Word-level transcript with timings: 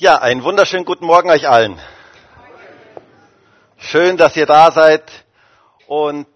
Ja, 0.00 0.18
einen 0.20 0.44
wunderschönen 0.44 0.84
guten 0.84 1.06
Morgen 1.06 1.28
euch 1.28 1.48
allen. 1.48 1.76
Schön, 3.78 4.16
dass 4.16 4.36
ihr 4.36 4.46
da 4.46 4.70
seid. 4.70 5.02
Und 5.88 6.28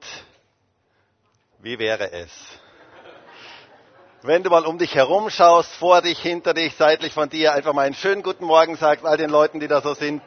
wie 1.61 1.79
wäre 1.79 2.11
es, 2.11 2.33
wenn 4.23 4.43
du 4.43 4.51
mal 4.51 4.67
um 4.67 4.79
dich 4.79 4.97
herum 4.97 5.31
schaust, 5.31 5.73
vor 5.77 6.03
dich, 6.03 6.19
hinter 6.19 6.55
dich, 6.55 6.75
seitlich 6.75 7.13
von 7.13 7.29
dir, 7.29 7.53
einfach 7.53 7.73
mal 7.73 7.87
einen 7.87 7.95
schönen 7.95 8.25
guten 8.25 8.47
Morgen 8.47 8.75
sagst 8.75 9.07
all 9.07 9.17
den 9.17 9.31
Leuten, 9.31 9.61
die 9.61 9.69
da 9.69 9.81
so 9.81 9.95
sind. 9.95 10.23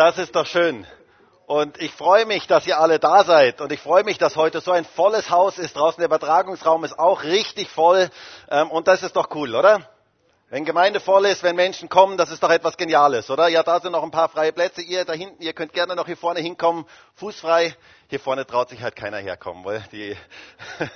Das 0.00 0.16
ist 0.16 0.34
doch 0.34 0.46
schön. 0.46 0.86
Und 1.44 1.78
ich 1.78 1.92
freue 1.92 2.24
mich, 2.24 2.46
dass 2.46 2.66
ihr 2.66 2.80
alle 2.80 2.98
da 2.98 3.22
seid. 3.22 3.60
Und 3.60 3.70
ich 3.70 3.80
freue 3.80 4.02
mich, 4.02 4.16
dass 4.16 4.34
heute 4.34 4.62
so 4.62 4.72
ein 4.72 4.86
volles 4.86 5.28
Haus 5.28 5.58
ist. 5.58 5.76
Draußen 5.76 5.98
der 5.98 6.06
Übertragungsraum 6.06 6.84
ist 6.84 6.98
auch 6.98 7.22
richtig 7.22 7.68
voll. 7.68 8.08
Ähm, 8.50 8.70
und 8.70 8.88
das 8.88 9.02
ist 9.02 9.14
doch 9.14 9.28
cool, 9.34 9.54
oder? 9.54 9.90
Wenn 10.48 10.64
Gemeinde 10.64 11.00
voll 11.00 11.26
ist, 11.26 11.42
wenn 11.42 11.54
Menschen 11.54 11.90
kommen, 11.90 12.16
das 12.16 12.30
ist 12.30 12.42
doch 12.42 12.48
etwas 12.48 12.78
Geniales, 12.78 13.28
oder? 13.28 13.48
Ja, 13.48 13.62
da 13.62 13.78
sind 13.78 13.92
noch 13.92 14.02
ein 14.02 14.10
paar 14.10 14.30
freie 14.30 14.54
Plätze. 14.54 14.80
Ihr 14.80 15.04
da 15.04 15.12
hinten, 15.12 15.42
ihr 15.42 15.52
könnt 15.52 15.74
gerne 15.74 15.94
noch 15.94 16.06
hier 16.06 16.16
vorne 16.16 16.40
hinkommen, 16.40 16.86
fußfrei. 17.16 17.76
Hier 18.08 18.20
vorne 18.20 18.46
traut 18.46 18.70
sich 18.70 18.80
halt 18.80 18.96
keiner 18.96 19.18
herkommen, 19.18 19.66
weil 19.66 19.84
die. 19.92 20.16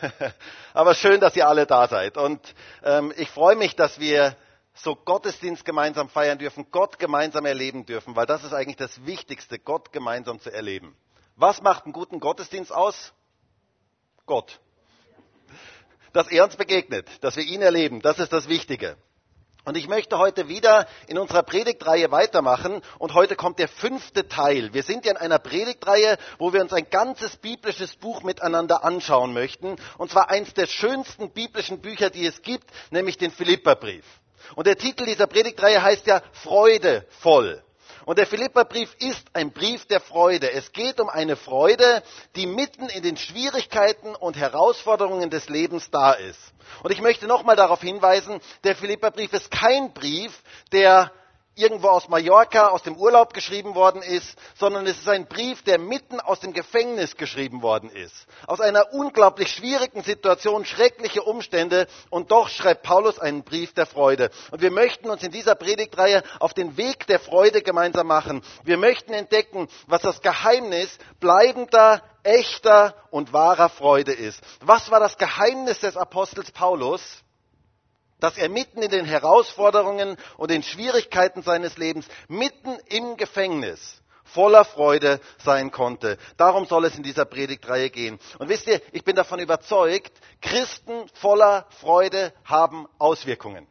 Aber 0.72 0.94
schön, 0.94 1.20
dass 1.20 1.36
ihr 1.36 1.46
alle 1.46 1.66
da 1.66 1.88
seid. 1.88 2.16
Und 2.16 2.40
ähm, 2.82 3.12
ich 3.18 3.28
freue 3.28 3.56
mich, 3.56 3.76
dass 3.76 4.00
wir 4.00 4.34
so 4.74 4.96
Gottesdienst 4.96 5.64
gemeinsam 5.64 6.08
feiern 6.08 6.38
dürfen, 6.38 6.66
Gott 6.70 6.98
gemeinsam 6.98 7.46
erleben 7.46 7.86
dürfen, 7.86 8.16
weil 8.16 8.26
das 8.26 8.44
ist 8.44 8.52
eigentlich 8.52 8.76
das 8.76 9.06
Wichtigste, 9.06 9.58
Gott 9.58 9.92
gemeinsam 9.92 10.40
zu 10.40 10.52
erleben. 10.52 10.96
Was 11.36 11.62
macht 11.62 11.84
einen 11.84 11.92
guten 11.92 12.20
Gottesdienst 12.20 12.72
aus? 12.72 13.12
Gott. 14.26 14.60
Dass 16.12 16.28
er 16.28 16.44
uns 16.44 16.56
begegnet, 16.56 17.08
dass 17.22 17.36
wir 17.36 17.44
ihn 17.44 17.62
erleben, 17.62 18.00
das 18.00 18.18
ist 18.18 18.32
das 18.32 18.48
Wichtige. 18.48 18.96
Und 19.64 19.78
ich 19.78 19.88
möchte 19.88 20.18
heute 20.18 20.48
wieder 20.48 20.86
in 21.06 21.18
unserer 21.18 21.42
Predigtreihe 21.42 22.10
weitermachen 22.10 22.82
und 22.98 23.14
heute 23.14 23.34
kommt 23.34 23.58
der 23.58 23.68
fünfte 23.68 24.28
Teil. 24.28 24.74
Wir 24.74 24.82
sind 24.82 25.06
ja 25.06 25.12
in 25.12 25.16
einer 25.16 25.38
Predigtreihe, 25.38 26.18
wo 26.38 26.52
wir 26.52 26.60
uns 26.60 26.74
ein 26.74 26.90
ganzes 26.90 27.36
biblisches 27.36 27.96
Buch 27.96 28.22
miteinander 28.22 28.84
anschauen 28.84 29.32
möchten. 29.32 29.76
Und 29.96 30.10
zwar 30.10 30.28
eins 30.28 30.52
der 30.52 30.66
schönsten 30.66 31.30
biblischen 31.30 31.80
Bücher, 31.80 32.10
die 32.10 32.26
es 32.26 32.42
gibt, 32.42 32.68
nämlich 32.90 33.16
den 33.16 33.30
Philipperbrief. 33.30 34.04
Und 34.54 34.66
der 34.66 34.76
Titel 34.76 35.04
dieser 35.04 35.26
Predigtreihe 35.26 35.82
heißt 35.82 36.06
ja 36.06 36.22
Freudevoll. 36.32 37.62
Und 38.04 38.18
der 38.18 38.26
Philipperbrief 38.26 38.94
ist 38.98 39.26
ein 39.32 39.52
Brief 39.52 39.86
der 39.86 40.00
Freude. 40.00 40.50
Es 40.52 40.72
geht 40.72 41.00
um 41.00 41.08
eine 41.08 41.36
Freude, 41.36 42.02
die 42.36 42.46
mitten 42.46 42.88
in 42.90 43.02
den 43.02 43.16
Schwierigkeiten 43.16 44.14
und 44.14 44.36
Herausforderungen 44.36 45.30
des 45.30 45.48
Lebens 45.48 45.90
da 45.90 46.12
ist. 46.12 46.38
Und 46.82 46.90
ich 46.92 47.00
möchte 47.00 47.26
nochmal 47.26 47.56
darauf 47.56 47.80
hinweisen, 47.80 48.40
der 48.62 48.76
Philipperbrief 48.76 49.32
ist 49.32 49.50
kein 49.50 49.94
Brief, 49.94 50.42
der 50.72 51.12
irgendwo 51.56 51.88
aus 51.88 52.08
Mallorca, 52.08 52.68
aus 52.68 52.82
dem 52.82 52.96
Urlaub 52.96 53.32
geschrieben 53.32 53.74
worden 53.74 54.02
ist, 54.02 54.36
sondern 54.56 54.86
es 54.86 54.98
ist 54.98 55.08
ein 55.08 55.26
Brief, 55.26 55.62
der 55.62 55.78
mitten 55.78 56.20
aus 56.20 56.40
dem 56.40 56.52
Gefängnis 56.52 57.16
geschrieben 57.16 57.62
worden 57.62 57.90
ist. 57.90 58.26
Aus 58.46 58.60
einer 58.60 58.92
unglaublich 58.92 59.50
schwierigen 59.50 60.02
Situation, 60.02 60.64
schreckliche 60.64 61.22
Umstände 61.22 61.86
und 62.10 62.30
doch 62.30 62.48
schreibt 62.48 62.82
Paulus 62.82 63.18
einen 63.18 63.44
Brief 63.44 63.72
der 63.74 63.86
Freude. 63.86 64.30
Und 64.50 64.62
wir 64.62 64.70
möchten 64.70 65.10
uns 65.10 65.22
in 65.22 65.30
dieser 65.30 65.54
Predigtreihe 65.54 66.22
auf 66.40 66.54
den 66.54 66.76
Weg 66.76 67.06
der 67.06 67.20
Freude 67.20 67.62
gemeinsam 67.62 68.06
machen. 68.06 68.42
Wir 68.64 68.76
möchten 68.76 69.12
entdecken, 69.12 69.68
was 69.86 70.02
das 70.02 70.20
Geheimnis 70.20 70.98
bleibender, 71.20 72.02
echter 72.24 72.94
und 73.10 73.32
wahrer 73.32 73.68
Freude 73.68 74.12
ist. 74.12 74.40
Was 74.60 74.90
war 74.90 74.98
das 74.98 75.16
Geheimnis 75.18 75.78
des 75.80 75.96
Apostels 75.96 76.50
Paulus? 76.50 77.23
Dass 78.20 78.36
er 78.36 78.48
mitten 78.48 78.82
in 78.82 78.90
den 78.90 79.04
Herausforderungen 79.04 80.16
und 80.36 80.50
den 80.50 80.62
Schwierigkeiten 80.62 81.42
seines 81.42 81.76
Lebens, 81.76 82.06
mitten 82.28 82.78
im 82.88 83.16
Gefängnis, 83.16 84.02
voller 84.24 84.64
Freude 84.64 85.20
sein 85.44 85.70
konnte. 85.70 86.18
Darum 86.36 86.66
soll 86.66 86.84
es 86.86 86.96
in 86.96 87.02
dieser 87.02 87.24
Predigtreihe 87.24 87.90
gehen. 87.90 88.18
Und 88.38 88.48
wisst 88.48 88.66
ihr, 88.66 88.80
ich 88.92 89.04
bin 89.04 89.16
davon 89.16 89.38
überzeugt, 89.38 90.12
Christen 90.40 91.08
voller 91.14 91.66
Freude 91.80 92.32
haben 92.44 92.86
Auswirkungen. 92.98 93.66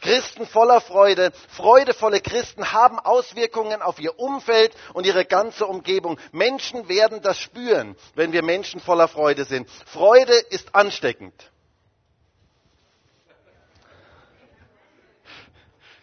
Christen 0.00 0.46
voller 0.46 0.80
Freude, 0.80 1.32
freudevolle 1.48 2.20
Christen 2.20 2.72
haben 2.72 2.98
Auswirkungen 2.98 3.82
auf 3.82 3.98
ihr 3.98 4.18
Umfeld 4.18 4.74
und 4.94 5.06
ihre 5.06 5.24
ganze 5.24 5.66
Umgebung. 5.66 6.18
Menschen 6.32 6.88
werden 6.88 7.22
das 7.22 7.38
spüren, 7.38 7.96
wenn 8.14 8.32
wir 8.32 8.42
Menschen 8.42 8.80
voller 8.80 9.08
Freude 9.08 9.44
sind. 9.44 9.68
Freude 9.86 10.34
ist 10.34 10.74
ansteckend. 10.74 11.34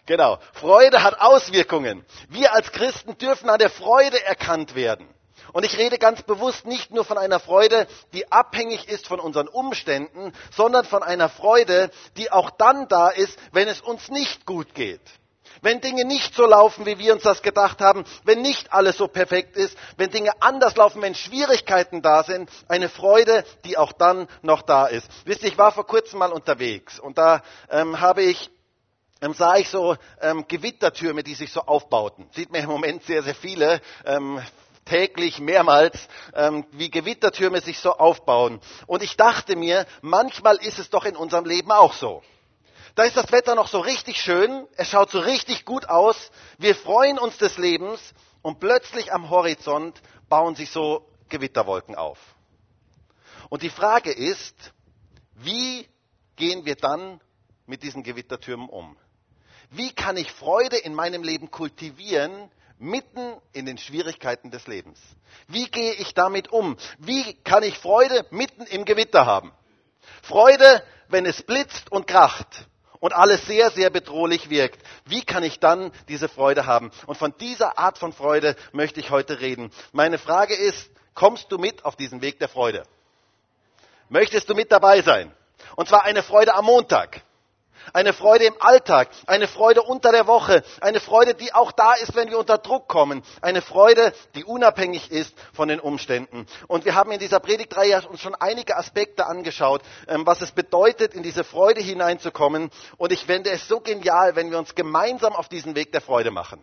Genau. 0.06 0.38
Freude 0.52 1.02
hat 1.02 1.20
Auswirkungen. 1.20 2.04
Wir 2.28 2.52
als 2.52 2.72
Christen 2.72 3.16
dürfen 3.18 3.48
an 3.48 3.58
der 3.58 3.70
Freude 3.70 4.22
erkannt 4.24 4.74
werden. 4.74 5.08
Und 5.52 5.64
ich 5.64 5.78
rede 5.78 5.98
ganz 5.98 6.22
bewusst 6.22 6.66
nicht 6.66 6.90
nur 6.90 7.04
von 7.04 7.16
einer 7.16 7.38
Freude, 7.38 7.86
die 8.12 8.30
abhängig 8.30 8.88
ist 8.88 9.06
von 9.06 9.20
unseren 9.20 9.48
Umständen, 9.48 10.32
sondern 10.52 10.84
von 10.84 11.02
einer 11.02 11.28
Freude, 11.28 11.90
die 12.16 12.32
auch 12.32 12.50
dann 12.50 12.88
da 12.88 13.08
ist, 13.08 13.38
wenn 13.52 13.68
es 13.68 13.80
uns 13.80 14.08
nicht 14.08 14.46
gut 14.46 14.74
geht. 14.74 15.00
Wenn 15.62 15.80
Dinge 15.80 16.04
nicht 16.04 16.34
so 16.34 16.44
laufen, 16.44 16.84
wie 16.84 16.98
wir 16.98 17.12
uns 17.14 17.22
das 17.22 17.40
gedacht 17.40 17.80
haben, 17.80 18.04
wenn 18.24 18.42
nicht 18.42 18.72
alles 18.72 18.96
so 18.96 19.06
perfekt 19.06 19.56
ist, 19.56 19.78
wenn 19.96 20.10
Dinge 20.10 20.32
anders 20.40 20.76
laufen, 20.76 21.00
wenn 21.00 21.14
Schwierigkeiten 21.14 22.02
da 22.02 22.22
sind, 22.24 22.50
eine 22.68 22.88
Freude, 22.88 23.44
die 23.64 23.78
auch 23.78 23.92
dann 23.92 24.28
noch 24.42 24.62
da 24.62 24.86
ist. 24.86 25.06
Wisst 25.24 25.42
ihr, 25.42 25.48
ich 25.48 25.58
war 25.58 25.72
vor 25.72 25.86
kurzem 25.86 26.18
mal 26.18 26.32
unterwegs 26.32 26.98
und 26.98 27.16
da 27.16 27.42
ähm, 27.70 28.00
habe 28.00 28.22
ich 28.22 28.50
ähm, 29.24 29.32
sah 29.32 29.56
ich 29.56 29.70
so 29.70 29.96
ähm, 30.20 30.44
Gewittertürme, 30.46 31.22
die 31.22 31.34
sich 31.34 31.50
so 31.50 31.62
aufbauten. 31.62 32.28
Sieht 32.32 32.52
man 32.52 32.62
im 32.62 32.68
Moment 32.68 33.02
sehr, 33.04 33.22
sehr 33.22 33.34
viele. 33.34 33.80
Ähm, 34.04 34.42
täglich 34.84 35.40
mehrmals, 35.40 36.08
ähm, 36.34 36.66
wie 36.72 36.90
Gewittertürme 36.90 37.62
sich 37.62 37.78
so 37.78 37.92
aufbauen. 37.92 38.60
Und 38.86 39.02
ich 39.02 39.16
dachte 39.16 39.56
mir, 39.56 39.86
manchmal 40.02 40.56
ist 40.56 40.78
es 40.78 40.90
doch 40.90 41.06
in 41.06 41.16
unserem 41.16 41.46
Leben 41.46 41.72
auch 41.72 41.94
so. 41.94 42.22
Da 42.94 43.04
ist 43.04 43.16
das 43.16 43.32
Wetter 43.32 43.54
noch 43.54 43.68
so 43.68 43.80
richtig 43.80 44.20
schön, 44.20 44.68
es 44.76 44.90
schaut 44.90 45.10
so 45.10 45.20
richtig 45.20 45.64
gut 45.64 45.88
aus, 45.88 46.30
wir 46.58 46.74
freuen 46.74 47.18
uns 47.18 47.38
des 47.38 47.56
Lebens 47.56 48.12
und 48.42 48.60
plötzlich 48.60 49.10
am 49.10 49.30
Horizont 49.30 50.02
bauen 50.28 50.54
sich 50.54 50.70
so 50.70 51.08
Gewitterwolken 51.30 51.94
auf. 51.94 52.18
Und 53.48 53.62
die 53.62 53.70
Frage 53.70 54.12
ist, 54.12 54.54
wie 55.34 55.88
gehen 56.36 56.66
wir 56.66 56.76
dann 56.76 57.22
mit 57.64 57.82
diesen 57.82 58.02
Gewittertürmen 58.02 58.68
um? 58.68 58.98
Wie 59.76 59.92
kann 59.92 60.16
ich 60.16 60.30
Freude 60.30 60.76
in 60.76 60.94
meinem 60.94 61.24
Leben 61.24 61.50
kultivieren, 61.50 62.48
mitten 62.78 63.34
in 63.52 63.66
den 63.66 63.76
Schwierigkeiten 63.76 64.52
des 64.52 64.68
Lebens? 64.68 65.00
Wie 65.48 65.68
gehe 65.68 65.94
ich 65.94 66.14
damit 66.14 66.52
um? 66.52 66.76
Wie 66.98 67.34
kann 67.42 67.64
ich 67.64 67.76
Freude 67.78 68.24
mitten 68.30 68.62
im 68.66 68.84
Gewitter 68.84 69.26
haben? 69.26 69.52
Freude, 70.22 70.84
wenn 71.08 71.26
es 71.26 71.42
blitzt 71.42 71.90
und 71.90 72.06
kracht 72.06 72.68
und 73.00 73.12
alles 73.14 73.44
sehr, 73.46 73.72
sehr 73.72 73.90
bedrohlich 73.90 74.48
wirkt. 74.48 74.80
Wie 75.06 75.24
kann 75.24 75.42
ich 75.42 75.58
dann 75.58 75.90
diese 76.08 76.28
Freude 76.28 76.66
haben? 76.66 76.92
Und 77.06 77.18
von 77.18 77.36
dieser 77.38 77.76
Art 77.76 77.98
von 77.98 78.12
Freude 78.12 78.54
möchte 78.72 79.00
ich 79.00 79.10
heute 79.10 79.40
reden. 79.40 79.72
Meine 79.90 80.18
Frage 80.18 80.54
ist, 80.54 80.88
kommst 81.14 81.50
du 81.50 81.58
mit 81.58 81.84
auf 81.84 81.96
diesen 81.96 82.22
Weg 82.22 82.38
der 82.38 82.48
Freude? 82.48 82.84
Möchtest 84.08 84.48
du 84.48 84.54
mit 84.54 84.70
dabei 84.70 85.02
sein? 85.02 85.34
Und 85.74 85.88
zwar 85.88 86.04
eine 86.04 86.22
Freude 86.22 86.54
am 86.54 86.66
Montag 86.66 87.22
eine 87.92 88.12
Freude 88.12 88.44
im 88.44 88.54
Alltag, 88.60 89.08
eine 89.26 89.48
Freude 89.48 89.82
unter 89.82 90.12
der 90.12 90.26
Woche, 90.26 90.62
eine 90.80 91.00
Freude, 91.00 91.34
die 91.34 91.52
auch 91.52 91.72
da 91.72 91.94
ist, 91.94 92.14
wenn 92.14 92.30
wir 92.30 92.38
unter 92.38 92.58
Druck 92.58 92.88
kommen, 92.88 93.22
eine 93.42 93.62
Freude, 93.62 94.12
die 94.34 94.44
unabhängig 94.44 95.10
ist 95.10 95.34
von 95.52 95.68
den 95.68 95.80
Umständen. 95.80 96.46
Und 96.68 96.84
wir 96.84 96.94
haben 96.94 97.10
in 97.12 97.18
dieser 97.18 97.40
Predigtreihe 97.40 98.02
uns 98.08 98.20
schon 98.20 98.34
einige 98.34 98.76
Aspekte 98.76 99.26
angeschaut, 99.26 99.82
ähm, 100.08 100.26
was 100.26 100.40
es 100.40 100.52
bedeutet, 100.52 101.14
in 101.14 101.22
diese 101.22 101.44
Freude 101.44 101.80
hineinzukommen. 101.80 102.70
Und 102.96 103.12
ich 103.12 103.24
fände 103.24 103.50
es 103.50 103.68
so 103.68 103.80
genial, 103.80 104.36
wenn 104.36 104.50
wir 104.50 104.58
uns 104.58 104.74
gemeinsam 104.74 105.34
auf 105.34 105.48
diesen 105.48 105.74
Weg 105.74 105.92
der 105.92 106.00
Freude 106.00 106.30
machen. 106.30 106.62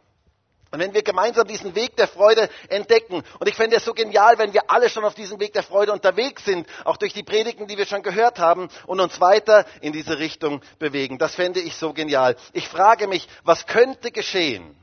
Und 0.71 0.79
wenn 0.79 0.93
wir 0.93 1.03
gemeinsam 1.03 1.45
diesen 1.45 1.75
Weg 1.75 1.97
der 1.97 2.07
Freude 2.07 2.49
entdecken, 2.69 3.23
und 3.39 3.49
ich 3.49 3.55
fände 3.55 3.75
es 3.75 3.83
so 3.83 3.93
genial, 3.93 4.37
wenn 4.37 4.53
wir 4.53 4.71
alle 4.71 4.89
schon 4.89 5.03
auf 5.03 5.13
diesem 5.13 5.37
Weg 5.41 5.51
der 5.51 5.63
Freude 5.63 5.91
unterwegs 5.91 6.45
sind, 6.45 6.65
auch 6.85 6.95
durch 6.95 7.13
die 7.13 7.23
Predigten, 7.23 7.67
die 7.67 7.77
wir 7.77 7.85
schon 7.85 8.03
gehört 8.03 8.39
haben, 8.39 8.69
und 8.87 9.01
uns 9.01 9.19
weiter 9.19 9.65
in 9.81 9.91
diese 9.91 10.17
Richtung 10.17 10.61
bewegen. 10.79 11.17
Das 11.17 11.35
fände 11.35 11.59
ich 11.59 11.75
so 11.75 11.91
genial. 11.91 12.37
Ich 12.53 12.69
frage 12.69 13.07
mich, 13.07 13.27
was 13.43 13.65
könnte 13.65 14.11
geschehen, 14.11 14.77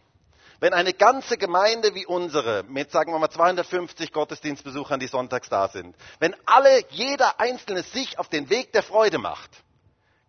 wenn 0.61 0.75
eine 0.75 0.93
ganze 0.93 1.38
Gemeinde 1.38 1.94
wie 1.94 2.05
unsere, 2.05 2.64
mit 2.64 2.91
sagen 2.91 3.12
wir 3.12 3.19
mal 3.19 3.31
250 3.31 4.12
Gottesdienstbesuchern, 4.12 5.00
die 5.00 5.06
sonntags 5.06 5.49
da 5.49 5.69
sind, 5.69 5.96
wenn 6.19 6.37
alle, 6.44 6.84
jeder 6.91 7.41
Einzelne 7.41 7.82
sich 7.82 8.19
auf 8.19 8.29
den 8.29 8.50
Weg 8.50 8.73
der 8.73 8.82
Freude 8.82 9.17
macht, 9.17 9.50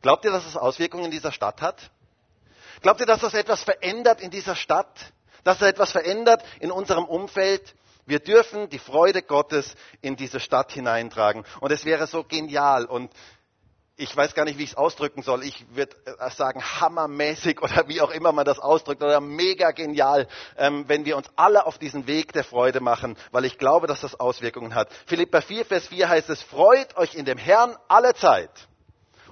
glaubt 0.01 0.23
ihr, 0.23 0.31
dass 0.31 0.45
es 0.45 0.55
Auswirkungen 0.55 1.05
in 1.05 1.11
dieser 1.11 1.33
Stadt 1.33 1.61
hat? 1.61 1.91
Glaubt 2.81 3.01
ihr, 3.01 3.05
dass 3.05 3.19
das 3.19 3.33
etwas 3.33 3.61
verändert 3.63 4.21
in 4.21 4.31
dieser 4.31 4.55
Stadt? 4.55 4.95
Dass 5.49 5.61
es 5.61 5.67
etwas 5.67 5.91
verändert 5.91 6.43
in 6.59 6.69
unserem 6.69 7.05
Umfeld? 7.05 7.73
Wir 8.05 8.19
dürfen 8.19 8.69
die 8.69 8.77
Freude 8.77 9.23
Gottes 9.23 9.73
in 9.99 10.15
diese 10.15 10.39
Stadt 10.39 10.71
hineintragen. 10.71 11.43
Und 11.59 11.71
es 11.71 11.85
wäre 11.85 12.05
so 12.05 12.23
genial. 12.23 12.85
Und 12.85 13.11
ich 13.95 14.15
weiß 14.15 14.35
gar 14.35 14.45
nicht, 14.45 14.59
wie 14.59 14.63
ich 14.63 14.73
es 14.73 14.77
ausdrücken 14.77 15.23
soll. 15.23 15.43
Ich 15.43 15.65
würde 15.73 15.95
äh, 16.05 16.29
sagen, 16.29 16.61
hammermäßig 16.61 17.59
oder 17.63 17.87
wie 17.87 17.99
auch 17.99 18.11
immer 18.11 18.31
man 18.31 18.45
das 18.45 18.59
ausdrückt 18.59 19.01
oder 19.01 19.21
mega 19.21 19.71
genial, 19.71 20.27
ähm, 20.55 20.83
wenn 20.85 21.05
wir 21.05 21.17
uns 21.17 21.27
alle 21.35 21.65
auf 21.65 21.79
diesen 21.79 22.05
Weg 22.05 22.31
der 22.33 22.43
Freude 22.43 22.79
machen, 22.79 23.17
weil 23.31 23.45
ich 23.45 23.57
glaube, 23.57 23.87
dass 23.87 24.01
das 24.01 24.19
Auswirkungen 24.19 24.75
hat. 24.75 24.93
Philippa 25.07 25.41
4, 25.41 25.65
Vers 25.65 25.87
4 25.87 26.09
heißt 26.09 26.29
es, 26.29 26.43
freut 26.43 26.95
euch 26.95 27.15
in 27.15 27.25
dem 27.25 27.39
Herrn 27.39 27.75
alle 27.87 28.13
Zeit. 28.13 28.51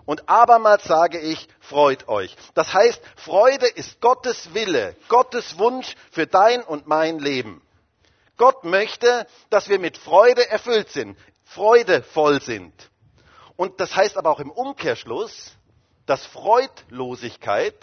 Und 0.07 0.30
abermals 0.30 0.86
sage 0.86 1.19
ich, 1.19 1.50
freut 1.59 2.07
euch. 2.07 2.33
Das 2.54 2.74
heißt, 2.74 3.01
Freude 3.18 3.68
ist 3.68 4.00
Gottes 4.00 4.54
Wille, 4.54 4.95
Gottes 5.09 5.59
Wunsch 5.59 5.95
für 6.12 6.25
dein 6.25 6.63
und 6.63 6.88
mein 6.88 7.19
Leben. 7.19 7.62
Gott 8.38 8.63
möchte, 8.63 9.27
dass 9.50 9.68
wir 9.68 9.80
mit 9.80 9.98
Freude 9.98 10.50
erfüllt 10.50 10.89
sind, 10.92 11.18
freudevoll 11.44 12.42
sind. 12.42 12.74
Und 13.57 13.81
das 13.81 13.98
heißt 13.98 14.15
aber 14.15 14.31
auch 14.31 14.39
im 14.39 14.50
Umkehrschluss, 14.50 15.51
dass 16.06 16.25
Freudlosigkeit 16.25 17.75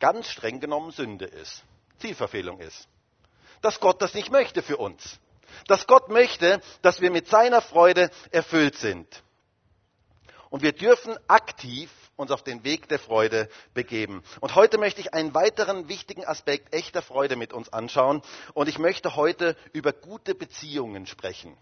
ganz 0.00 0.28
streng 0.28 0.60
genommen 0.60 0.92
Sünde 0.92 1.26
ist, 1.26 1.62
Zielverfehlung 1.98 2.58
ist. 2.58 2.88
Dass 3.60 3.80
Gott 3.80 4.00
das 4.00 4.14
nicht 4.14 4.32
möchte 4.32 4.62
für 4.62 4.78
uns. 4.78 5.20
Dass 5.66 5.86
Gott 5.86 6.08
möchte, 6.08 6.62
dass 6.80 7.02
wir 7.02 7.10
mit 7.10 7.28
seiner 7.28 7.60
Freude 7.60 8.10
erfüllt 8.30 8.76
sind. 8.76 9.22
Und 10.52 10.62
wir 10.62 10.72
dürfen 10.72 11.16
aktiv 11.28 11.90
uns 12.14 12.30
auf 12.30 12.44
den 12.44 12.62
Weg 12.62 12.86
der 12.86 12.98
Freude 12.98 13.48
begeben. 13.72 14.22
Und 14.40 14.54
heute 14.54 14.76
möchte 14.76 15.00
ich 15.00 15.14
einen 15.14 15.34
weiteren 15.34 15.88
wichtigen 15.88 16.26
Aspekt 16.26 16.74
echter 16.74 17.00
Freude 17.00 17.36
mit 17.36 17.54
uns 17.54 17.72
anschauen. 17.72 18.20
Und 18.52 18.68
ich 18.68 18.78
möchte 18.78 19.16
heute 19.16 19.56
über 19.72 19.94
gute 19.94 20.34
Beziehungen 20.34 21.06
sprechen 21.06 21.56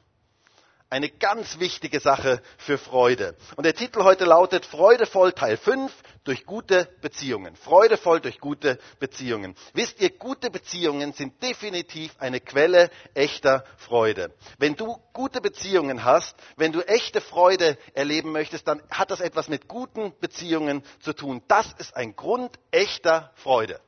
eine 0.91 1.09
ganz 1.09 1.61
wichtige 1.61 2.01
Sache 2.01 2.43
für 2.59 2.77
Freude. 2.77 3.37
Und 3.57 3.65
der 3.65 3.75
Titel 3.75 4.03
heute 4.03 4.25
lautet 4.25 4.67
Freudevoll 4.67 5.33
Teil 5.33 5.57
5 5.57 5.93
durch 6.25 6.45
gute 6.45 6.89
Beziehungen. 7.01 7.55
Freudevoll 7.55 8.21
durch 8.21 8.41
gute 8.41 8.77
Beziehungen. 8.99 9.55
Wisst 9.73 10.01
ihr, 10.01 10.11
gute 10.11 10.51
Beziehungen 10.51 11.13
sind 11.13 11.41
definitiv 11.43 12.13
eine 12.19 12.41
Quelle 12.41 12.91
echter 13.15 13.65
Freude. 13.77 14.35
Wenn 14.59 14.75
du 14.75 14.99
gute 15.13 15.41
Beziehungen 15.41 16.05
hast, 16.05 16.37
wenn 16.57 16.73
du 16.73 16.81
echte 16.81 17.21
Freude 17.21 17.79
erleben 17.95 18.33
möchtest, 18.33 18.67
dann 18.67 18.83
hat 18.91 19.13
das 19.13 19.21
etwas 19.21 19.49
mit 19.49 19.69
guten 19.69 20.13
Beziehungen 20.21 20.83
zu 20.99 21.13
tun. 21.13 21.41
Das 21.47 21.73
ist 21.79 21.95
ein 21.95 22.17
Grund 22.17 22.59
echter 22.73 23.31
Freude. 23.37 23.81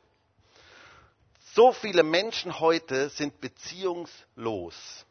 So 1.54 1.72
viele 1.72 2.04
Menschen 2.04 2.60
heute 2.60 3.10
sind 3.10 3.40
beziehungslos 3.40 5.04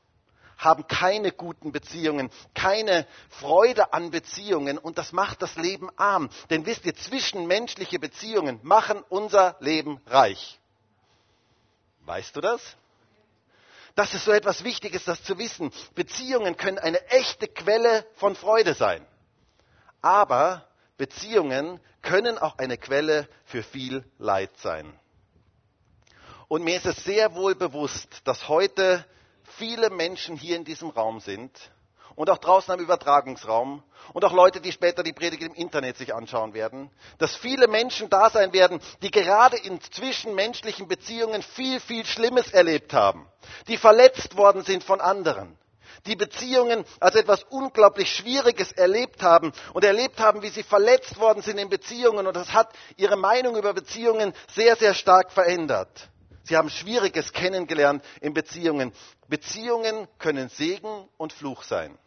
haben 0.62 0.88
keine 0.88 1.32
guten 1.32 1.72
Beziehungen, 1.72 2.30
keine 2.54 3.08
Freude 3.30 3.94
an 3.94 4.12
Beziehungen 4.12 4.78
und 4.78 4.98
das 4.98 5.12
macht 5.12 5.42
das 5.42 5.56
Leben 5.56 5.90
arm. 5.98 6.30
Denn 6.50 6.66
wisst 6.66 6.86
ihr, 6.86 6.96
zwischenmenschliche 6.96 8.00
Beziehungen 8.00 8.60
machen 8.62 9.04
unser 9.10 9.58
Leben 9.60 10.00
reich. 10.06 10.60
Weißt 12.06 12.36
du 12.36 12.42
das? 12.42 12.62
Das 13.96 14.14
ist 14.14 14.24
so 14.24 14.32
etwas 14.32 14.64
Wichtiges, 14.64 15.04
das 15.04 15.24
zu 15.24 15.38
wissen. 15.38 15.72
Beziehungen 15.96 16.56
können 16.56 16.80
eine 16.80 17.06
echte 17.08 17.48
Quelle 17.48 18.06
von 18.16 18.36
Freude 18.36 18.74
sein. 18.74 19.06
Aber 20.02 20.66
Beziehungen 20.98 21.80
können 22.02 22.38
auch 22.38 22.58
eine 22.58 22.78
Quelle 22.78 23.28
für 23.46 23.64
viel 23.64 24.06
Leid 24.18 24.52
sein. 24.58 24.98
Und 26.48 26.64
mir 26.64 26.78
ist 26.78 26.86
es 26.86 27.04
sehr 27.04 27.34
wohl 27.34 27.56
bewusst, 27.56 28.22
dass 28.26 28.48
heute 28.48 29.06
viele 29.58 29.90
Menschen 29.90 30.36
hier 30.36 30.56
in 30.56 30.66
diesem 30.66 30.90
Raum 30.90 31.20
sind 31.20 31.52
und 32.16 32.30
auch 32.30 32.38
draußen 32.38 32.74
am 32.74 32.80
Übertragungsraum 32.80 33.84
und 34.14 34.26
auch 34.26 34.34
Leute, 34.34 34.62
die 34.62 34.72
später 34.72 35.04
die 35.04 35.14
Predigt 35.14 35.44
im 35.44 35.54
Internet 35.54 35.98
sich 35.98 36.14
anschauen 36.14 36.54
werden, 36.54 36.90
dass 37.18 37.36
viele 37.36 37.68
Menschen 37.68 38.10
da 38.10 38.30
sein 38.30 38.54
werden, 38.54 38.82
die 39.02 39.12
gerade 39.12 39.58
in 39.58 39.80
zwischenmenschlichen 39.82 40.88
Beziehungen 40.88 41.42
viel, 41.42 41.80
viel 41.80 42.06
Schlimmes 42.06 42.52
erlebt 42.52 42.94
haben, 42.94 43.28
die 43.68 43.78
verletzt 43.78 44.38
worden 44.38 44.64
sind 44.64 44.84
von 44.84 45.00
anderen, 45.02 45.58
die 46.06 46.16
Beziehungen 46.16 46.86
als 47.00 47.16
etwas 47.16 47.44
unglaublich 47.50 48.12
Schwieriges 48.14 48.72
erlebt 48.72 49.24
haben 49.24 49.54
und 49.74 49.84
erlebt 49.84 50.20
haben, 50.20 50.42
wie 50.42 50.50
sie 50.50 50.64
verletzt 50.64 51.20
worden 51.20 51.42
sind 51.42 51.58
in 51.58 51.70
Beziehungen 51.70 52.28
und 52.28 52.36
das 52.36 52.54
hat 52.54 52.74
ihre 52.98 53.18
Meinung 53.18 53.56
über 53.56 53.74
Beziehungen 53.74 54.34
sehr, 54.54 54.76
sehr 54.76 54.94
stark 54.94 55.32
verändert. 55.32 56.10
Sie 56.44 56.58
haben 56.58 56.70
Schwieriges 56.70 57.34
kennengelernt 57.34 58.04
in 58.22 58.34
Beziehungen. 58.34 58.94
Beziehungen 59.28 60.08
können 60.18 60.50
Segen 60.50 61.08
und 61.18 61.34
Fluch 61.34 61.64
sein. 61.64 61.98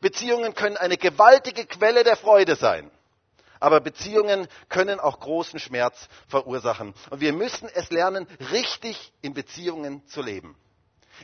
Beziehungen 0.00 0.54
können 0.54 0.76
eine 0.76 0.96
gewaltige 0.96 1.64
Quelle 1.66 2.04
der 2.04 2.16
Freude 2.16 2.56
sein. 2.56 2.90
Aber 3.60 3.80
Beziehungen 3.80 4.48
können 4.68 4.98
auch 4.98 5.20
großen 5.20 5.60
Schmerz 5.60 6.08
verursachen. 6.26 6.94
Und 7.10 7.20
wir 7.20 7.32
müssen 7.32 7.68
es 7.72 7.90
lernen, 7.90 8.26
richtig 8.50 9.12
in 9.22 9.34
Beziehungen 9.34 10.04
zu 10.08 10.20
leben. 10.20 10.56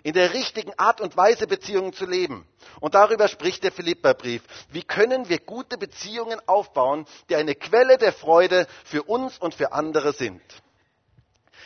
In 0.04 0.12
der 0.12 0.32
richtigen 0.32 0.72
Art 0.78 1.00
und 1.00 1.16
Weise 1.16 1.48
Beziehungen 1.48 1.92
zu 1.92 2.06
leben. 2.06 2.46
Und 2.78 2.94
darüber 2.94 3.26
spricht 3.26 3.64
der 3.64 3.72
Philipperbrief. 3.72 4.42
Wie 4.70 4.84
können 4.84 5.28
wir 5.28 5.40
gute 5.40 5.78
Beziehungen 5.78 6.40
aufbauen, 6.46 7.06
die 7.28 7.34
eine 7.34 7.56
Quelle 7.56 7.98
der 7.98 8.12
Freude 8.12 8.68
für 8.84 9.02
uns 9.02 9.38
und 9.38 9.54
für 9.54 9.72
andere 9.72 10.12
sind? 10.12 10.40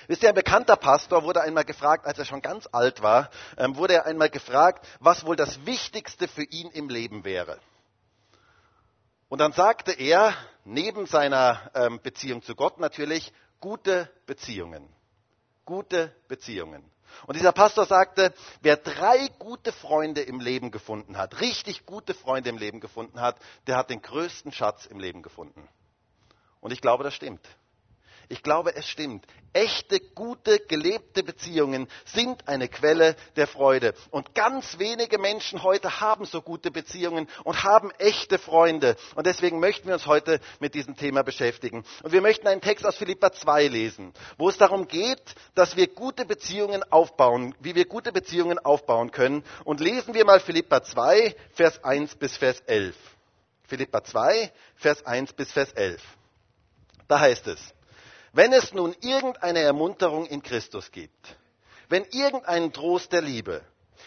Wisst 0.09 0.23
ihr, 0.23 0.31
ein 0.31 0.35
bekannter 0.35 0.77
Pastor 0.77 1.25
wurde 1.25 1.41
einmal 1.41 1.65
gefragt, 1.65 2.07
als 2.07 2.19
er 2.19 2.25
schon 2.25 2.43
ganz 2.43 2.69
alt 2.73 3.03
war, 3.03 3.31
ähm, 3.57 3.77
wurde 3.77 3.95
er 3.95 4.07
einmal 4.07 4.31
gefragt, 4.31 4.87
was 5.01 5.25
wohl 5.25 5.37
das 5.37 5.65
Wichtigste 5.67 6.29
für 6.29 6.45
ihn 6.45 6.69
im 6.71 6.89
Leben 6.89 7.25
wäre. 7.25 7.59
Und 9.29 9.41
dann 9.41 9.53
sagte 9.53 9.93
er, 9.93 10.35
neben 10.65 11.07
seiner 11.07 11.71
ähm, 11.75 12.01
Beziehung 12.03 12.43
zu 12.43 12.55
Gott 12.55 12.79
natürlich, 12.79 13.33
gute 13.61 14.11
Beziehungen. 14.27 14.89
Gute 15.65 16.15
Beziehungen. 16.29 16.85
Und 17.27 17.37
dieser 17.37 17.53
Pastor 17.53 17.87
sagte, 17.87 18.35
wer 18.61 18.77
drei 18.77 19.29
gute 19.39 19.73
Freunde 19.73 20.23
im 20.23 20.41
Leben 20.41 20.71
gefunden 20.71 21.17
hat, 21.17 21.41
richtig 21.41 21.87
gute 21.87 22.15
Freunde 22.15 22.51
im 22.51 22.59
Leben 22.59 22.81
gefunden 22.81 23.21
hat, 23.21 23.37
der 23.67 23.77
hat 23.77 23.91
den 23.91 24.03
größten 24.03 24.53
Schatz 24.53 24.87
im 24.87 24.99
Leben 24.99 25.23
gefunden. 25.23 25.69
Und 26.61 26.73
ich 26.73 26.81
glaube, 26.81 27.05
das 27.05 27.15
stimmt. 27.15 27.47
Ich 28.29 28.43
glaube, 28.43 28.75
es 28.75 28.87
stimmt. 28.87 29.27
Echte, 29.53 30.01
gute, 30.01 30.59
gelebte 30.61 31.23
Beziehungen 31.23 31.87
sind 32.07 32.49
eine 32.49 32.69
Quelle 32.69 33.17
der 33.37 33.47
Freude. 33.47 33.93
Und 34.11 34.35
ganz 34.35 34.79
wenige 34.79 35.19
Menschen 35.19 35.63
heute 35.63 36.01
haben 36.01 36.25
so 36.25 36.41
gute 36.41 36.71
Beziehungen 36.71 37.29
und 37.45 37.63
haben 37.63 37.91
echte 37.99 38.39
Freunde. 38.39 38.97
Und 39.15 39.27
deswegen 39.27 39.61
möchten 39.61 39.89
wir 39.89 39.95
uns 39.95 40.07
heute 40.07 40.41
mit 40.59 40.75
diesem 40.75 40.97
Thema 40.97 41.23
beschäftigen. 41.23 41.85
Und 42.03 42.13
wir 42.13 42.23
möchten 42.23 42.49
einen 42.49 42.63
Text 42.63 42.87
aus 42.87 42.97
Philippa 42.97 43.33
2 43.33 43.67
lesen, 43.69 44.15
wo 44.39 44.49
es 44.49 44.57
darum 44.57 44.89
geht, 44.89 45.35
dass 45.55 45.77
wir 45.77 45.87
gute 45.87 46.25
Beziehungen 46.25 46.83
aufbauen, 46.91 47.55
wie 47.61 47.75
wir 47.75 47.85
gute 47.85 48.13
Beziehungen 48.13 48.59
aufbauen 48.59 49.11
können. 49.11 49.45
Und 49.65 49.81
lesen 49.81 50.15
wir 50.15 50.25
mal 50.25 50.41
Philippa 50.41 50.83
2, 50.83 51.37
Vers 51.53 51.85
1 51.85 52.15
bis 52.17 52.39
Vers 52.39 52.61
11. 52.67 52.97
Philippa 53.65 54.03
2, 54.03 54.51
Vers 54.77 55.05
1 55.05 55.35
bis 55.35 55.53
Vers 55.53 55.73
11. 55.73 56.03
Da 57.09 57.21
heißt 57.21 57.47
es, 57.49 57.75
wenn 58.33 58.53
es 58.53 58.73
nun 58.73 58.95
irgendeine 59.01 59.61
Ermunterung 59.61 60.27
in 60.27 60.43
Christus 60.43 60.91
gibt, 60.91 61.37
wenn 61.89 62.05
irgendeinen 62.11 62.73
Trost 62.73 63.13
der 63.13 63.21
Liebe, 63.23 63.63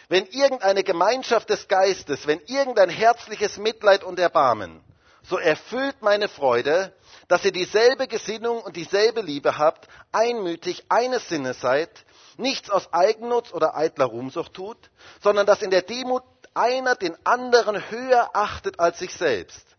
wenn 0.10 0.25
irgendeine 0.27 0.84
Gemeinschaft 0.84 1.50
des 1.50 1.67
Geistes, 1.67 2.25
wenn 2.27 2.39
irgendein 2.48 2.89
herzliches 2.89 3.58
Mitleid 3.58 4.03
und 4.03 4.20
Erbarmen, 4.20 4.82
so 5.24 5.38
erfüllt 5.38 6.01
meine 6.01 6.27
Freude, 6.27 6.94
dass 7.27 7.46
ihr 7.46 7.51
dieselbe 7.51 8.08
Gesinnung 8.08 8.62
und 8.62 8.75
dieselbe 8.75 9.22
Liebe 9.22 9.58
habt, 9.58 9.88
einmütig 10.12 10.86
eines 10.89 11.27
Sinnes 11.29 11.60
seid, 11.62 11.89
nichts 12.38 12.70
aus 12.70 12.94
Eigennutz 12.94 13.51
oder 13.53 13.75
eitler 13.75 14.05
Ruhmsucht 14.05 14.53
tut, 14.53 14.77
sondern 15.24 15.48
dass 15.48 15.62
in 15.62 15.72
der 15.72 15.82
Demut 15.82 16.24
einer 16.53 16.96
den 16.96 17.15
anderen 17.25 17.89
höher 17.89 18.29
achtet 18.34 18.79
als 18.79 19.00
sich 19.00 19.13
selbst 19.13 19.75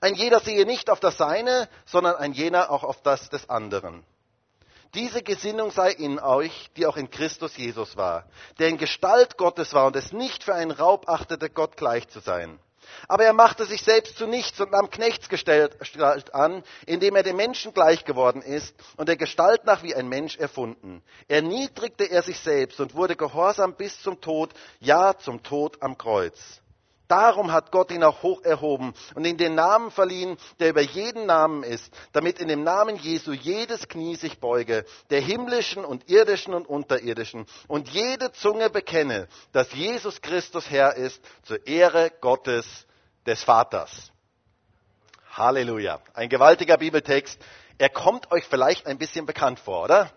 ein 0.00 0.14
jeder 0.14 0.40
sehe 0.40 0.66
nicht 0.66 0.90
auf 0.90 1.00
das 1.00 1.16
Seine, 1.16 1.68
sondern 1.86 2.16
ein 2.16 2.32
jener 2.32 2.70
auch 2.70 2.84
auf 2.84 3.02
das 3.02 3.30
des 3.30 3.48
anderen. 3.48 4.04
Diese 4.94 5.22
Gesinnung 5.22 5.70
sei 5.70 5.90
in 5.90 6.18
euch, 6.18 6.70
die 6.76 6.86
auch 6.86 6.96
in 6.96 7.10
Christus 7.10 7.56
Jesus 7.56 7.96
war, 7.96 8.24
der 8.58 8.68
in 8.68 8.78
Gestalt 8.78 9.36
Gottes 9.36 9.74
war 9.74 9.86
und 9.86 9.96
es 9.96 10.12
nicht 10.12 10.44
für 10.44 10.54
einen 10.54 10.70
Raub 10.70 11.08
achtete, 11.08 11.50
Gott 11.50 11.76
gleich 11.76 12.08
zu 12.08 12.20
sein. 12.20 12.58
Aber 13.06 13.24
er 13.24 13.34
machte 13.34 13.66
sich 13.66 13.82
selbst 13.82 14.16
zu 14.16 14.26
nichts 14.26 14.58
und 14.60 14.72
nahm 14.72 14.90
Knechtsgestalt 14.90 16.34
an, 16.34 16.62
indem 16.86 17.16
er 17.16 17.22
dem 17.22 17.36
Menschen 17.36 17.74
gleich 17.74 18.04
geworden 18.04 18.40
ist 18.40 18.74
und 18.96 19.08
der 19.08 19.16
Gestalt 19.16 19.64
nach 19.64 19.82
wie 19.82 19.94
ein 19.94 20.08
Mensch 20.08 20.38
erfunden. 20.38 21.02
Erniedrigte 21.28 22.04
er 22.04 22.22
sich 22.22 22.38
selbst 22.40 22.80
und 22.80 22.94
wurde 22.94 23.14
gehorsam 23.14 23.74
bis 23.74 24.00
zum 24.02 24.22
Tod, 24.22 24.54
ja 24.80 25.16
zum 25.18 25.42
Tod 25.42 25.82
am 25.82 25.98
Kreuz. 25.98 26.62
Darum 27.08 27.52
hat 27.52 27.72
Gott 27.72 27.90
ihn 27.90 28.04
auch 28.04 28.22
hoch 28.22 28.42
erhoben 28.44 28.92
und 29.14 29.24
ihm 29.24 29.38
den 29.38 29.54
Namen 29.54 29.90
verliehen, 29.90 30.36
der 30.60 30.68
über 30.68 30.82
jeden 30.82 31.24
Namen 31.24 31.62
ist, 31.62 31.90
damit 32.12 32.38
in 32.38 32.48
dem 32.48 32.62
Namen 32.62 32.96
Jesu 32.96 33.32
jedes 33.32 33.88
Knie 33.88 34.14
sich 34.16 34.38
beuge, 34.38 34.84
der 35.08 35.20
himmlischen 35.20 35.86
und 35.86 36.10
irdischen 36.10 36.52
und 36.52 36.66
unterirdischen, 36.66 37.46
und 37.66 37.88
jede 37.88 38.32
Zunge 38.32 38.68
bekenne, 38.68 39.26
dass 39.52 39.72
Jesus 39.72 40.20
Christus 40.20 40.70
Herr 40.70 40.94
ist, 40.96 41.20
zur 41.44 41.66
Ehre 41.66 42.12
Gottes 42.20 42.86
des 43.24 43.42
Vaters. 43.42 44.12
Halleluja. 45.32 46.00
Ein 46.12 46.28
gewaltiger 46.28 46.76
Bibeltext. 46.76 47.40
Er 47.78 47.88
kommt 47.88 48.30
euch 48.32 48.44
vielleicht 48.44 48.86
ein 48.86 48.98
bisschen 48.98 49.24
bekannt 49.24 49.60
vor, 49.60 49.84
oder? 49.84 50.10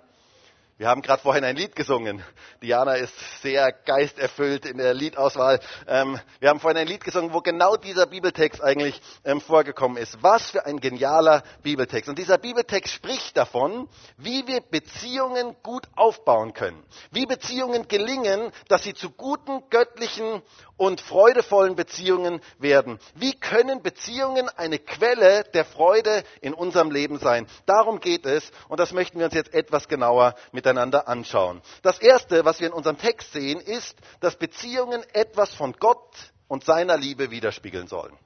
Wir 0.81 0.87
haben 0.87 1.03
gerade 1.03 1.21
vorhin 1.21 1.43
ein 1.43 1.55
Lied 1.55 1.75
gesungen. 1.75 2.23
Diana 2.63 2.95
ist 2.95 3.13
sehr 3.43 3.71
geisterfüllt 3.71 4.65
in 4.65 4.79
der 4.79 4.95
Liedauswahl. 4.95 5.59
Ähm, 5.87 6.19
wir 6.39 6.49
haben 6.49 6.59
vorhin 6.59 6.79
ein 6.79 6.87
Lied 6.87 7.03
gesungen, 7.03 7.33
wo 7.33 7.41
genau 7.41 7.75
dieser 7.75 8.07
Bibeltext 8.07 8.63
eigentlich 8.63 8.99
ähm, 9.23 9.41
vorgekommen 9.41 9.97
ist. 9.97 10.17
Was 10.23 10.49
für 10.49 10.65
ein 10.65 10.79
genialer 10.79 11.43
Bibeltext. 11.61 12.09
Und 12.09 12.17
dieser 12.17 12.39
Bibeltext 12.39 12.91
spricht 12.91 13.37
davon, 13.37 13.89
wie 14.17 14.47
wir 14.47 14.61
Beziehungen 14.61 15.55
gut 15.61 15.85
aufbauen 15.95 16.55
können. 16.55 16.83
Wie 17.11 17.27
Beziehungen 17.27 17.87
gelingen, 17.87 18.51
dass 18.67 18.81
sie 18.81 18.95
zu 18.95 19.11
guten, 19.11 19.61
göttlichen 19.69 20.41
und 20.77 20.99
freudevollen 20.99 21.75
Beziehungen 21.75 22.41
werden. 22.57 22.97
Wie 23.13 23.39
können 23.39 23.83
Beziehungen 23.83 24.49
eine 24.49 24.79
Quelle 24.79 25.43
der 25.53 25.63
Freude 25.63 26.23
in 26.41 26.55
unserem 26.55 26.89
Leben 26.89 27.19
sein? 27.19 27.45
Darum 27.67 27.99
geht 27.99 28.25
es 28.25 28.51
und 28.67 28.79
das 28.79 28.91
möchten 28.91 29.19
wir 29.19 29.25
uns 29.25 29.35
jetzt 29.35 29.53
etwas 29.53 29.87
genauer 29.87 30.33
miteinander 30.71 31.07
anschauen. 31.07 31.61
Das 31.81 31.99
Erste, 31.99 32.45
was 32.45 32.59
wir 32.59 32.67
in 32.67 32.73
unserem 32.73 32.97
Text 32.97 33.33
sehen, 33.33 33.59
ist, 33.59 33.95
dass 34.19 34.35
Beziehungen 34.35 35.03
etwas 35.13 35.53
von 35.53 35.73
Gott 35.73 36.15
und 36.47 36.63
seiner 36.63 36.97
Liebe 36.97 37.31
widerspiegeln 37.31 37.87
sollen. 37.87 38.17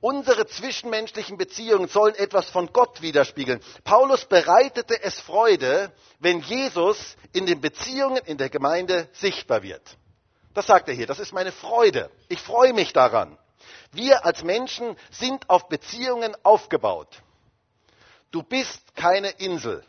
Unsere 0.00 0.46
zwischenmenschlichen 0.46 1.38
Beziehungen 1.38 1.88
sollen 1.88 2.14
etwas 2.16 2.50
von 2.50 2.70
Gott 2.72 3.00
widerspiegeln. 3.00 3.60
Paulus 3.84 4.26
bereitete 4.26 5.02
es 5.02 5.18
Freude, 5.18 5.92
wenn 6.18 6.40
Jesus 6.40 7.16
in 7.32 7.46
den 7.46 7.60
Beziehungen 7.62 8.22
in 8.26 8.36
der 8.36 8.50
Gemeinde 8.50 9.08
sichtbar 9.12 9.62
wird. 9.62 9.96
Das 10.52 10.66
sagt 10.66 10.88
er 10.88 10.94
hier. 10.94 11.06
Das 11.06 11.20
ist 11.20 11.32
meine 11.32 11.52
Freude. 11.52 12.10
Ich 12.28 12.40
freue 12.40 12.74
mich 12.74 12.92
daran. 12.92 13.38
Wir 13.92 14.26
als 14.26 14.42
Menschen 14.42 14.96
sind 15.10 15.48
auf 15.48 15.68
Beziehungen 15.68 16.36
aufgebaut. 16.42 17.22
Du 18.30 18.42
bist 18.42 18.94
keine 18.94 19.30
Insel, 19.30 19.84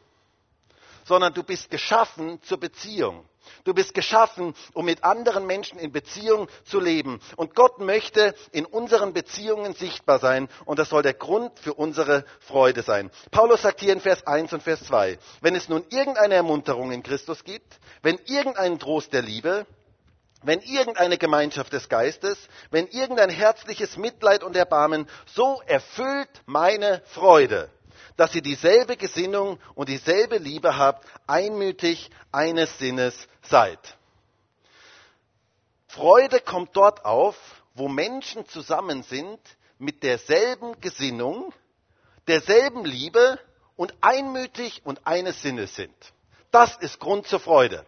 sondern 1.06 1.34
du 1.34 1.44
bist 1.44 1.70
geschaffen 1.70 2.42
zur 2.44 2.60
Beziehung. 2.60 3.26
Du 3.64 3.74
bist 3.74 3.94
geschaffen, 3.94 4.56
um 4.74 4.86
mit 4.86 5.04
anderen 5.04 5.46
Menschen 5.46 5.78
in 5.78 5.92
Beziehung 5.92 6.48
zu 6.66 6.80
leben. 6.80 7.20
Und 7.36 7.56
Gott 7.56 7.80
möchte 7.80 8.34
in 8.52 8.66
unseren 8.66 9.14
Beziehungen 9.14 9.76
sichtbar 9.76 10.20
sein. 10.20 10.50
Und 10.66 10.80
das 10.80 10.90
soll 10.90 11.04
der 11.04 11.14
Grund 11.14 11.58
für 11.60 11.76
unsere 11.76 12.26
Freude 12.40 12.82
sein. 12.82 13.12
Paulus 13.32 13.62
sagt 13.62 13.80
hier 13.80 13.94
in 13.94 14.02
Vers 14.02 14.26
1 14.26 14.52
und 14.54 14.64
Vers 14.64 14.84
2, 14.86 15.20
wenn 15.42 15.56
es 15.56 15.70
nun 15.70 15.86
irgendeine 15.90 16.36
Ermunterung 16.36 16.92
in 16.92 17.04
Christus 17.04 17.44
gibt, 17.44 17.80
wenn 18.02 18.20
irgendeinen 18.26 18.80
Trost 18.80 19.14
der 19.14 19.22
Liebe, 19.22 19.68
wenn 20.42 20.60
irgendeine 20.62 21.18
Gemeinschaft 21.18 21.74
des 21.74 21.90
Geistes, 21.90 22.38
wenn 22.70 22.88
irgendein 22.88 23.30
herzliches 23.30 23.98
Mitleid 23.98 24.44
und 24.44 24.56
Erbarmen, 24.56 25.08
so 25.26 25.62
erfüllt 25.66 26.30
meine 26.46 27.02
Freude, 27.06 27.70
dass 28.18 28.34
ihr 28.36 28.42
dieselbe 28.42 28.98
Gesinnung 28.98 29.60
und 29.74 29.90
dieselbe 29.90 30.38
Liebe 30.38 30.78
habt, 30.78 31.06
einmütig 31.28 32.10
eines 32.32 32.78
Sinnes 32.78 33.28
seid. 33.42 33.80
Freude 35.88 36.40
kommt 36.40 36.76
dort 36.76 37.06
auf, 37.06 37.36
wo 37.74 37.88
Menschen 37.88 38.48
zusammen 38.48 39.04
sind 39.04 39.40
mit 39.78 40.04
derselben 40.04 40.80
Gesinnung, 40.82 41.54
derselben 42.28 42.86
Liebe 42.86 43.40
und 43.76 43.94
einmütig 44.02 44.82
und 44.86 45.06
eines 45.06 45.42
Sinnes 45.42 45.76
sind. 45.76 45.96
Das 46.52 46.78
ist 46.78 47.00
Grund 47.00 47.28
zur 47.28 47.40
Freude. 47.40 47.86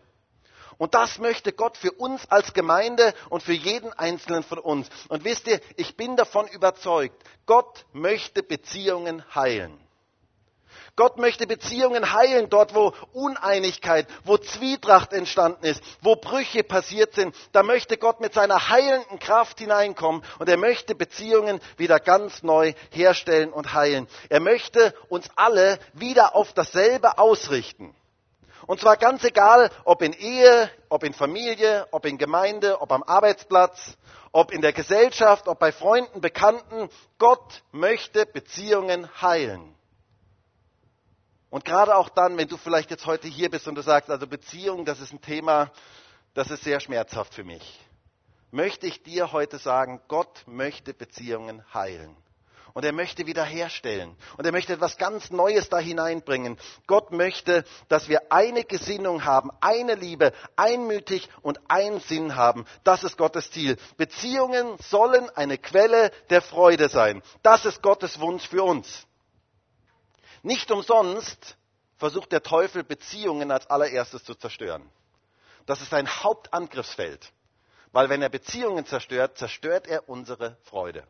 Und 0.77 0.93
das 0.93 1.17
möchte 1.17 1.53
Gott 1.53 1.75
für 1.77 1.91
uns 1.91 2.29
als 2.29 2.53
Gemeinde 2.53 3.13
und 3.29 3.41
für 3.41 3.53
jeden 3.53 3.91
Einzelnen 3.93 4.43
von 4.43 4.59
uns. 4.59 4.89
Und 5.07 5.23
wisst 5.23 5.47
ihr, 5.47 5.59
ich 5.75 5.95
bin 5.95 6.15
davon 6.15 6.47
überzeugt, 6.47 7.15
Gott 7.45 7.85
möchte 7.93 8.43
Beziehungen 8.43 9.23
heilen. 9.33 9.79
Gott 10.97 11.17
möchte 11.19 11.45
Beziehungen 11.45 12.11
heilen, 12.11 12.49
dort 12.49 12.73
wo 12.73 12.91
Uneinigkeit, 13.13 14.07
wo 14.25 14.39
Zwietracht 14.39 15.13
entstanden 15.13 15.63
ist, 15.63 15.79
wo 16.01 16.15
Brüche 16.15 16.63
passiert 16.63 17.13
sind. 17.13 17.35
Da 17.51 17.61
möchte 17.61 17.97
Gott 17.97 18.19
mit 18.19 18.33
seiner 18.33 18.69
heilenden 18.69 19.19
Kraft 19.19 19.59
hineinkommen 19.59 20.23
und 20.39 20.49
er 20.49 20.57
möchte 20.57 20.95
Beziehungen 20.95 21.61
wieder 21.77 21.99
ganz 21.99 22.41
neu 22.41 22.73
herstellen 22.89 23.53
und 23.53 23.75
heilen. 23.75 24.07
Er 24.29 24.39
möchte 24.39 24.95
uns 25.07 25.29
alle 25.35 25.77
wieder 25.93 26.35
auf 26.35 26.53
dasselbe 26.53 27.19
ausrichten. 27.19 27.95
Und 28.65 28.79
zwar 28.81 28.97
ganz 28.97 29.23
egal, 29.23 29.69
ob 29.85 30.01
in 30.01 30.13
Ehe, 30.13 30.71
ob 30.89 31.03
in 31.03 31.13
Familie, 31.13 31.87
ob 31.91 32.07
in 32.07 32.17
Gemeinde, 32.17 32.81
ob 32.81 32.91
am 32.91 33.03
Arbeitsplatz, 33.03 33.95
ob 34.31 34.51
in 34.51 34.61
der 34.61 34.73
Gesellschaft, 34.73 35.47
ob 35.47 35.59
bei 35.59 35.71
Freunden, 35.71 36.21
Bekannten. 36.21 36.89
Gott 37.19 37.61
möchte 37.71 38.25
Beziehungen 38.25 39.07
heilen. 39.21 39.76
Und 41.49 41.63
gerade 41.63 41.95
auch 41.95 42.09
dann, 42.09 42.37
wenn 42.37 42.47
du 42.47 42.57
vielleicht 42.57 42.91
jetzt 42.91 43.05
heute 43.05 43.27
hier 43.27 43.49
bist 43.49 43.67
und 43.67 43.75
du 43.75 43.81
sagst, 43.81 44.09
also 44.09 44.27
Beziehung, 44.27 44.85
das 44.85 44.99
ist 44.99 45.13
ein 45.13 45.21
Thema, 45.21 45.71
das 46.33 46.51
ist 46.51 46.63
sehr 46.63 46.79
schmerzhaft 46.79 47.33
für 47.33 47.43
mich, 47.43 47.79
möchte 48.51 48.87
ich 48.87 49.01
dir 49.03 49.31
heute 49.31 49.57
sagen, 49.57 50.01
Gott 50.07 50.43
möchte 50.45 50.93
Beziehungen 50.93 51.63
heilen. 51.73 52.15
Und 52.73 52.85
er 52.85 52.93
möchte 52.93 53.25
wiederherstellen. 53.25 54.15
Und 54.37 54.45
er 54.45 54.51
möchte 54.51 54.73
etwas 54.73 54.97
ganz 54.97 55.31
Neues 55.31 55.67
da 55.67 55.79
hineinbringen. 55.79 56.59
Gott 56.85 57.11
möchte, 57.11 57.63
dass 57.87 58.07
wir 58.07 58.31
eine 58.31 58.63
Gesinnung 58.65 59.25
haben, 59.25 59.49
eine 59.61 59.95
Liebe, 59.95 60.31
einmütig 60.55 61.27
und 61.41 61.59
einen 61.71 62.01
Sinn 62.01 62.35
haben. 62.35 62.65
Das 62.83 63.03
ist 63.03 63.17
Gottes 63.17 63.49
Ziel. 63.49 63.77
Beziehungen 63.97 64.77
sollen 64.77 65.27
eine 65.31 65.57
Quelle 65.57 66.11
der 66.29 66.43
Freude 66.43 66.87
sein. 66.87 67.23
Das 67.41 67.65
ist 67.65 67.81
Gottes 67.81 68.19
Wunsch 68.19 68.47
für 68.47 68.61
uns. 68.61 69.06
Nicht 70.43 70.71
umsonst 70.71 71.57
versucht 71.97 72.31
der 72.31 72.43
Teufel 72.43 72.83
Beziehungen 72.83 73.51
als 73.51 73.69
allererstes 73.69 74.23
zu 74.23 74.35
zerstören. 74.35 74.89
Das 75.65 75.81
ist 75.81 75.89
sein 75.89 76.07
Hauptangriffsfeld. 76.07 77.31
Weil 77.91 78.09
wenn 78.09 78.21
er 78.21 78.29
Beziehungen 78.29 78.85
zerstört, 78.85 79.37
zerstört 79.37 79.87
er 79.87 80.07
unsere 80.09 80.57
Freude. 80.63 81.07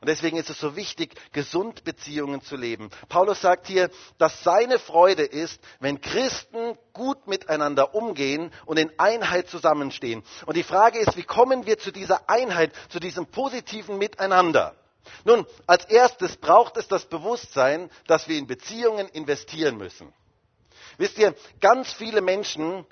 Und 0.00 0.08
deswegen 0.08 0.36
ist 0.36 0.50
es 0.50 0.60
so 0.60 0.76
wichtig, 0.76 1.14
gesund 1.32 1.84
Beziehungen 1.84 2.42
zu 2.42 2.56
leben. 2.56 2.90
Paulus 3.08 3.40
sagt 3.40 3.66
hier, 3.66 3.90
dass 4.18 4.44
seine 4.44 4.78
Freude 4.78 5.22
ist, 5.22 5.58
wenn 5.80 6.02
Christen 6.02 6.76
gut 6.92 7.26
miteinander 7.26 7.94
umgehen 7.94 8.52
und 8.66 8.78
in 8.78 8.92
Einheit 8.98 9.48
zusammenstehen. 9.48 10.22
Und 10.44 10.56
die 10.56 10.62
Frage 10.62 10.98
ist, 10.98 11.16
wie 11.16 11.22
kommen 11.22 11.64
wir 11.64 11.78
zu 11.78 11.92
dieser 11.92 12.28
Einheit, 12.28 12.72
zu 12.90 13.00
diesem 13.00 13.26
positiven 13.26 13.96
Miteinander? 13.96 14.76
Nun, 15.26 15.44
als 15.66 15.84
erstes 15.86 16.36
braucht 16.36 16.76
es 16.76 16.86
das 16.86 17.04
Bewusstsein, 17.06 17.90
dass 18.06 18.28
wir 18.28 18.38
in 18.38 18.46
Beziehungen 18.46 19.08
investieren 19.08 19.76
müssen. 19.76 20.12
Wisst 20.98 21.18
ihr, 21.18 21.34
ganz 21.60 21.92
viele 21.92 22.20
Menschen 22.20 22.86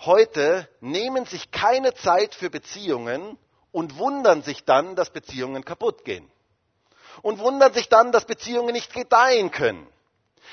heute 0.00 0.68
nehmen 0.82 1.24
sich 1.24 1.50
keine 1.52 1.94
Zeit 1.94 2.34
für 2.34 2.50
Beziehungen 2.50 3.38
und 3.72 3.96
wundern 3.96 4.42
sich 4.42 4.64
dann, 4.66 4.94
dass 4.94 5.08
Beziehungen 5.08 5.64
kaputt 5.64 6.04
gehen 6.04 6.30
und 7.22 7.38
wundern 7.38 7.72
sich 7.72 7.88
dann, 7.88 8.12
dass 8.12 8.26
Beziehungen 8.26 8.74
nicht 8.74 8.92
gedeihen 8.92 9.50
können. 9.50 9.86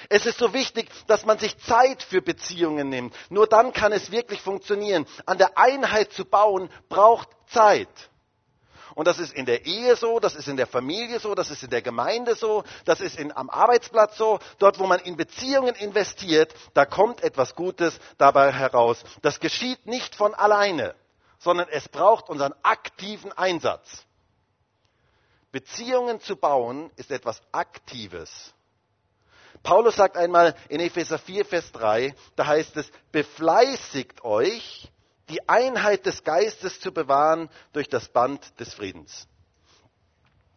Es 0.07 0.25
ist 0.25 0.37
so 0.37 0.53
wichtig, 0.53 0.89
dass 1.07 1.25
man 1.25 1.39
sich 1.39 1.57
Zeit 1.57 2.03
für 2.03 2.21
Beziehungen 2.21 2.87
nimmt. 2.87 3.13
Nur 3.29 3.47
dann 3.47 3.73
kann 3.73 3.91
es 3.91 4.11
wirklich 4.11 4.39
funktionieren. 4.39 5.05
An 5.25 5.37
der 5.37 5.57
Einheit 5.57 6.13
zu 6.13 6.23
bauen 6.23 6.69
braucht 6.87 7.27
Zeit. 7.47 7.89
Und 8.97 9.05
das 9.05 9.19
ist 9.19 9.31
in 9.31 9.45
der 9.45 9.67
Ehe 9.67 9.95
so, 9.95 10.19
das 10.19 10.33
ist 10.33 10.47
in 10.47 10.57
der 10.57 10.65
Familie 10.65 11.19
so, 11.19 11.35
das 11.35 11.51
ist 11.51 11.61
in 11.61 11.69
der 11.69 11.83
Gemeinde 11.83 12.33
so, 12.33 12.63
das 12.83 12.99
ist 12.99 13.19
in, 13.19 13.31
am 13.31 13.47
Arbeitsplatz 13.47 14.17
so. 14.17 14.39
Dort, 14.57 14.79
wo 14.79 14.87
man 14.87 14.99
in 15.01 15.15
Beziehungen 15.15 15.75
investiert, 15.75 16.51
da 16.73 16.83
kommt 16.83 17.21
etwas 17.21 17.53
Gutes 17.53 17.99
dabei 18.17 18.51
heraus. 18.51 19.03
Das 19.21 19.39
geschieht 19.39 19.85
nicht 19.85 20.15
von 20.15 20.33
alleine, 20.33 20.95
sondern 21.37 21.67
es 21.69 21.87
braucht 21.87 22.27
unseren 22.27 22.55
aktiven 22.63 23.31
Einsatz. 23.33 24.03
Beziehungen 25.51 26.19
zu 26.19 26.35
bauen 26.35 26.89
ist 26.95 27.11
etwas 27.11 27.39
Aktives. 27.51 28.51
Paulus 29.61 29.95
sagt 29.95 30.17
einmal 30.17 30.55
in 30.69 30.79
Epheser 30.79 31.19
4, 31.19 31.45
Vers 31.45 31.71
3, 31.71 32.15
da 32.35 32.47
heißt 32.47 32.75
es, 32.77 32.89
befleißigt 33.11 34.23
euch, 34.23 34.91
die 35.29 35.47
Einheit 35.47 36.05
des 36.05 36.23
Geistes 36.23 36.79
zu 36.79 36.91
bewahren 36.91 37.49
durch 37.73 37.89
das 37.89 38.09
Band 38.09 38.59
des 38.59 38.73
Friedens. 38.73 39.27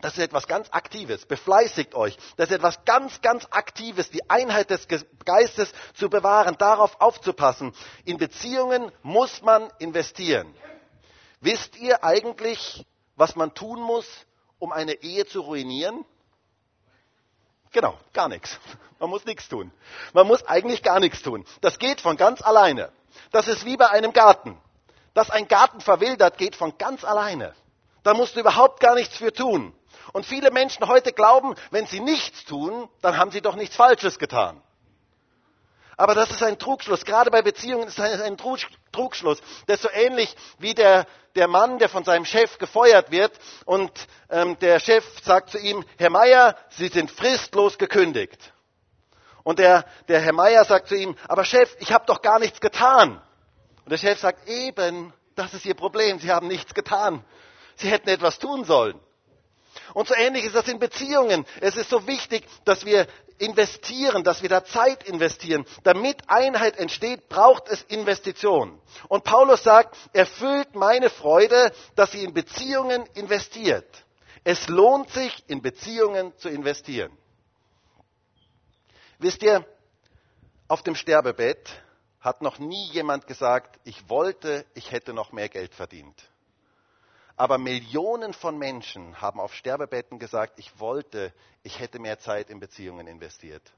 Das 0.00 0.14
ist 0.14 0.20
etwas 0.20 0.46
ganz 0.46 0.68
Aktives. 0.70 1.26
Befleißigt 1.26 1.94
euch. 1.94 2.16
Das 2.36 2.48
ist 2.48 2.56
etwas 2.56 2.84
ganz, 2.84 3.20
ganz 3.20 3.46
Aktives, 3.50 4.10
die 4.10 4.28
Einheit 4.30 4.70
des 4.70 4.88
Geistes 5.24 5.72
zu 5.94 6.08
bewahren, 6.08 6.56
darauf 6.56 7.00
aufzupassen. 7.00 7.74
In 8.04 8.16
Beziehungen 8.16 8.90
muss 9.02 9.42
man 9.42 9.70
investieren. 9.78 10.54
Wisst 11.40 11.76
ihr 11.76 12.02
eigentlich, 12.02 12.86
was 13.16 13.36
man 13.36 13.54
tun 13.54 13.80
muss, 13.80 14.06
um 14.58 14.72
eine 14.72 14.94
Ehe 15.02 15.26
zu 15.26 15.42
ruinieren? 15.42 16.04
Genau, 17.72 17.98
gar 18.12 18.28
nichts. 18.28 18.58
Man 18.98 19.10
muss 19.10 19.24
nichts 19.24 19.48
tun. 19.48 19.70
Man 20.12 20.26
muss 20.26 20.44
eigentlich 20.44 20.82
gar 20.82 21.00
nichts 21.00 21.22
tun. 21.22 21.46
Das 21.60 21.78
geht 21.78 22.00
von 22.00 22.16
ganz 22.16 22.42
alleine. 22.42 22.92
Das 23.32 23.48
ist 23.48 23.64
wie 23.64 23.76
bei 23.76 23.88
einem 23.88 24.12
Garten. 24.12 24.58
Dass 25.14 25.30
ein 25.30 25.48
Garten 25.48 25.80
verwildert, 25.80 26.38
geht 26.38 26.56
von 26.56 26.76
ganz 26.78 27.04
alleine. 27.04 27.54
Da 28.02 28.14
musst 28.14 28.36
du 28.36 28.40
überhaupt 28.40 28.80
gar 28.80 28.94
nichts 28.94 29.16
für 29.16 29.32
tun. 29.32 29.74
Und 30.12 30.26
viele 30.26 30.50
Menschen 30.50 30.86
heute 30.86 31.12
glauben, 31.12 31.54
wenn 31.70 31.86
sie 31.86 32.00
nichts 32.00 32.44
tun, 32.44 32.88
dann 33.02 33.16
haben 33.16 33.30
sie 33.30 33.40
doch 33.40 33.56
nichts 33.56 33.76
Falsches 33.76 34.18
getan. 34.18 34.60
Aber 35.96 36.14
das 36.14 36.30
ist 36.30 36.42
ein 36.42 36.58
Trugschluss. 36.58 37.04
Gerade 37.04 37.30
bei 37.30 37.42
Beziehungen 37.42 37.86
ist 37.86 37.98
es 37.98 38.20
ein 38.22 38.38
Trugschluss. 38.38 39.38
Das 39.66 39.76
ist 39.76 39.82
so 39.82 39.90
ähnlich 39.90 40.34
wie 40.58 40.72
der, 40.74 41.06
der 41.36 41.46
Mann, 41.46 41.78
der 41.78 41.90
von 41.90 42.04
seinem 42.04 42.24
Chef 42.24 42.56
gefeuert 42.56 43.10
wird 43.10 43.32
und 43.66 43.92
ähm, 44.30 44.58
der 44.60 44.80
Chef 44.80 45.04
sagt 45.22 45.50
zu 45.50 45.58
ihm, 45.58 45.84
Herr 45.98 46.08
Meier, 46.08 46.56
Sie 46.70 46.88
sind 46.88 47.10
fristlos 47.10 47.76
gekündigt. 47.76 48.54
Und 49.42 49.58
der, 49.58 49.84
der 50.08 50.20
Herr 50.20 50.32
Meier 50.32 50.64
sagt 50.64 50.88
zu 50.88 50.96
ihm, 50.96 51.16
aber 51.28 51.44
Chef, 51.44 51.74
ich 51.78 51.92
habe 51.92 52.04
doch 52.06 52.22
gar 52.22 52.38
nichts 52.38 52.60
getan. 52.60 53.20
Und 53.84 53.90
der 53.90 53.98
Chef 53.98 54.18
sagt, 54.18 54.48
eben, 54.48 55.12
das 55.34 55.54
ist 55.54 55.64
Ihr 55.64 55.74
Problem, 55.74 56.18
Sie 56.18 56.30
haben 56.30 56.48
nichts 56.48 56.74
getan. 56.74 57.24
Sie 57.76 57.88
hätten 57.88 58.08
etwas 58.08 58.38
tun 58.38 58.64
sollen. 58.64 59.00
Und 59.94 60.08
so 60.08 60.14
ähnlich 60.14 60.44
ist 60.44 60.54
das 60.54 60.68
in 60.68 60.78
Beziehungen. 60.78 61.46
Es 61.60 61.76
ist 61.76 61.90
so 61.90 62.06
wichtig, 62.06 62.46
dass 62.64 62.84
wir 62.84 63.06
investieren, 63.38 64.22
dass 64.22 64.42
wir 64.42 64.48
da 64.48 64.64
Zeit 64.64 65.04
investieren. 65.04 65.64
Damit 65.82 66.28
Einheit 66.28 66.76
entsteht, 66.76 67.28
braucht 67.28 67.68
es 67.68 67.82
Investitionen. 67.82 68.80
Und 69.08 69.24
Paulus 69.24 69.62
sagt, 69.62 69.96
erfüllt 70.12 70.74
meine 70.74 71.10
Freude, 71.10 71.72
dass 71.96 72.12
sie 72.12 72.22
in 72.22 72.34
Beziehungen 72.34 73.06
investiert. 73.14 73.86
Es 74.44 74.68
lohnt 74.68 75.10
sich, 75.10 75.44
in 75.48 75.62
Beziehungen 75.62 76.36
zu 76.38 76.48
investieren. 76.48 77.16
Wisst 79.20 79.42
ihr, 79.42 79.66
auf 80.66 80.82
dem 80.82 80.94
Sterbebett 80.94 81.82
hat 82.20 82.40
noch 82.40 82.58
nie 82.58 82.86
jemand 82.90 83.26
gesagt, 83.26 83.78
ich 83.84 84.08
wollte, 84.08 84.64
ich 84.72 84.92
hätte 84.92 85.12
noch 85.12 85.30
mehr 85.30 85.50
Geld 85.50 85.74
verdient. 85.74 86.30
Aber 87.36 87.58
Millionen 87.58 88.32
von 88.32 88.56
Menschen 88.56 89.20
haben 89.20 89.38
auf 89.38 89.52
Sterbebetten 89.52 90.18
gesagt, 90.18 90.58
ich 90.58 90.80
wollte, 90.80 91.34
ich 91.62 91.80
hätte 91.80 91.98
mehr 91.98 92.18
Zeit 92.18 92.48
in 92.48 92.60
Beziehungen 92.60 93.06
investiert. 93.06 93.70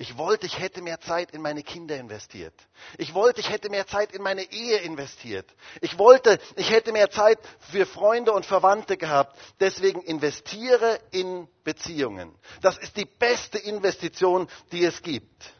Ich 0.00 0.16
wollte, 0.16 0.46
ich 0.46 0.58
hätte 0.58 0.80
mehr 0.80 0.98
Zeit 0.98 1.32
in 1.32 1.42
meine 1.42 1.62
Kinder 1.62 1.94
investiert. 1.94 2.54
Ich 2.96 3.12
wollte, 3.12 3.42
ich 3.42 3.50
hätte 3.50 3.68
mehr 3.68 3.86
Zeit 3.86 4.12
in 4.12 4.22
meine 4.22 4.50
Ehe 4.50 4.78
investiert. 4.78 5.44
Ich 5.82 5.98
wollte, 5.98 6.38
ich 6.56 6.70
hätte 6.70 6.90
mehr 6.92 7.10
Zeit 7.10 7.38
für 7.70 7.84
Freunde 7.84 8.32
und 8.32 8.46
Verwandte 8.46 8.96
gehabt. 8.96 9.38
Deswegen 9.60 10.00
investiere 10.00 10.98
in 11.10 11.46
Beziehungen. 11.64 12.34
Das 12.62 12.78
ist 12.78 12.96
die 12.96 13.04
beste 13.04 13.58
Investition, 13.58 14.48
die 14.72 14.86
es 14.86 15.02
gibt. 15.02 15.52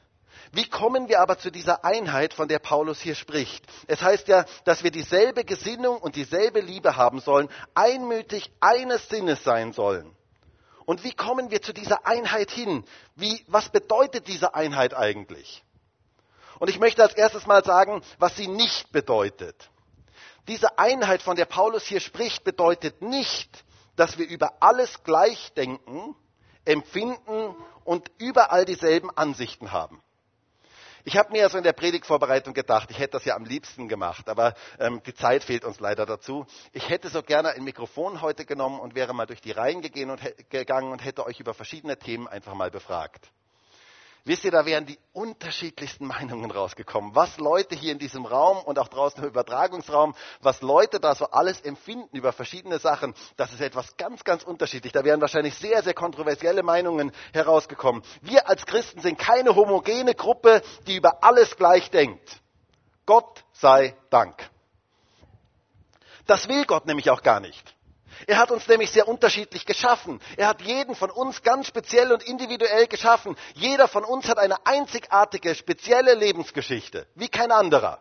Wie 0.53 0.71
kommen 0.71 1.11
wir 1.11 1.21
aber 1.21 1.37
zu 1.37 1.51
dieser 1.51 1.85
Einheit, 1.85 2.33
von 2.33 2.49
der 2.49 2.61
Paulus 2.61 2.99
hier 2.99 3.17
spricht? 3.17 3.63
Es 3.89 4.01
heißt 4.01 4.27
ja, 4.29 4.47
dass 4.65 4.83
wir 4.83 4.91
dieselbe 4.91 5.45
Gesinnung 5.45 5.99
und 5.99 6.17
dieselbe 6.17 6.61
Liebe 6.61 6.97
haben 6.97 7.21
sollen, 7.21 7.51
einmütig 7.75 8.51
eines 8.59 9.07
Sinnes 9.07 9.45
sein 9.45 9.75
sollen. 9.75 10.17
Und 10.87 11.05
wie 11.05 11.13
kommen 11.13 11.51
wir 11.51 11.63
zu 11.63 11.73
dieser 11.73 12.07
Einheit 12.07 12.51
hin? 12.51 12.85
Wie, 13.17 13.45
was 13.47 13.69
bedeutet 13.69 14.27
diese 14.29 14.55
Einheit 14.55 14.95
eigentlich? 14.95 15.63
Und 16.59 16.69
ich 16.69 16.79
möchte 16.79 17.03
als 17.03 17.15
erstes 17.15 17.47
mal 17.47 17.65
sagen, 17.65 18.03
was 18.19 18.37
sie 18.37 18.49
nicht 18.49 18.93
bedeutet. 18.93 19.71
Diese 20.49 20.79
Einheit, 20.79 21.23
von 21.23 21.37
der 21.37 21.47
Paulus 21.47 21.85
hier 21.85 22.01
spricht, 22.01 22.45
bedeutet 22.45 23.03
nicht, 23.03 23.65
dass 23.97 24.19
wir 24.19 24.27
über 24.27 24.55
alles 24.61 25.03
gleich 25.05 25.53
denken, 25.55 26.15
empfinden 26.65 27.55
und 27.85 28.11
überall 28.19 28.65
dieselben 28.65 29.11
Ansichten 29.17 29.73
haben. 29.73 30.03
Ich 31.05 31.17
habe 31.17 31.33
mir 31.33 31.43
ja 31.43 31.49
so 31.49 31.59
in 31.59 31.65
der 31.65 31.73
Predigtvorbereitung 31.73 32.55
gedacht, 32.55 32.91
ich 32.91 32.99
hätte 32.99 33.13
das 33.13 33.25
ja 33.25 33.35
am 33.35 33.45
liebsten 33.45 33.89
gemacht, 33.89 34.29
aber 34.29 34.55
ähm, 34.79 35.03
die 35.07 35.15
Zeit 35.15 35.45
fehlt 35.45 35.65
uns 35.65 35.81
leider 35.81 36.07
dazu. 36.07 36.47
Ich 36.73 36.89
hätte 36.89 37.09
so 37.09 37.23
gerne 37.23 37.51
ein 37.51 37.65
Mikrofon 37.65 38.21
heute 38.21 38.45
genommen 38.45 38.81
und 38.81 38.95
wäre 38.95 39.15
mal 39.15 39.27
durch 39.27 39.41
die 39.41 39.53
Reihen 39.53 39.81
gegangen 39.83 40.93
und 40.93 41.05
hätte 41.05 41.27
euch 41.27 41.41
über 41.41 41.55
verschiedene 41.55 41.99
Themen 41.99 42.29
einfach 42.29 42.55
mal 42.55 42.71
befragt. 42.71 43.31
Wisst 44.25 44.45
ihr, 44.45 44.51
da 44.51 44.67
wären 44.67 44.87
die 44.87 44.99
unterschiedlichsten 45.13 46.07
Meinungen 46.07 46.51
rausgekommen. 46.51 47.15
Was 47.15 47.39
Leute 47.39 47.75
hier 47.75 47.93
in 47.93 47.99
diesem 47.99 48.27
Raum 48.27 48.59
und 48.59 48.79
auch 48.79 48.89
draußen 48.89 49.23
im 49.23 49.29
Übertragungsraum, 49.29 50.15
was 50.41 50.61
Leute 50.61 51.01
da 51.01 51.15
so 51.15 51.27
alles 51.27 51.61
empfinden 51.63 52.17
über 52.17 52.33
verschiedene 52.33 52.79
Sachen, 52.79 53.15
das 53.37 53.53
ist 53.53 53.61
etwas 53.61 53.97
ganz, 53.97 54.23
ganz 54.25 54.43
unterschiedlich. 54.43 54.93
Da 54.93 55.05
wären 55.05 55.21
wahrscheinlich 55.21 55.55
sehr, 55.55 55.83
sehr 55.83 55.95
kontroversielle 55.95 56.63
Meinungen 56.63 57.13
herausgekommen. 57.33 58.03
Wir 58.21 58.49
als 58.49 58.67
Christen 58.67 59.01
sind 59.01 59.19
keine 59.19 59.57
homogene 59.57 60.15
Gruppe, 60.15 60.63
die 60.87 60.97
über 60.97 61.25
alles 61.25 61.57
gleich 61.57 61.91
denkt. 61.91 62.41
Gott 63.07 63.45
sei 63.53 63.97
Dank. 64.11 64.51
Das 66.27 66.47
will 66.49 66.65
Gott 66.67 66.87
nämlich 66.87 67.11
auch 67.11 67.23
gar 67.23 67.41
nicht. 67.41 67.75
Er 68.27 68.39
hat 68.39 68.51
uns 68.51 68.67
nämlich 68.69 68.91
sehr 68.91 69.09
unterschiedlich 69.09 69.67
geschaffen. 69.67 70.21
Er 70.37 70.49
hat 70.49 70.63
jeden 70.63 70.95
von 70.95 71.11
uns 71.11 71.43
ganz 71.43 71.67
speziell 71.67 72.13
und 72.13 72.23
individuell 72.23 72.87
geschaffen. 72.87 73.37
Jeder 73.55 73.89
von 73.89 74.05
uns 74.05 74.29
hat 74.29 74.39
eine 74.39 74.67
einzigartige, 74.67 75.55
spezielle 75.55 76.15
Lebensgeschichte, 76.15 77.07
wie 77.15 77.29
kein 77.29 77.51
anderer. 77.53 78.01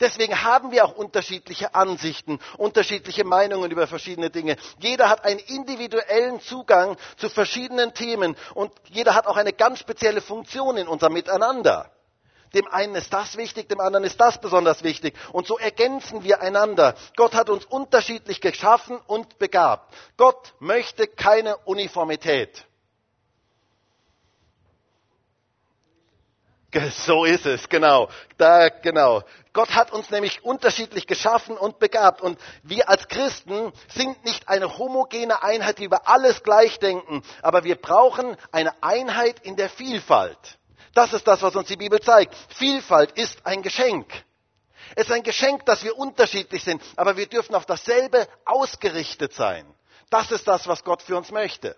Deswegen 0.00 0.42
haben 0.42 0.72
wir 0.72 0.84
auch 0.84 0.96
unterschiedliche 0.96 1.74
Ansichten, 1.74 2.40
unterschiedliche 2.56 3.24
Meinungen 3.24 3.70
über 3.70 3.86
verschiedene 3.86 4.30
Dinge. 4.30 4.56
Jeder 4.78 5.08
hat 5.08 5.24
einen 5.24 5.38
individuellen 5.38 6.40
Zugang 6.40 6.96
zu 7.16 7.28
verschiedenen 7.28 7.94
Themen 7.94 8.36
und 8.54 8.72
jeder 8.88 9.14
hat 9.14 9.26
auch 9.26 9.36
eine 9.36 9.52
ganz 9.52 9.78
spezielle 9.78 10.20
Funktion 10.20 10.76
in 10.76 10.88
unserem 10.88 11.12
Miteinander. 11.12 11.90
Dem 12.54 12.68
einen 12.68 12.94
ist 12.94 13.12
das 13.12 13.36
wichtig, 13.36 13.68
dem 13.68 13.80
anderen 13.80 14.04
ist 14.04 14.20
das 14.20 14.40
besonders 14.40 14.82
wichtig. 14.82 15.14
Und 15.32 15.46
so 15.46 15.58
ergänzen 15.58 16.22
wir 16.22 16.42
einander. 16.42 16.94
Gott 17.16 17.34
hat 17.34 17.48
uns 17.48 17.64
unterschiedlich 17.64 18.40
geschaffen 18.40 18.98
und 19.06 19.38
begabt. 19.38 19.94
Gott 20.16 20.54
möchte 20.58 21.06
keine 21.06 21.56
Uniformität. 21.58 22.66
So 27.04 27.24
ist 27.24 27.44
es, 27.44 27.68
genau. 27.68 28.08
Da, 28.38 28.70
genau. 28.70 29.22
Gott 29.52 29.70
hat 29.74 29.92
uns 29.92 30.10
nämlich 30.10 30.42
unterschiedlich 30.42 31.06
geschaffen 31.06 31.58
und 31.58 31.78
begabt. 31.78 32.22
Und 32.22 32.38
wir 32.62 32.88
als 32.88 33.08
Christen 33.08 33.72
sind 33.88 34.24
nicht 34.24 34.48
eine 34.48 34.78
homogene 34.78 35.42
Einheit, 35.42 35.78
die 35.78 35.84
über 35.84 36.08
alles 36.08 36.42
gleich 36.42 36.78
denken. 36.78 37.22
Aber 37.42 37.64
wir 37.64 37.76
brauchen 37.76 38.36
eine 38.50 38.72
Einheit 38.82 39.40
in 39.40 39.56
der 39.56 39.68
Vielfalt. 39.68 40.58
Das 40.94 41.12
ist 41.12 41.26
das, 41.26 41.40
was 41.42 41.56
uns 41.56 41.68
die 41.68 41.76
Bibel 41.76 42.00
zeigt. 42.00 42.34
Vielfalt 42.54 43.12
ist 43.12 43.44
ein 43.46 43.62
Geschenk. 43.62 44.06
Es 44.94 45.06
ist 45.06 45.12
ein 45.12 45.22
Geschenk, 45.22 45.64
dass 45.64 45.82
wir 45.84 45.96
unterschiedlich 45.96 46.62
sind, 46.62 46.82
aber 46.96 47.16
wir 47.16 47.26
dürfen 47.26 47.54
auf 47.54 47.64
dasselbe 47.64 48.28
ausgerichtet 48.44 49.32
sein. 49.32 49.64
Das 50.10 50.30
ist 50.30 50.46
das, 50.46 50.66
was 50.66 50.84
Gott 50.84 51.00
für 51.00 51.16
uns 51.16 51.30
möchte. 51.30 51.76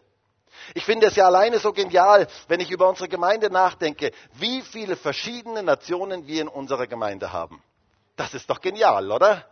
Ich 0.74 0.84
finde 0.84 1.06
es 1.06 1.16
ja 1.16 1.26
alleine 1.26 1.58
so 1.58 1.72
genial, 1.72 2.26
wenn 2.48 2.60
ich 2.60 2.70
über 2.70 2.88
unsere 2.88 3.08
Gemeinde 3.08 3.50
nachdenke, 3.50 4.12
wie 4.34 4.62
viele 4.62 4.96
verschiedene 4.96 5.62
Nationen 5.62 6.26
wir 6.26 6.42
in 6.42 6.48
unserer 6.48 6.86
Gemeinde 6.86 7.32
haben. 7.32 7.62
Das 8.16 8.34
ist 8.34 8.50
doch 8.50 8.60
genial, 8.60 9.10
oder? 9.10 9.48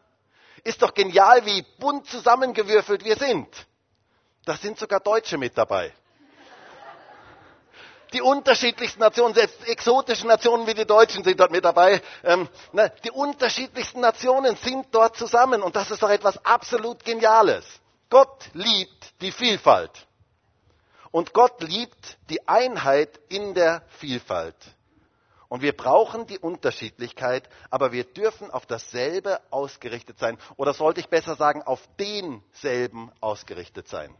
Ist 0.64 0.83
doch 0.83 0.94
genial, 0.94 1.44
wie 1.44 1.62
bunt 1.79 2.07
zusammengewürfelt 2.07 3.05
wir 3.05 3.16
sind. 3.16 3.48
Da 4.44 4.57
sind 4.57 4.79
sogar 4.79 5.01
Deutsche 5.01 5.38
mit 5.38 5.57
dabei 5.57 5.92
die 8.12 8.22
unterschiedlichsten 8.22 9.01
Nationen, 9.01 9.35
selbst 9.35 9.66
exotische 9.66 10.27
Nationen 10.27 10.66
wie 10.66 10.75
die 10.75 10.87
Deutschen 10.87 11.25
sind 11.25 11.38
dort 11.38 11.51
mit 11.51 11.64
dabei. 11.64 12.03
Ähm, 12.25 12.48
ne, 12.72 12.92
die 13.05 13.11
unterschiedlichsten 13.11 14.01
Nationen 14.01 14.57
sind 14.57 14.87
dort 14.90 15.16
zusammen 15.16 15.62
und 15.62 15.77
das 15.77 15.90
ist 15.90 16.03
doch 16.03 16.11
etwas 16.11 16.44
absolut 16.44 17.05
Geniales. 17.05 17.64
Gott 18.11 18.51
liebt 18.53 19.20
die 19.20 19.33
Vielfalt. 19.33 20.07
Und 21.11 21.33
Gott 21.33 21.62
liebt 21.62 22.18
die 22.31 22.46
Einheit 22.48 23.20
in 23.29 23.55
der 23.55 23.83
Vielfalt. 23.98 24.57
Und 25.48 25.61
wir 25.61 25.77
brauchen 25.77 26.27
die 26.27 26.38
Unterschiedlichkeit, 26.38 27.46
aber 27.68 27.92
wir 27.92 28.05
dürfen 28.05 28.51
auf 28.51 28.64
dasselbe 28.64 29.38
ausgerichtet 29.51 30.18
sein. 30.18 30.38
Oder 30.57 30.72
sollte 30.72 31.01
ich 31.01 31.09
besser 31.11 31.37
sagen, 31.37 31.62
auf 31.62 31.87
denselben 31.98 33.12
ausgerichtet 33.20 33.87
sein. 33.87 34.16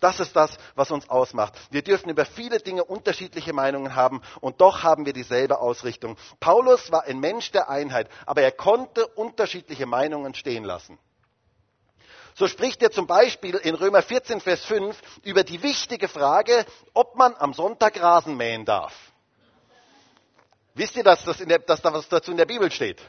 Das 0.00 0.20
ist 0.20 0.34
das, 0.36 0.56
was 0.74 0.90
uns 0.90 1.08
ausmacht. 1.08 1.54
Wir 1.70 1.82
dürfen 1.82 2.10
über 2.10 2.24
viele 2.24 2.58
Dinge 2.58 2.84
unterschiedliche 2.84 3.52
Meinungen 3.52 3.94
haben 3.94 4.22
und 4.40 4.60
doch 4.60 4.82
haben 4.82 5.06
wir 5.06 5.12
dieselbe 5.12 5.58
Ausrichtung. 5.60 6.16
Paulus 6.40 6.90
war 6.92 7.04
ein 7.04 7.20
Mensch 7.20 7.50
der 7.52 7.68
Einheit, 7.68 8.08
aber 8.26 8.42
er 8.42 8.52
konnte 8.52 9.06
unterschiedliche 9.06 9.86
Meinungen 9.86 10.34
stehen 10.34 10.64
lassen. 10.64 10.98
So 12.34 12.48
spricht 12.48 12.82
er 12.82 12.90
zum 12.90 13.06
Beispiel 13.06 13.54
in 13.56 13.76
Römer 13.76 14.02
14, 14.02 14.40
Vers 14.40 14.64
5 14.64 15.00
über 15.22 15.44
die 15.44 15.62
wichtige 15.62 16.08
Frage, 16.08 16.66
ob 16.92 17.14
man 17.14 17.34
am 17.36 17.54
Sonntag 17.54 18.00
Rasen 18.00 18.36
mähen 18.36 18.64
darf. 18.64 18.92
Wisst 20.74 20.96
ihr, 20.96 21.04
dass, 21.04 21.24
das 21.24 21.38
der, 21.38 21.60
dass 21.60 21.80
da 21.80 21.92
was 21.92 22.08
dazu 22.08 22.32
in 22.32 22.36
der 22.36 22.46
Bibel 22.46 22.70
steht? 22.72 23.00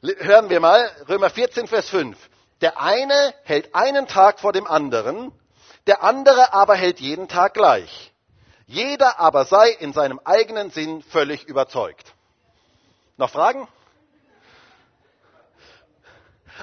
Hören 0.00 0.48
wir 0.48 0.60
mal, 0.60 0.90
Römer 1.08 1.28
14, 1.28 1.66
Vers 1.66 1.90
5. 1.90 2.16
Der 2.60 2.80
eine 2.80 3.34
hält 3.44 3.74
einen 3.74 4.06
Tag 4.06 4.40
vor 4.40 4.52
dem 4.52 4.66
anderen, 4.66 5.32
der 5.86 6.02
andere 6.02 6.52
aber 6.52 6.74
hält 6.74 7.00
jeden 7.00 7.28
Tag 7.28 7.54
gleich. 7.54 8.12
Jeder 8.66 9.20
aber 9.20 9.44
sei 9.44 9.68
in 9.70 9.92
seinem 9.92 10.20
eigenen 10.24 10.70
Sinn 10.70 11.02
völlig 11.02 11.44
überzeugt. 11.44 12.14
Noch 13.16 13.30
Fragen? 13.30 13.68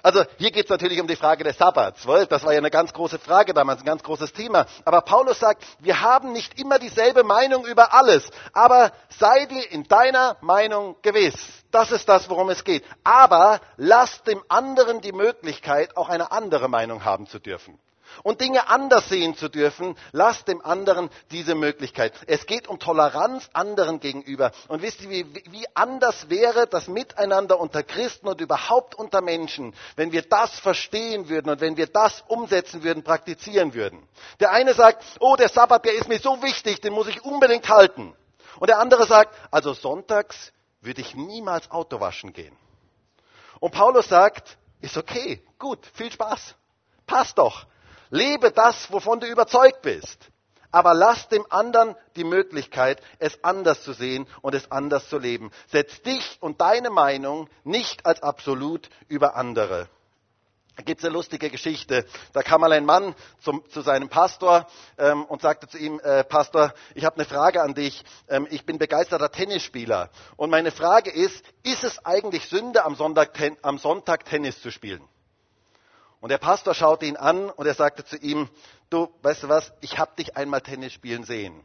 Also 0.03 0.23
hier 0.37 0.51
geht 0.51 0.65
es 0.65 0.69
natürlich 0.69 0.99
um 1.01 1.07
die 1.07 1.15
Frage 1.15 1.43
des 1.43 1.57
Sabbats. 1.57 2.03
Das 2.29 2.43
war 2.43 2.53
ja 2.53 2.59
eine 2.59 2.71
ganz 2.71 2.93
große 2.93 3.19
Frage 3.19 3.53
damals, 3.53 3.81
ein 3.81 3.85
ganz 3.85 4.03
großes 4.03 4.33
Thema. 4.33 4.65
Aber 4.85 5.01
Paulus 5.01 5.39
sagt, 5.39 5.63
wir 5.79 6.01
haben 6.01 6.31
nicht 6.31 6.59
immer 6.59 6.79
dieselbe 6.79 7.23
Meinung 7.23 7.65
über 7.65 7.93
alles, 7.93 8.23
aber 8.53 8.91
sei 9.09 9.45
dir 9.45 9.71
in 9.71 9.83
deiner 9.83 10.37
Meinung 10.41 10.95
gewiss. 11.01 11.35
Das 11.71 11.91
ist 11.91 12.07
das, 12.09 12.29
worum 12.29 12.49
es 12.49 12.63
geht. 12.63 12.83
Aber 13.03 13.61
lass 13.77 14.23
dem 14.23 14.43
anderen 14.49 15.01
die 15.01 15.13
Möglichkeit, 15.13 15.95
auch 15.97 16.09
eine 16.09 16.31
andere 16.31 16.67
Meinung 16.67 17.05
haben 17.05 17.27
zu 17.27 17.39
dürfen 17.39 17.79
und 18.23 18.41
Dinge 18.41 18.67
anders 18.69 19.09
sehen 19.09 19.35
zu 19.35 19.49
dürfen, 19.49 19.95
lasst 20.11 20.47
dem 20.47 20.63
anderen 20.63 21.09
diese 21.31 21.55
Möglichkeit. 21.55 22.13
Es 22.27 22.45
geht 22.45 22.67
um 22.67 22.79
Toleranz 22.79 23.49
anderen 23.53 23.99
gegenüber. 23.99 24.51
Und 24.67 24.81
wisst 24.81 25.01
ihr, 25.01 25.09
wie, 25.09 25.43
wie 25.51 25.65
anders 25.73 26.29
wäre 26.29 26.67
das 26.67 26.87
Miteinander 26.87 27.59
unter 27.59 27.83
Christen 27.83 28.27
und 28.27 28.41
überhaupt 28.41 28.95
unter 28.95 29.21
Menschen, 29.21 29.73
wenn 29.95 30.11
wir 30.11 30.23
das 30.23 30.59
verstehen 30.59 31.29
würden 31.29 31.49
und 31.49 31.61
wenn 31.61 31.77
wir 31.77 31.87
das 31.87 32.23
umsetzen 32.27 32.83
würden, 32.83 33.03
praktizieren 33.03 33.73
würden. 33.73 34.07
Der 34.39 34.51
eine 34.51 34.73
sagt, 34.73 35.03
oh, 35.19 35.35
der 35.35 35.49
Sabbat, 35.49 35.85
der 35.85 35.93
ist 35.93 36.07
mir 36.07 36.19
so 36.19 36.41
wichtig, 36.41 36.81
den 36.81 36.93
muss 36.93 37.07
ich 37.07 37.23
unbedingt 37.23 37.69
halten. 37.69 38.15
Und 38.59 38.69
der 38.69 38.79
andere 38.79 39.07
sagt, 39.07 39.35
also 39.49 39.73
sonntags 39.73 40.51
würde 40.81 41.01
ich 41.01 41.15
niemals 41.15 41.69
Auto 41.71 41.99
waschen 41.99 42.33
gehen. 42.33 42.55
Und 43.59 43.71
Paulus 43.71 44.07
sagt, 44.07 44.57
ist 44.81 44.97
okay, 44.97 45.41
gut, 45.59 45.85
viel 45.93 46.11
Spaß. 46.11 46.55
Passt 47.05 47.37
doch. 47.37 47.65
Lebe 48.11 48.51
das, 48.51 48.91
wovon 48.91 49.19
du 49.19 49.27
überzeugt 49.27 49.81
bist. 49.81 50.27
Aber 50.71 50.93
lass 50.93 51.27
dem 51.27 51.45
anderen 51.49 51.95
die 52.15 52.23
Möglichkeit, 52.23 53.01
es 53.19 53.43
anders 53.43 53.83
zu 53.83 53.93
sehen 53.93 54.27
und 54.41 54.53
es 54.53 54.71
anders 54.71 55.09
zu 55.09 55.17
leben. 55.17 55.51
Setz 55.67 56.01
dich 56.01 56.37
und 56.39 56.61
deine 56.61 56.89
Meinung 56.89 57.49
nicht 57.63 58.05
als 58.05 58.21
absolut 58.21 58.89
über 59.07 59.35
andere. 59.35 59.89
Da 60.77 60.83
gibt 60.83 61.01
es 61.01 61.05
eine 61.05 61.13
lustige 61.13 61.49
Geschichte. 61.49 62.05
Da 62.31 62.41
kam 62.43 62.61
mal 62.61 62.71
ein 62.71 62.85
Mann 62.85 63.13
zum, 63.41 63.67
zu 63.69 63.81
seinem 63.81 64.07
Pastor 64.07 64.65
ähm, 64.97 65.25
und 65.25 65.41
sagte 65.41 65.67
zu 65.67 65.77
ihm, 65.77 65.99
äh, 65.99 66.23
Pastor, 66.23 66.73
ich 66.95 67.03
habe 67.03 67.17
eine 67.17 67.25
Frage 67.25 67.61
an 67.61 67.73
dich. 67.73 68.03
Ähm, 68.29 68.47
ich 68.49 68.65
bin 68.65 68.77
begeisterter 68.77 69.29
Tennisspieler. 69.29 70.09
Und 70.37 70.49
meine 70.49 70.71
Frage 70.71 71.11
ist, 71.11 71.43
ist 71.63 71.83
es 71.83 72.05
eigentlich 72.05 72.47
Sünde, 72.47 72.85
am 72.85 72.95
Sonntag, 72.95 73.33
ten, 73.33 73.57
am 73.61 73.77
Sonntag 73.77 74.23
Tennis 74.25 74.61
zu 74.61 74.71
spielen? 74.71 75.01
Und 76.21 76.29
der 76.29 76.37
Pastor 76.37 76.75
schaute 76.75 77.07
ihn 77.07 77.17
an 77.17 77.49
und 77.49 77.65
er 77.65 77.73
sagte 77.73 78.05
zu 78.05 78.15
ihm, 78.15 78.47
du, 78.91 79.11
weißt 79.23 79.43
du 79.43 79.49
was, 79.49 79.73
ich 79.81 79.97
habe 79.97 80.15
dich 80.15 80.37
einmal 80.37 80.61
Tennis 80.61 80.93
spielen 80.93 81.23
sehen. 81.23 81.63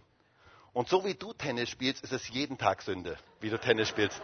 Und 0.72 0.88
so 0.88 1.04
wie 1.04 1.14
du 1.14 1.34
Tennis 1.34 1.68
spielst, 1.68 2.02
ist 2.02 2.12
es 2.12 2.28
jeden 2.30 2.56
Tag 2.56 2.80
Sünde, 2.80 3.18
wie 3.40 3.50
du 3.50 3.60
Tennis 3.60 3.88
spielst. 3.88 4.20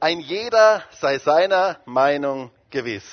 Ein 0.00 0.18
jeder 0.18 0.82
sei 0.90 1.18
seiner 1.18 1.80
Meinung 1.84 2.50
gewiss. 2.70 3.04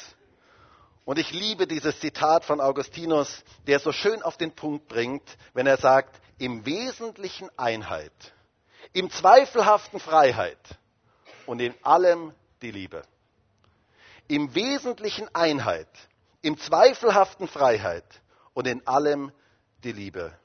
Und 1.05 1.19
ich 1.19 1.31
liebe 1.31 1.67
dieses 1.67 1.99
Zitat 1.99 2.45
von 2.45 2.59
Augustinus, 2.59 3.43
der 3.67 3.79
so 3.79 3.91
schön 3.91 4.23
auf 4.23 4.37
den 4.37 4.53
Punkt 4.53 4.87
bringt, 4.87 5.37
wenn 5.53 5.67
er 5.67 5.77
sagt, 5.77 6.19
im 6.39 6.65
Wesentlichen 6.65 7.49
Einheit, 7.57 8.11
im 8.93 9.11
Zweifelhaften 9.11 9.99
Freiheit 9.99 10.57
und 11.45 11.59
in 11.59 11.75
allem 11.83 12.33
die 12.61 12.71
Liebe 12.71 13.03
im 14.27 14.53
Wesentlichen 14.55 15.33
Einheit, 15.33 15.89
im 16.41 16.57
zweifelhaften 16.57 17.47
Freiheit 17.47 18.05
und 18.53 18.67
in 18.67 18.85
allem 18.87 19.31
die 19.83 19.91
Liebe. 19.91 20.37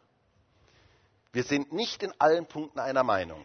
Wir 1.33 1.45
sind 1.45 1.73
nicht 1.73 2.03
in 2.03 2.13
allen 2.19 2.47
Punkten 2.47 2.79
einer 2.79 3.03
Meinung, 3.03 3.45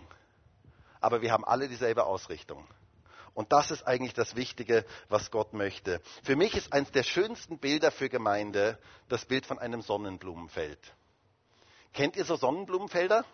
aber 0.99 1.21
wir 1.21 1.31
haben 1.31 1.45
alle 1.45 1.67
dieselbe 1.67 2.05
Ausrichtung. 2.05 2.67
Und 3.33 3.53
das 3.53 3.69
ist 3.69 3.85
eigentlich 3.85 4.15
das 4.15 4.35
Wichtige, 4.35 4.83
was 5.09 5.29
Gott 5.29 5.53
möchte. 5.53 6.01
Für 6.23 6.35
mich 6.35 6.55
ist 6.55 6.73
eines 6.73 6.91
der 6.91 7.03
schönsten 7.03 7.59
Bilder 7.59 7.91
für 7.91 8.09
Gemeinde 8.09 8.79
das 9.09 9.25
Bild 9.25 9.45
von 9.45 9.59
einem 9.59 9.81
Sonnenblumenfeld. 9.81 10.79
Kennt 11.93 12.15
ihr 12.15 12.25
so 12.25 12.35
Sonnenblumenfelder? 12.35 13.25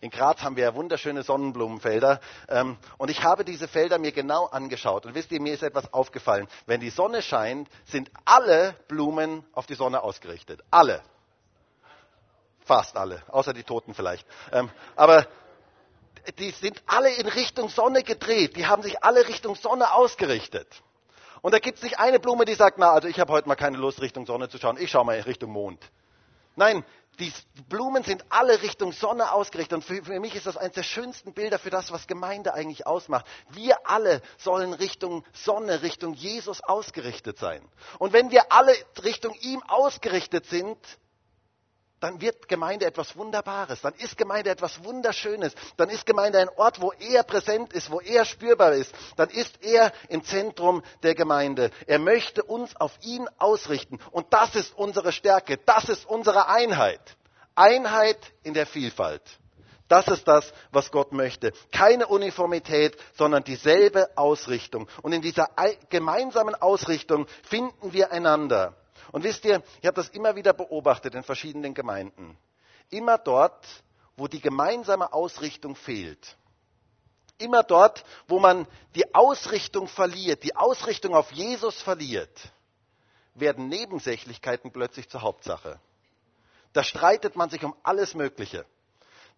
In 0.00 0.10
Graz 0.10 0.42
haben 0.42 0.56
wir 0.56 0.64
ja 0.64 0.74
wunderschöne 0.74 1.22
Sonnenblumenfelder. 1.22 2.20
Ähm, 2.48 2.76
und 2.98 3.10
ich 3.10 3.22
habe 3.22 3.44
diese 3.44 3.68
Felder 3.68 3.98
mir 3.98 4.12
genau 4.12 4.46
angeschaut. 4.46 5.06
Und 5.06 5.14
wisst 5.14 5.32
ihr, 5.32 5.40
mir 5.40 5.54
ist 5.54 5.62
etwas 5.62 5.92
aufgefallen. 5.92 6.48
Wenn 6.66 6.80
die 6.80 6.90
Sonne 6.90 7.22
scheint, 7.22 7.68
sind 7.84 8.10
alle 8.24 8.74
Blumen 8.88 9.44
auf 9.52 9.66
die 9.66 9.74
Sonne 9.74 10.02
ausgerichtet. 10.02 10.62
Alle. 10.70 11.02
Fast 12.60 12.96
alle. 12.96 13.22
Außer 13.28 13.52
die 13.52 13.64
Toten 13.64 13.94
vielleicht. 13.94 14.26
Ähm, 14.52 14.70
aber 14.94 15.26
die 16.38 16.50
sind 16.50 16.82
alle 16.86 17.10
in 17.14 17.26
Richtung 17.26 17.68
Sonne 17.68 18.02
gedreht. 18.02 18.56
Die 18.56 18.66
haben 18.66 18.82
sich 18.82 19.02
alle 19.02 19.26
Richtung 19.26 19.54
Sonne 19.54 19.94
ausgerichtet. 19.94 20.68
Und 21.40 21.54
da 21.54 21.58
gibt 21.58 21.78
es 21.78 21.84
nicht 21.84 21.98
eine 21.98 22.18
Blume, 22.18 22.44
die 22.44 22.54
sagt, 22.54 22.78
na, 22.78 22.92
also 22.92 23.08
ich 23.08 23.20
habe 23.20 23.32
heute 23.32 23.48
mal 23.48 23.54
keine 23.54 23.76
Lust, 23.78 24.00
Richtung 24.00 24.26
Sonne 24.26 24.48
zu 24.48 24.58
schauen. 24.58 24.76
Ich 24.78 24.90
schaue 24.90 25.04
mal 25.04 25.16
in 25.16 25.22
Richtung 25.22 25.50
Mond. 25.50 25.82
Nein, 26.58 26.84
die 27.20 27.32
Blumen 27.68 28.02
sind 28.02 28.24
alle 28.30 28.60
Richtung 28.62 28.90
Sonne 28.90 29.30
ausgerichtet. 29.30 29.74
Und 29.74 29.84
für, 29.84 30.02
für, 30.02 30.18
mich 30.18 30.34
ist 30.34 30.46
das 30.46 30.56
eines 30.56 30.74
der 30.74 30.82
schönsten 30.82 31.32
Bilder 31.32 31.56
für 31.60 31.70
das, 31.70 31.92
was 31.92 32.08
Gemeinde 32.08 32.52
eigentlich 32.52 32.84
ausmacht. 32.84 33.26
Wir 33.50 33.76
alle 33.88 34.22
sollen 34.38 34.72
Richtung 34.72 35.24
Sonne, 35.32 35.82
Richtung 35.82 36.14
Jesus 36.14 36.60
ausgerichtet 36.60 37.38
sein. 37.38 37.62
Und 38.00 38.12
wenn 38.12 38.32
wir 38.32 38.50
alle 38.50 38.72
Richtung 39.04 39.34
ihm 39.40 39.62
ausgerichtet 39.68 40.46
sind, 40.46 40.78
dann 42.00 42.20
wird 42.20 42.48
Gemeinde 42.48 42.86
etwas 42.86 43.16
Wunderbares, 43.16 43.80
dann 43.80 43.94
ist 43.94 44.16
Gemeinde 44.16 44.50
etwas 44.50 44.82
Wunderschönes, 44.84 45.54
dann 45.76 45.88
ist 45.88 46.06
Gemeinde 46.06 46.38
ein 46.38 46.48
Ort, 46.50 46.80
wo 46.80 46.92
er 46.92 47.22
präsent 47.22 47.72
ist, 47.72 47.90
wo 47.90 48.00
er 48.00 48.24
spürbar 48.24 48.72
ist, 48.72 48.94
dann 49.16 49.28
ist 49.30 49.62
er 49.62 49.92
im 50.08 50.24
Zentrum 50.24 50.82
der 51.02 51.14
Gemeinde. 51.14 51.70
Er 51.86 51.98
möchte 51.98 52.42
uns 52.42 52.74
auf 52.76 52.92
ihn 53.02 53.28
ausrichten 53.38 53.98
und 54.10 54.32
das 54.32 54.54
ist 54.54 54.76
unsere 54.76 55.12
Stärke, 55.12 55.58
das 55.64 55.88
ist 55.88 56.06
unsere 56.06 56.48
Einheit. 56.48 57.00
Einheit 57.54 58.18
in 58.44 58.54
der 58.54 58.66
Vielfalt. 58.66 59.22
Das 59.88 60.06
ist 60.06 60.28
das, 60.28 60.52
was 60.70 60.90
Gott 60.90 61.12
möchte. 61.12 61.52
Keine 61.72 62.06
Uniformität, 62.06 62.96
sondern 63.14 63.42
dieselbe 63.42 64.16
Ausrichtung. 64.16 64.86
Und 65.02 65.12
in 65.12 65.22
dieser 65.22 65.48
gemeinsamen 65.88 66.54
Ausrichtung 66.54 67.26
finden 67.42 67.92
wir 67.92 68.12
einander. 68.12 68.74
Und 69.12 69.24
wisst 69.24 69.44
ihr, 69.44 69.62
ich 69.80 69.86
habe 69.86 69.96
das 69.96 70.08
immer 70.10 70.36
wieder 70.36 70.52
beobachtet 70.52 71.14
in 71.14 71.22
verschiedenen 71.22 71.74
Gemeinden. 71.74 72.36
Immer 72.90 73.18
dort, 73.18 73.66
wo 74.16 74.26
die 74.28 74.40
gemeinsame 74.40 75.12
Ausrichtung 75.12 75.76
fehlt. 75.76 76.36
Immer 77.38 77.62
dort, 77.62 78.04
wo 78.26 78.40
man 78.40 78.66
die 78.94 79.14
Ausrichtung 79.14 79.86
verliert, 79.86 80.42
die 80.42 80.56
Ausrichtung 80.56 81.14
auf 81.14 81.30
Jesus 81.30 81.80
verliert, 81.80 82.52
werden 83.34 83.68
Nebensächlichkeiten 83.68 84.72
plötzlich 84.72 85.08
zur 85.08 85.22
Hauptsache. 85.22 85.80
Da 86.72 86.82
streitet 86.82 87.36
man 87.36 87.48
sich 87.48 87.64
um 87.64 87.74
alles 87.82 88.14
Mögliche. 88.14 88.66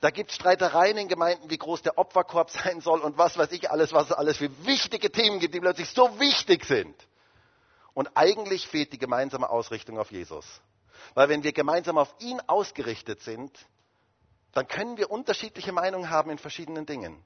Da 0.01 0.11
gibt 0.11 0.31
es 0.31 0.37
Streitereien 0.37 0.97
in 0.97 1.09
Gemeinden, 1.09 1.51
wie 1.51 1.59
groß 1.59 1.83
der 1.83 1.99
Opferkorb 1.99 2.51
sein 2.65 2.81
soll 2.81 3.01
und 3.01 3.19
was 3.19 3.37
weiß 3.37 3.53
ich 3.53 3.71
alles, 3.71 3.93
was 3.93 4.07
es 4.07 4.13
alles 4.13 4.39
für 4.39 4.51
wichtige 4.65 5.11
Themen 5.11 5.39
gibt, 5.39 5.55
die 5.55 5.61
plötzlich 5.61 5.91
so 5.91 6.19
wichtig 6.19 6.65
sind. 6.65 6.95
Und 7.95 8.11
eigentlich 8.15 8.67
fehlt 8.67 8.93
die 8.93 8.99
gemeinsame 8.99 9.49
Ausrichtung 9.49 9.99
auf 9.99 10.11
Jesus. 10.11 10.47
Weil 11.15 11.29
wenn 11.29 11.43
wir 11.43 11.53
gemeinsam 11.53 11.99
auf 11.99 12.15
ihn 12.19 12.41
ausgerichtet 12.47 13.21
sind, 13.23 13.53
dann 14.53 14.67
können 14.67 14.97
wir 14.97 15.11
unterschiedliche 15.11 15.73
Meinungen 15.73 16.11
haben 16.11 16.31
in 16.31 16.39
verschiedenen 16.39 16.87
Dingen. 16.87 17.23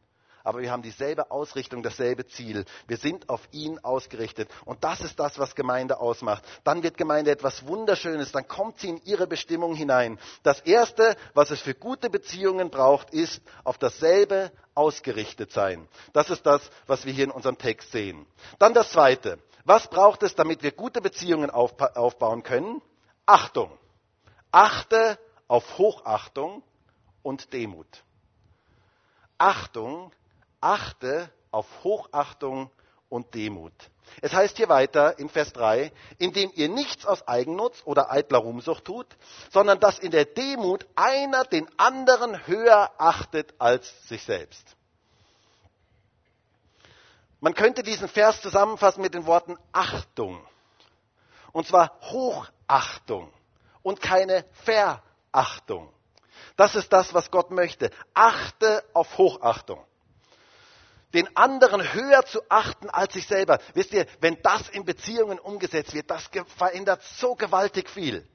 Aber 0.47 0.61
wir 0.61 0.71
haben 0.71 0.83
dieselbe 0.83 1.31
Ausrichtung, 1.31 1.83
dasselbe 1.83 2.27
Ziel. 2.27 2.67
Wir 2.87 2.99
sind 2.99 3.31
auf 3.31 3.41
ihn 3.51 3.79
ausgerichtet. 3.79 4.51
Und 4.67 4.85
das 4.85 5.01
ist 5.01 5.19
das, 5.19 5.39
was 5.39 5.55
Gemeinde 5.55 5.99
ausmacht. 5.99 6.45
Dann 6.65 6.83
wird 6.83 6.99
Gemeinde 6.99 7.31
etwas 7.31 7.67
Wunderschönes. 7.67 8.31
Dann 8.31 8.47
kommt 8.47 8.79
sie 8.79 8.91
in 8.91 9.03
ihre 9.05 9.27
Bestimmung 9.27 9.75
hinein. 9.75 10.19
Das 10.43 10.61
Erste, 10.61 11.17
was 11.33 11.51
es 11.51 11.63
für 11.63 11.75
gute 11.75 12.11
Beziehungen 12.11 12.69
braucht, 12.69 13.09
ist 13.11 13.41
auf 13.65 13.79
dasselbe 13.79 14.53
ausgerichtet 14.75 15.51
sein. 15.51 15.89
Das 16.13 16.29
ist 16.29 16.45
das, 16.45 16.61
was 16.87 17.07
wir 17.07 17.15
hier 17.15 17.25
in 17.25 17.31
unserem 17.31 17.57
Text 17.57 17.91
sehen. 17.91 18.27
Dann 18.59 18.75
das 18.75 18.91
Zweite. 18.91 19.39
Was 19.65 19.89
braucht 19.89 20.23
es, 20.23 20.35
damit 20.35 20.63
wir 20.63 20.73
gute 20.73 21.01
Beziehungen 21.01 21.51
aufbauen 21.51 22.43
können? 22.43 22.83
Achtung. 23.27 23.79
Achte 24.53 25.19
auf 25.49 25.79
Hochachtung 25.79 26.63
und 27.23 27.53
Demut. 27.53 28.05
Achtung, 29.39 30.13
achte 30.61 31.31
auf 31.51 31.67
Hochachtung 31.83 32.71
und 33.09 33.35
Demut. 33.35 33.73
Es 34.21 34.33
heißt 34.33 34.57
hier 34.57 34.69
weiter 34.69 35.19
in 35.19 35.29
Vers 35.29 35.53
3, 35.55 35.93
indem 36.19 36.51
ihr 36.55 36.69
nichts 36.69 37.07
aus 37.07 37.27
Eigennutz 37.27 37.83
oder 37.85 38.11
eitler 38.11 38.39
Ruhmsucht 38.39 38.85
tut, 38.85 39.07
sondern 39.51 39.81
dass 39.81 39.99
in 39.99 40.11
der 40.11 40.27
Demut 40.27 40.87
einer 40.95 41.45
den 41.45 41.69
anderen 41.79 42.47
höher 42.47 42.93
achtet 42.99 43.55
als 43.59 44.09
sich 44.09 44.23
selbst. 44.25 44.77
Man 47.45 47.53
könnte 47.53 47.83
diesen 47.83 48.09
Vers 48.09 48.41
zusammenfassen 48.41 49.03
mit 49.03 49.13
den 49.13 49.27
Worten 49.27 49.59
Achtung. 49.71 50.43
Und 51.53 51.67
zwar 51.67 51.93
Hochachtung 52.01 53.31
und 53.83 54.01
keine 54.01 54.47
Verachtung. 54.65 55.93
Das 56.57 56.75
ist 56.75 56.91
das, 56.91 57.13
was 57.13 57.31
Gott 57.31 57.51
möchte. 57.51 57.91
Achte 58.15 58.83
auf 58.95 59.19
Hochachtung 59.19 59.85
den 61.13 61.37
anderen 61.37 61.93
höher 61.93 62.25
zu 62.25 62.41
achten 62.49 62.89
als 62.89 63.13
sich 63.13 63.27
selber. 63.27 63.59
Wisst 63.75 63.93
ihr, 63.93 64.07
wenn 64.21 64.41
das 64.43 64.71
in 64.71 64.87
Beziehungen 64.87 65.39
umgesetzt 65.39 65.93
wird, 65.93 66.11
das 66.11 66.31
verändert 66.57 67.03
so 67.03 67.35
gewaltig 67.35 67.91
viel. 67.91 68.27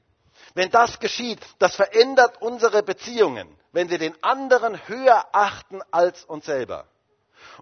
Wenn 0.54 0.70
das 0.70 1.00
geschieht, 1.00 1.40
das 1.58 1.74
verändert 1.74 2.40
unsere 2.40 2.84
Beziehungen, 2.84 3.58
wenn 3.72 3.90
wir 3.90 3.98
den 3.98 4.14
anderen 4.22 4.86
höher 4.86 5.26
achten 5.32 5.80
als 5.90 6.24
uns 6.24 6.46
selber. 6.46 6.86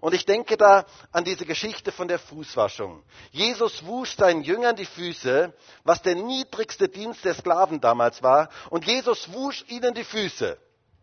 Und 0.01 0.13
ich 0.13 0.25
denke 0.25 0.57
da 0.57 0.85
an 1.11 1.23
diese 1.23 1.45
Geschichte 1.45 1.91
von 1.91 2.07
der 2.07 2.19
Fußwaschung. 2.19 3.03
Jesus 3.31 3.85
wusch 3.85 4.15
seinen 4.15 4.43
Jüngern 4.43 4.75
die 4.75 4.85
Füße, 4.85 5.53
was 5.83 6.01
der 6.01 6.15
niedrigste 6.15 6.89
Dienst 6.89 7.25
der 7.25 7.33
Sklaven 7.33 7.81
damals 7.81 8.23
war. 8.23 8.49
Und 8.69 8.85
Jesus 8.85 9.31
wusch 9.33 9.65
ihnen 9.67 9.93
die 9.93 10.03
Füße 10.03 10.57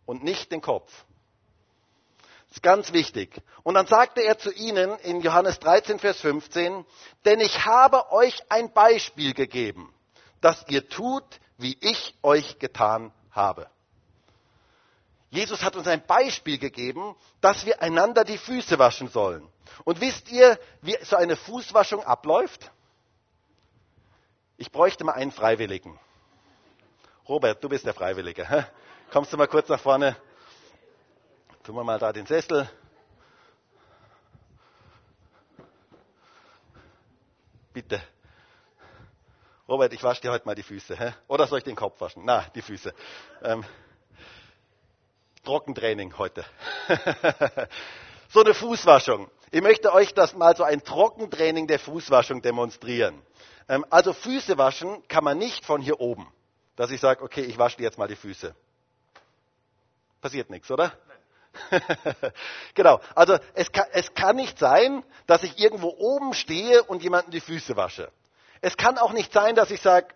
und 0.07 0.25
nicht 0.25 0.53
den 0.53 0.61
Kopf. 0.61 0.91
Das 2.49 2.59
ist 2.59 2.63
ganz 2.63 2.93
wichtig. 2.93 3.43
Und 3.65 3.75
dann 3.75 3.87
sagte 3.87 4.23
er 4.23 4.39
zu 4.39 4.53
ihnen 4.53 4.99
in 5.01 5.21
Johannes 5.21 5.59
13, 5.59 5.99
Vers 5.99 6.21
15, 6.21 6.87
denn 7.25 7.41
ich 7.41 7.67
habe 7.67 8.11
euch 8.13 8.41
ein 8.49 8.73
Beispiel 8.73 9.35
gegeben, 9.35 9.93
dass 10.41 10.65
ihr 10.69 10.89
tut, 10.89 11.25
wie 11.59 11.77
ich 11.81 12.15
euch 12.23 12.59
getan 12.59 13.13
habe. 13.31 13.69
Jesus 15.37 15.63
hat 15.63 15.77
uns 15.77 15.87
ein 15.87 16.05
Beispiel 16.07 16.57
gegeben, 16.57 17.15
dass 17.43 17.67
wir 17.67 17.83
einander 17.83 18.25
die 18.25 18.39
Füße 18.39 18.79
waschen 18.79 19.09
sollen. 19.09 19.47
Und 19.85 20.01
wisst 20.01 20.33
ihr, 20.33 20.59
wie 20.81 20.97
so 21.03 21.17
eine 21.17 21.37
Fußwaschung 21.37 22.03
abläuft? 22.03 22.71
Ich 24.57 24.73
bräuchte 24.73 25.05
mal 25.05 25.13
einen 25.13 25.33
Freiwilligen. 25.33 26.01
Robert, 27.29 27.63
du 27.63 27.69
bist 27.69 27.85
der 27.85 27.93
Freiwillige. 27.93 28.67
Kommst 29.13 29.31
du 29.31 29.37
mal 29.37 29.47
kurz 29.47 29.69
nach 29.69 29.79
vorne? 29.79 30.17
Tun 31.65 31.77
wir 31.77 31.85
mal 31.85 31.99
da 31.99 32.15
den 32.15 32.25
Sessel. 32.25 32.71
Bitte. 37.75 38.01
Robert, 39.69 39.93
ich 39.93 40.03
wasche 40.03 40.23
dir 40.23 40.31
heute 40.31 40.47
mal 40.47 40.55
die 40.55 40.63
Füße. 40.63 41.15
Oder 41.29 41.47
soll 41.47 41.59
ich 41.59 41.65
den 41.65 41.77
Kopf 41.77 42.01
waschen? 42.01 42.23
Na, 42.25 42.47
die 42.55 42.63
Füße. 42.63 42.95
Ähm, 43.43 43.67
Trockentraining 45.47 46.19
heute. 46.19 46.45
so 48.29 48.41
eine 48.41 48.53
Fußwaschung. 48.53 49.31
Ich 49.51 49.63
möchte 49.63 49.93
euch 49.95 50.13
das 50.13 50.35
mal 50.35 50.55
so 50.57 50.65
ein 50.65 50.83
Trockentraining 50.83 51.67
der 51.67 51.79
Fußwaschung 51.79 52.43
demonstrieren. 52.43 53.23
Ähm, 53.69 53.87
also 53.89 54.13
Füße 54.13 54.59
waschen 54.59 55.07
kann 55.09 55.25
man 55.25 55.39
nicht 55.39 55.65
von 55.65 55.81
hier 55.81 56.01
oben. 56.01 56.31
Dass 56.75 56.91
ich 56.91 57.01
sage, 57.01 57.23
okay, 57.23 57.43
ich 57.43 57.59
wasche 57.59 57.81
jetzt 57.81 57.97
mal 57.97 58.09
die 58.09 58.17
Füße. 58.17 58.55
Passiert 60.21 60.51
nichts, 60.51 60.71
oder? 60.71 60.93
genau. 62.75 63.01
Also 63.15 63.39
es 63.55 63.73
kann, 63.73 63.87
es 63.93 64.13
kann 64.13 64.37
nicht 64.37 64.59
sein, 64.59 65.03
dass 65.27 65.43
ich 65.43 65.59
irgendwo 65.59 65.89
oben 65.97 66.35
stehe 66.35 66.83
und 66.83 67.03
jemanden 67.03 67.31
die 67.31 67.41
Füße 67.41 67.77
wasche. 67.77 68.11
Es 68.61 68.77
kann 68.77 68.99
auch 68.99 69.13
nicht 69.13 69.33
sein, 69.33 69.55
dass 69.55 69.71
ich 69.71 69.81
sage, 69.81 70.09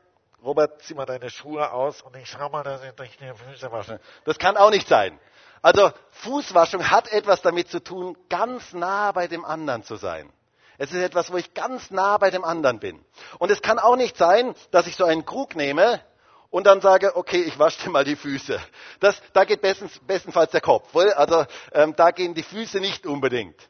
Robert, 0.43 0.83
zieh 0.83 0.95
mal 0.95 1.07
deine 1.07 1.29
Schuhe 1.29 1.71
aus 1.71 2.01
und 2.03 2.17
ich 2.17 2.29
schau 2.29 2.49
mal, 2.49 2.63
dass 2.63 2.83
ich 2.83 2.93
dich 2.93 3.17
die 3.19 3.33
Füße 3.33 3.71
wasche. 3.71 4.01
Das 4.25 4.39
kann 4.39 4.57
auch 4.57 4.71
nicht 4.71 4.89
sein. 4.89 5.19
Also 5.63 5.93
Fußwaschung 6.11 6.91
hat 6.91 7.13
etwas 7.13 7.43
damit 7.43 7.69
zu 7.69 7.83
tun, 7.83 8.17
ganz 8.31 8.73
nah 8.73 9.13
bei 9.13 9.29
dem 9.29 9.45
anderen 9.45 9.83
zu 9.83 9.97
sein. 9.97 10.33
Es 10.79 10.93
ist 10.93 11.03
etwas, 11.03 11.31
wo 11.31 11.37
ich 11.37 11.53
ganz 11.53 11.91
nah 11.91 12.17
bei 12.17 12.31
dem 12.31 12.43
anderen 12.43 12.81
bin. 12.81 13.05
Und 13.39 13.51
es 13.51 13.61
kann 13.61 13.79
auch 13.79 13.97
nicht 13.97 14.17
sein, 14.17 14.55
dass 14.71 14.87
ich 14.87 14.97
so 14.97 15.05
einen 15.05 15.27
Krug 15.27 15.55
nehme 15.55 16.01
und 16.49 16.67
dann 16.67 16.81
sage, 16.81 17.17
okay, 17.17 17.43
ich 17.43 17.59
wasche 17.59 17.83
dir 17.83 17.91
mal 17.91 18.05
die 18.05 18.17
Füße. 18.17 18.59
Das, 18.99 19.21
da 19.35 19.45
geht 19.45 19.61
bestens, 19.61 19.99
bestenfalls 20.07 20.53
der 20.53 20.63
Kopf. 20.63 20.97
Also 20.97 21.45
ähm, 21.73 21.95
da 21.97 22.13
gehen 22.13 22.33
die 22.33 22.43
Füße 22.43 22.81
nicht 22.81 23.05
unbedingt. 23.05 23.61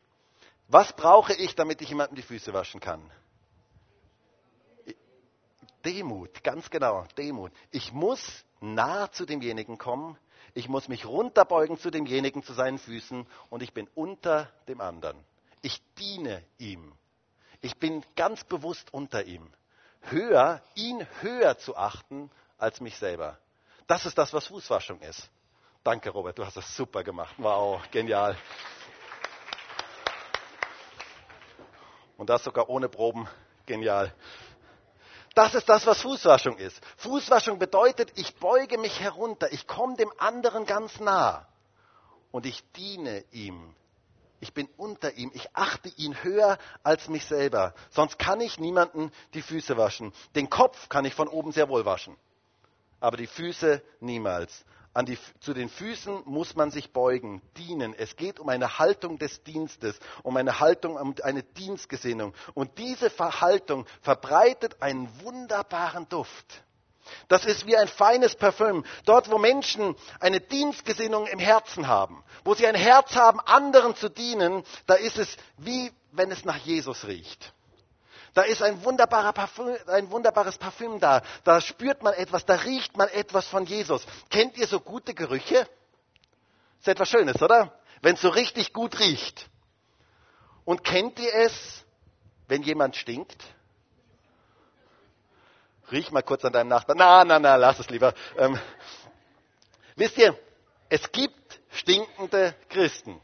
Was 0.68 0.92
brauche 0.92 1.32
ich, 1.32 1.56
damit 1.56 1.82
ich 1.82 1.88
jemandem 1.88 2.14
die 2.14 2.22
Füße 2.22 2.52
waschen 2.52 2.78
kann? 2.78 3.02
Demut, 5.84 6.42
ganz 6.42 6.70
genau, 6.70 7.04
Demut. 7.16 7.52
Ich 7.70 7.92
muss 7.92 8.44
nah 8.60 9.10
zu 9.10 9.26
demjenigen 9.26 9.78
kommen, 9.78 10.16
ich 10.54 10.68
muss 10.68 10.88
mich 10.88 11.06
runterbeugen 11.06 11.78
zu 11.78 11.90
demjenigen, 11.90 12.42
zu 12.42 12.52
seinen 12.52 12.78
Füßen 12.78 13.26
und 13.50 13.62
ich 13.62 13.72
bin 13.72 13.88
unter 13.94 14.50
dem 14.68 14.80
anderen. 14.80 15.16
Ich 15.62 15.82
diene 15.98 16.44
ihm. 16.58 16.92
Ich 17.60 17.76
bin 17.78 18.04
ganz 18.16 18.44
bewusst 18.44 18.92
unter 18.92 19.24
ihm. 19.24 19.52
Höher, 20.02 20.62
ihn 20.74 21.06
höher 21.20 21.58
zu 21.58 21.76
achten 21.76 22.30
als 22.58 22.80
mich 22.80 22.96
selber. 22.96 23.38
Das 23.86 24.06
ist 24.06 24.16
das, 24.16 24.32
was 24.32 24.46
Fußwaschung 24.46 25.00
ist. 25.00 25.28
Danke, 25.82 26.10
Robert, 26.10 26.38
du 26.38 26.44
hast 26.44 26.56
das 26.56 26.76
super 26.76 27.02
gemacht. 27.04 27.34
Wow, 27.38 27.82
genial. 27.90 28.36
Und 32.16 32.28
das 32.28 32.44
sogar 32.44 32.68
ohne 32.68 32.88
Proben. 32.88 33.28
Genial. 33.66 34.14
Das 35.34 35.54
ist 35.54 35.68
das, 35.68 35.86
was 35.86 36.00
Fußwaschung 36.02 36.56
ist. 36.58 36.80
Fußwaschung 36.96 37.58
bedeutet, 37.58 38.12
ich 38.16 38.34
beuge 38.36 38.78
mich 38.78 39.00
herunter, 39.00 39.52
ich 39.52 39.66
komme 39.66 39.96
dem 39.96 40.12
anderen 40.18 40.66
ganz 40.66 40.98
nah 41.00 41.46
und 42.32 42.46
ich 42.46 42.64
diene 42.72 43.24
ihm. 43.30 43.74
Ich 44.40 44.54
bin 44.54 44.68
unter 44.76 45.12
ihm, 45.14 45.30
ich 45.34 45.54
achte 45.54 45.90
ihn 45.96 46.22
höher 46.24 46.58
als 46.82 47.08
mich 47.08 47.26
selber. 47.26 47.74
Sonst 47.90 48.18
kann 48.18 48.40
ich 48.40 48.58
niemanden 48.58 49.12
die 49.34 49.42
Füße 49.42 49.76
waschen. 49.76 50.12
Den 50.34 50.48
Kopf 50.48 50.88
kann 50.88 51.04
ich 51.04 51.14
von 51.14 51.28
oben 51.28 51.52
sehr 51.52 51.68
wohl 51.68 51.84
waschen 51.84 52.16
aber 53.00 53.16
die 53.16 53.26
Füße 53.26 53.82
niemals. 54.00 54.64
Die, 55.06 55.18
zu 55.40 55.54
den 55.54 55.68
Füßen 55.68 56.22
muss 56.24 56.56
man 56.56 56.72
sich 56.72 56.92
beugen, 56.92 57.42
dienen. 57.56 57.94
Es 57.94 58.16
geht 58.16 58.40
um 58.40 58.48
eine 58.48 58.78
Haltung 58.78 59.18
des 59.18 59.44
Dienstes, 59.44 59.98
um 60.24 60.36
eine 60.36 60.58
Haltung, 60.58 60.96
um 60.96 61.14
eine 61.22 61.44
Dienstgesinnung. 61.44 62.34
Und 62.54 62.76
diese 62.78 63.08
Verhaltung 63.08 63.86
verbreitet 64.02 64.82
einen 64.82 65.08
wunderbaren 65.22 66.08
Duft. 66.08 66.64
Das 67.28 67.44
ist 67.44 67.66
wie 67.66 67.76
ein 67.76 67.88
feines 67.88 68.34
Parfüm. 68.34 68.84
Dort, 69.04 69.30
wo 69.30 69.38
Menschen 69.38 69.94
eine 70.18 70.40
Dienstgesinnung 70.40 71.26
im 71.26 71.38
Herzen 71.38 71.86
haben, 71.86 72.22
wo 72.44 72.54
sie 72.54 72.66
ein 72.66 72.74
Herz 72.74 73.14
haben, 73.14 73.40
anderen 73.40 73.94
zu 73.94 74.08
dienen, 74.08 74.64
da 74.86 74.94
ist 74.94 75.18
es 75.18 75.36
wie 75.56 75.92
wenn 76.12 76.32
es 76.32 76.44
nach 76.44 76.56
Jesus 76.56 77.06
riecht. 77.06 77.54
Da 78.34 78.42
ist 78.42 78.62
ein, 78.62 78.84
wunderbarer 78.84 79.32
Parfüm, 79.32 79.76
ein 79.86 80.10
wunderbares 80.10 80.58
Parfüm 80.58 81.00
da. 81.00 81.22
Da 81.44 81.60
spürt 81.60 82.02
man 82.02 82.14
etwas, 82.14 82.46
da 82.46 82.54
riecht 82.54 82.96
man 82.96 83.08
etwas 83.08 83.46
von 83.46 83.64
Jesus. 83.64 84.06
Kennt 84.30 84.56
ihr 84.56 84.66
so 84.66 84.80
gute 84.80 85.14
Gerüche? 85.14 85.68
Ist 86.78 86.88
etwas 86.88 87.08
Schönes, 87.08 87.42
oder? 87.42 87.78
Wenn 88.02 88.14
es 88.14 88.20
so 88.20 88.28
richtig 88.28 88.72
gut 88.72 88.98
riecht. 89.00 89.48
Und 90.64 90.84
kennt 90.84 91.18
ihr 91.18 91.34
es, 91.34 91.84
wenn 92.46 92.62
jemand 92.62 92.96
stinkt? 92.96 93.42
Riech 95.90 96.12
mal 96.12 96.22
kurz 96.22 96.44
an 96.44 96.52
deinem 96.52 96.68
Nachbarn. 96.68 96.98
Na, 96.98 97.24
na, 97.24 97.38
na, 97.38 97.56
lass 97.56 97.80
es 97.80 97.90
lieber. 97.90 98.14
Ähm, 98.38 98.58
wisst 99.96 100.16
ihr, 100.18 100.38
es 100.88 101.10
gibt 101.10 101.60
stinkende 101.72 102.54
Christen. 102.68 103.20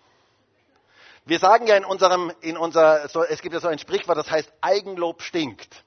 Wir 1.26 1.40
sagen 1.40 1.66
ja 1.66 1.76
in 1.76 1.84
unserem, 1.84 2.32
in 2.40 2.56
unser, 2.56 3.08
so, 3.08 3.24
es 3.24 3.42
gibt 3.42 3.52
ja 3.52 3.60
so 3.60 3.66
ein 3.66 3.80
Sprichwort, 3.80 4.16
das 4.16 4.30
heißt, 4.30 4.50
Eigenlob 4.60 5.22
stinkt. 5.22 5.84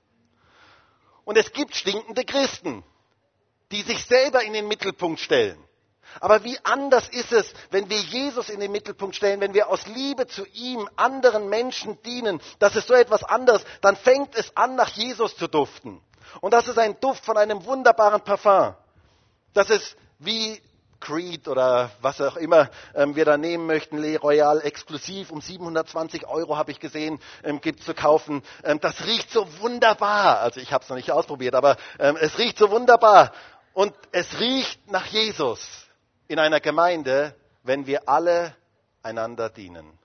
Und 1.23 1.37
es 1.37 1.53
gibt 1.53 1.75
stinkende 1.75 2.25
Christen, 2.25 2.83
die 3.71 3.81
sich 3.83 4.05
selber 4.05 4.43
in 4.43 4.51
den 4.51 4.67
Mittelpunkt 4.67 5.21
stellen. 5.21 5.57
Aber 6.19 6.43
wie 6.43 6.57
anders 6.63 7.07
ist 7.07 7.31
es, 7.31 7.53
wenn 7.69 7.89
wir 7.89 7.99
Jesus 7.99 8.49
in 8.49 8.59
den 8.59 8.71
Mittelpunkt 8.71 9.15
stellen, 9.15 9.39
wenn 9.39 9.53
wir 9.53 9.69
aus 9.69 9.85
Liebe 9.87 10.27
zu 10.27 10.45
ihm 10.47 10.89
anderen 10.97 11.47
Menschen 11.47 12.01
dienen, 12.03 12.41
das 12.57 12.75
ist 12.75 12.87
so 12.87 12.93
etwas 12.93 13.23
anderes, 13.23 13.63
dann 13.81 13.95
fängt 13.95 14.35
es 14.35 14.55
an, 14.57 14.75
nach 14.75 14.89
Jesus 14.89 15.37
zu 15.37 15.47
duften. 15.47 16.01
Und 16.41 16.53
das 16.53 16.67
ist 16.67 16.77
ein 16.77 16.99
Duft 16.99 17.23
von 17.23 17.37
einem 17.37 17.63
wunderbaren 17.63 18.21
Parfum. 18.21 18.75
Das 19.53 19.69
ist 19.69 19.95
wie 20.17 20.61
Creed 20.99 21.47
oder 21.47 21.91
was 22.01 22.19
auch 22.21 22.35
immer 22.35 22.69
ähm, 22.93 23.15
wir 23.15 23.25
da 23.25 23.37
nehmen 23.37 23.65
möchten, 23.65 23.97
Le 23.97 24.19
Royal 24.19 24.61
exklusiv 24.61 25.31
um 25.31 25.41
720 25.41 26.27
Euro 26.27 26.57
habe 26.57 26.71
ich 26.71 26.79
gesehen, 26.79 27.19
ähm, 27.43 27.61
gibt 27.61 27.83
zu 27.83 27.93
kaufen. 27.93 28.43
Ähm, 28.63 28.79
das 28.79 29.05
riecht 29.05 29.31
so 29.31 29.47
wunderbar. 29.59 30.39
Also 30.39 30.59
ich 30.59 30.73
habe 30.73 30.83
es 30.83 30.89
noch 30.89 30.97
nicht 30.97 31.11
ausprobiert, 31.11 31.55
aber 31.55 31.77
ähm, 31.99 32.17
es 32.19 32.37
riecht 32.37 32.57
so 32.57 32.69
wunderbar. 32.69 33.31
Und 33.73 33.93
es 34.11 34.39
riecht 34.39 34.91
nach 34.91 35.05
Jesus 35.05 35.87
in 36.27 36.39
einer 36.39 36.59
Gemeinde, 36.59 37.35
wenn 37.63 37.87
wir 37.87 38.09
alle 38.09 38.55
einander 39.03 39.49
dienen. 39.49 39.99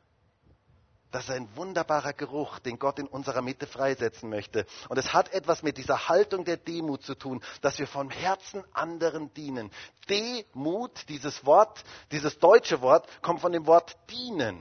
Das 1.14 1.26
ist 1.26 1.30
ein 1.30 1.48
wunderbarer 1.54 2.12
Geruch, 2.12 2.58
den 2.58 2.76
Gott 2.76 2.98
in 2.98 3.06
unserer 3.06 3.40
Mitte 3.40 3.68
freisetzen 3.68 4.28
möchte. 4.28 4.66
Und 4.88 4.98
es 4.98 5.12
hat 5.12 5.32
etwas 5.32 5.62
mit 5.62 5.78
dieser 5.78 6.08
Haltung 6.08 6.44
der 6.44 6.56
Demut 6.56 7.04
zu 7.04 7.14
tun, 7.14 7.40
dass 7.60 7.78
wir 7.78 7.86
vom 7.86 8.10
Herzen 8.10 8.64
anderen 8.72 9.32
dienen. 9.32 9.70
Demut, 10.10 11.08
dieses 11.08 11.46
Wort, 11.46 11.84
dieses 12.10 12.40
deutsche 12.40 12.80
Wort, 12.80 13.06
kommt 13.22 13.40
von 13.40 13.52
dem 13.52 13.64
Wort 13.68 13.96
dienen. 14.10 14.60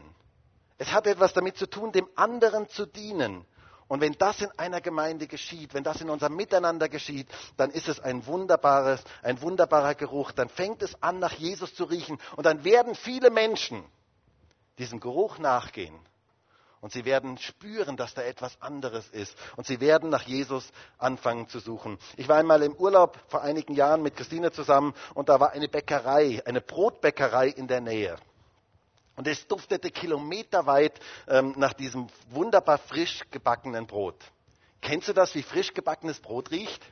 Es 0.77 0.91
hat 0.91 1.07
etwas 1.07 1.33
damit 1.33 1.57
zu 1.57 1.67
tun, 1.67 1.91
dem 1.91 2.07
anderen 2.15 2.69
zu 2.69 2.85
dienen. 2.85 3.45
Und 3.87 4.01
wenn 4.01 4.13
das 4.13 4.39
in 4.39 4.51
einer 4.59 4.79
Gemeinde 4.79 5.25
geschieht, 5.25 5.73
wenn 5.73 5.83
das 5.83 6.01
in 6.01 6.09
unserem 6.11 6.35
Miteinander 6.35 6.87
geschieht, 6.87 7.29
dann 7.57 7.71
ist 7.71 7.87
es 7.87 7.99
ein 7.99 8.27
wunderbares, 8.27 9.03
ein 9.23 9.41
wunderbarer 9.41 9.95
Geruch. 9.95 10.31
Dann 10.31 10.49
fängt 10.49 10.83
es 10.83 11.01
an, 11.01 11.17
nach 11.17 11.33
Jesus 11.33 11.73
zu 11.73 11.85
riechen. 11.85 12.19
Und 12.35 12.45
dann 12.45 12.63
werden 12.63 12.93
viele 12.93 13.31
Menschen 13.31 13.83
diesem 14.77 14.99
Geruch 14.99 15.39
nachgehen 15.39 15.97
und 16.83 16.91
sie 16.91 17.05
werden 17.05 17.37
spüren, 17.37 17.95
dass 17.95 18.13
da 18.13 18.23
etwas 18.23 18.61
anderes 18.61 19.07
ist. 19.07 19.37
Und 19.55 19.65
sie 19.65 19.79
werden 19.79 20.09
nach 20.09 20.23
Jesus 20.23 20.69
anfangen 20.97 21.47
zu 21.47 21.59
suchen. 21.59 21.97
Ich 22.17 22.27
war 22.27 22.35
einmal 22.35 22.61
im 22.61 22.75
Urlaub 22.75 23.17
vor 23.29 23.41
einigen 23.41 23.73
Jahren 23.73 24.01
mit 24.01 24.17
Christine 24.17 24.51
zusammen 24.51 24.93
und 25.13 25.29
da 25.29 25.39
war 25.39 25.51
eine 25.51 25.69
Bäckerei, 25.69 26.41
eine 26.45 26.59
Brotbäckerei 26.59 27.47
in 27.47 27.69
der 27.69 27.79
Nähe. 27.79 28.17
Und 29.15 29.29
es 29.29 29.47
duftete 29.47 29.91
kilometerweit 29.91 30.99
ähm, 31.29 31.53
nach 31.55 31.71
diesem 31.71 32.07
wunderbar 32.31 32.79
frisch 32.79 33.21
gebackenen 33.31 33.87
Brot. 33.87 34.17
Kennst 34.81 35.07
du 35.07 35.13
das, 35.13 35.33
wie 35.35 35.43
frisch 35.43 35.73
gebackenes 35.73 36.19
Brot 36.19 36.51
riecht? 36.51 36.83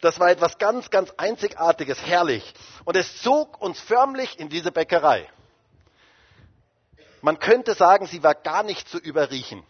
Das 0.00 0.18
war 0.18 0.30
etwas 0.30 0.56
ganz, 0.56 0.88
ganz 0.88 1.10
Einzigartiges, 1.18 2.00
herrlich. 2.06 2.54
Und 2.86 2.96
es 2.96 3.20
zog 3.20 3.60
uns 3.60 3.78
förmlich 3.80 4.38
in 4.38 4.48
diese 4.48 4.72
Bäckerei. 4.72 5.28
Man 7.24 7.38
könnte 7.38 7.72
sagen, 7.72 8.06
sie 8.06 8.22
war 8.22 8.34
gar 8.34 8.62
nicht 8.62 8.86
zu 8.86 8.98
überriechen. 8.98 9.62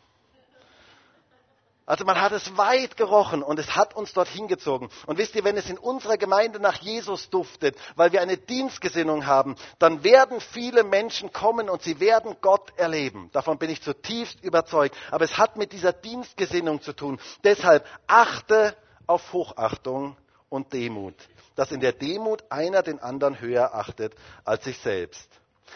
Also 1.87 2.05
man 2.05 2.21
hat 2.21 2.33
es 2.33 2.57
weit 2.57 2.97
gerochen 2.97 3.45
und 3.45 3.61
es 3.61 3.77
hat 3.77 3.95
uns 3.95 4.13
dorthin 4.13 4.49
gezogen. 4.49 4.89
Und 5.07 5.19
wisst 5.19 5.37
ihr, 5.37 5.45
wenn 5.45 5.57
es 5.57 5.71
in 5.71 5.79
unserer 5.79 6.17
Gemeinde 6.17 6.59
nach 6.59 6.79
Jesus 6.81 7.31
duftet, 7.31 7.77
weil 7.95 8.11
wir 8.11 8.23
eine 8.23 8.39
Dienstgesinnung 8.39 9.27
haben, 9.27 9.55
dann 9.79 10.03
werden 10.03 10.41
viele 10.41 10.83
Menschen 10.83 11.33
kommen 11.33 11.71
und 11.71 11.81
sie 11.81 12.01
werden 12.01 12.35
Gott 12.41 12.77
erleben. 12.77 13.31
Davon 13.33 13.57
bin 13.59 13.71
ich 13.71 13.83
zutiefst 13.83 14.43
überzeugt. 14.43 14.97
Aber 15.13 15.25
es 15.25 15.39
hat 15.39 15.57
mit 15.57 15.71
dieser 15.73 15.93
Dienstgesinnung 15.93 16.83
zu 16.83 16.93
tun. 16.93 17.21
Deshalb 17.45 17.87
achte 18.09 18.77
auf 19.07 19.33
Hochachtung 19.33 20.17
und 20.49 20.73
Demut. 20.73 21.15
Dass 21.55 21.71
in 21.71 21.79
der 21.79 21.93
Demut 21.93 22.43
einer 22.51 22.83
den 22.83 22.99
anderen 22.99 23.41
höher 23.41 23.77
achtet 23.77 24.13
als 24.45 24.65
sich 24.65 24.79
selbst. 24.79 25.29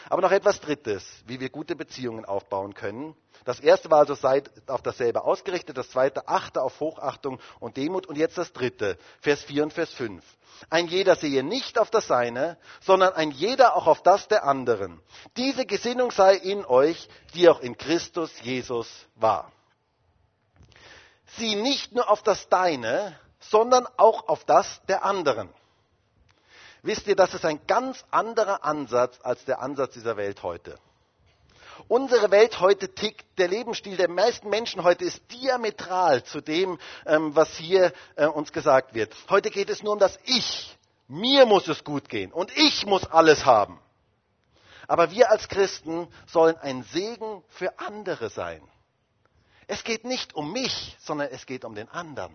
Aber 0.09 0.23
noch 0.23 0.33
etwas 0.33 0.61
Drittes, 0.61 1.05
wie 1.27 1.41
wir 1.41 1.51
gute 1.51 1.77
Beziehungen 1.77 2.25
aufbauen 2.25 2.75
können. 2.75 3.15
Das 3.45 3.61
erste 3.61 3.91
war 3.91 4.01
also, 4.01 4.15
seid 4.15 4.51
auf 4.69 4.83
dasselbe 4.83 5.25
ausgerichtet. 5.25 5.77
Das 5.77 5.91
zweite, 5.91 6.29
achte 6.29 6.63
auf 6.63 6.81
Hochachtung 6.81 7.41
und 7.61 7.77
Demut. 7.77 8.07
Und 8.07 8.17
jetzt 8.17 8.39
das 8.39 8.53
dritte, 8.53 8.99
Vers 9.21 9.43
4 9.45 9.65
und 9.65 9.73
Vers 9.73 9.93
5. 9.93 10.25
Ein 10.71 10.89
jeder 10.89 11.17
sehe 11.17 11.43
nicht 11.43 11.79
auf 11.79 11.91
das 11.91 12.07
Seine, 12.07 12.59
sondern 12.81 13.15
ein 13.15 13.31
jeder 13.31 13.77
auch 13.77 13.87
auf 13.87 14.03
das 14.03 14.29
der 14.29 14.45
anderen. 14.45 15.01
Diese 15.37 15.67
Gesinnung 15.67 16.11
sei 16.11 16.35
in 16.35 16.65
euch, 16.65 17.09
die 17.35 17.49
auch 17.49 17.61
in 17.61 17.77
Christus 17.77 18.31
Jesus 18.41 18.89
war. 19.15 19.53
Sieh 21.37 21.55
nicht 21.55 21.93
nur 21.93 22.11
auf 22.11 22.23
das 22.23 22.49
Deine, 22.49 23.19
sondern 23.41 23.87
auch 23.97 24.29
auf 24.29 24.45
das 24.45 24.83
der 24.89 25.05
anderen. 25.05 25.49
Wisst 26.83 27.07
ihr, 27.07 27.17
das 27.17 27.35
ist 27.35 27.45
ein 27.45 27.61
ganz 27.67 28.05
anderer 28.11 28.65
Ansatz 28.65 29.19
als 29.23 29.45
der 29.45 29.61
Ansatz 29.61 29.95
dieser 29.95 30.17
Welt 30.17 30.43
heute. 30.43 30.79
Unsere 31.87 32.31
Welt 32.31 32.59
heute 32.61 32.93
tickt, 32.93 33.25
der 33.39 33.49
Lebensstil 33.49 33.97
der 33.97 34.11
meisten 34.11 34.49
Menschen 34.49 34.83
heute 34.83 35.05
ist 35.05 35.23
diametral 35.31 36.25
zu 36.25 36.41
dem, 36.41 36.79
ähm, 37.07 37.37
was 37.37 37.57
hier 37.57 37.93
äh, 38.17 38.27
uns 38.27 38.53
gesagt 38.53 38.95
wird. 38.95 39.15
Heute 39.29 39.51
geht 39.51 39.71
es 39.71 39.83
nur 39.83 39.93
um 39.93 39.99
das 39.99 40.19
Ich. 40.25 40.77
Mir 41.07 41.47
muss 41.47 41.69
es 41.69 41.85
gut 41.85 42.09
gehen 42.09 42.33
und 42.33 42.55
ich 42.57 42.85
muss 42.85 43.07
alles 43.07 43.47
haben. 43.47 43.81
Aber 44.89 45.11
wir 45.11 45.31
als 45.31 45.49
Christen 45.49 46.09
sollen 46.27 46.57
ein 46.57 46.83
Segen 46.83 47.45
für 47.49 47.79
andere 47.79 48.29
sein. 48.29 48.63
Es 49.67 49.85
geht 49.85 50.05
nicht 50.05 50.35
um 50.35 50.53
mich, 50.53 50.97
sondern 50.99 51.29
es 51.29 51.47
geht 51.47 51.65
um 51.65 51.75
den 51.75 51.89
anderen. 51.89 52.35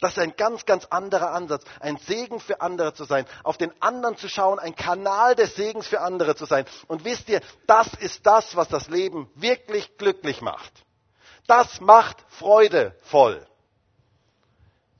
Das 0.00 0.12
ist 0.12 0.18
ein 0.18 0.36
ganz, 0.36 0.66
ganz 0.66 0.86
anderer 0.86 1.32
Ansatz. 1.32 1.64
Ein 1.80 1.96
Segen 1.98 2.40
für 2.40 2.60
andere 2.60 2.94
zu 2.94 3.04
sein, 3.04 3.26
auf 3.42 3.58
den 3.58 3.72
anderen 3.80 4.16
zu 4.16 4.28
schauen, 4.28 4.58
ein 4.58 4.76
Kanal 4.76 5.34
des 5.34 5.54
Segens 5.54 5.86
für 5.86 6.00
andere 6.00 6.36
zu 6.36 6.44
sein. 6.44 6.64
Und 6.86 7.04
wisst 7.04 7.28
ihr, 7.28 7.40
das 7.66 7.88
ist 7.94 8.26
das, 8.26 8.56
was 8.56 8.68
das 8.68 8.88
Leben 8.88 9.30
wirklich 9.34 9.96
glücklich 9.98 10.40
macht. 10.40 10.72
Das 11.46 11.80
macht 11.80 12.16
Freude 12.28 12.94
voll. 13.02 13.46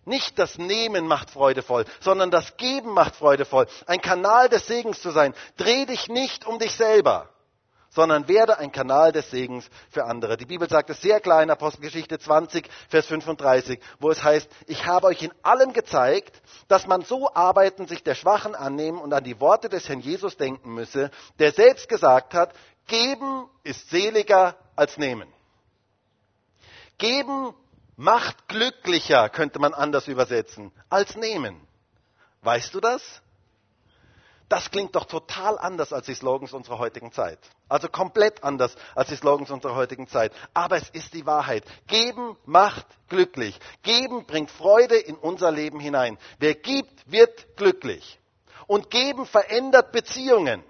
Nicht 0.05 0.39
das 0.39 0.57
Nehmen 0.57 1.07
macht 1.07 1.31
freudevoll, 1.31 1.85
sondern 2.01 2.31
das 2.31 2.57
Geben 2.57 2.95
macht 2.95 3.15
freudevoll. 3.17 3.67
Ein 3.87 4.01
Kanal 4.01 4.49
des 4.49 4.67
Segens 4.67 5.03
zu 5.03 5.11
sein. 5.11 5.35
Dreh 5.59 5.85
dich 5.85 6.09
nicht 6.09 6.47
um 6.47 6.59
dich 6.59 6.75
selber 6.75 7.29
sondern 7.99 8.29
werde 8.29 8.59
ein 8.59 8.71
Kanal 8.71 9.11
des 9.11 9.29
Segens 9.29 9.69
für 9.91 10.05
andere. 10.05 10.37
Die 10.37 10.47
Bibel 10.47 10.69
sagt 10.69 10.89
es 10.89 11.01
sehr 11.01 11.19
klar 11.19 11.43
in 11.43 11.51
Apostelgeschichte 11.51 12.21
20, 12.21 12.71
Vers 12.89 13.07
35, 13.07 13.81
wo 13.99 14.09
es 14.09 14.23
heißt, 14.23 14.49
ich 14.69 14.87
habe 14.87 15.09
euch 15.09 15.21
in 15.21 15.33
allem 15.43 15.73
gezeigt, 15.73 16.41
dass 16.69 16.87
man 16.87 17.03
so 17.03 17.35
arbeiten, 17.35 17.89
sich 17.89 18.05
der 18.05 18.15
Schwachen 18.15 18.55
annehmen 18.55 19.01
und 19.01 19.13
an 19.13 19.25
die 19.25 19.41
Worte 19.41 19.69
des 19.69 19.89
Herrn 19.89 19.99
Jesus 19.99 20.37
denken 20.37 20.75
müsse, 20.75 21.11
der 21.41 21.51
selbst 21.51 21.89
gesagt 21.89 22.35
hat, 22.35 22.55
geben 22.87 23.51
ist 23.65 23.91
seliger 23.91 24.55
als 24.77 24.97
nehmen. 24.97 25.29
Geben 26.99 27.53
macht 27.97 28.47
glücklicher, 28.47 29.29
könnte 29.29 29.59
man 29.59 29.75
anders 29.75 30.07
übersetzen, 30.07 30.71
als 30.89 31.17
nehmen. 31.17 31.61
Weißt 32.43 32.73
du 32.73 32.79
das? 32.79 33.03
Das 34.49 34.71
klingt 34.71 34.97
doch 34.97 35.05
total 35.05 35.59
anders 35.59 35.93
als 35.93 36.07
die 36.07 36.15
Slogans 36.15 36.55
unserer 36.55 36.79
heutigen 36.79 37.13
Zeit. 37.13 37.39
Also 37.69 37.89
komplett 37.89 38.43
anders 38.43 38.77
als 38.95 39.11
die 39.11 39.17
Slogans 39.17 39.51
unserer 39.51 39.75
heutigen 39.75 40.09
Zeit. 40.09 40.33
Aber 40.55 40.77
es 40.77 40.89
ist 40.91 41.13
die 41.13 41.27
Wahrheit. 41.27 41.65
Geben 41.87 42.37
macht 42.47 42.87
glücklich. 43.09 43.59
Geben 43.83 44.25
bringt 44.25 44.51
Freude 44.51 44.97
in 44.97 45.17
unser 45.17 45.51
Leben 45.51 45.81
hinein. 45.81 46.17
Wer 46.39 46.55
gibt, 46.55 47.11
wird 47.11 47.57
glücklich. 47.57 48.19
Und 48.67 48.91
geben 48.91 49.27
verändert 49.27 49.93
Beziehungen. 49.93 50.65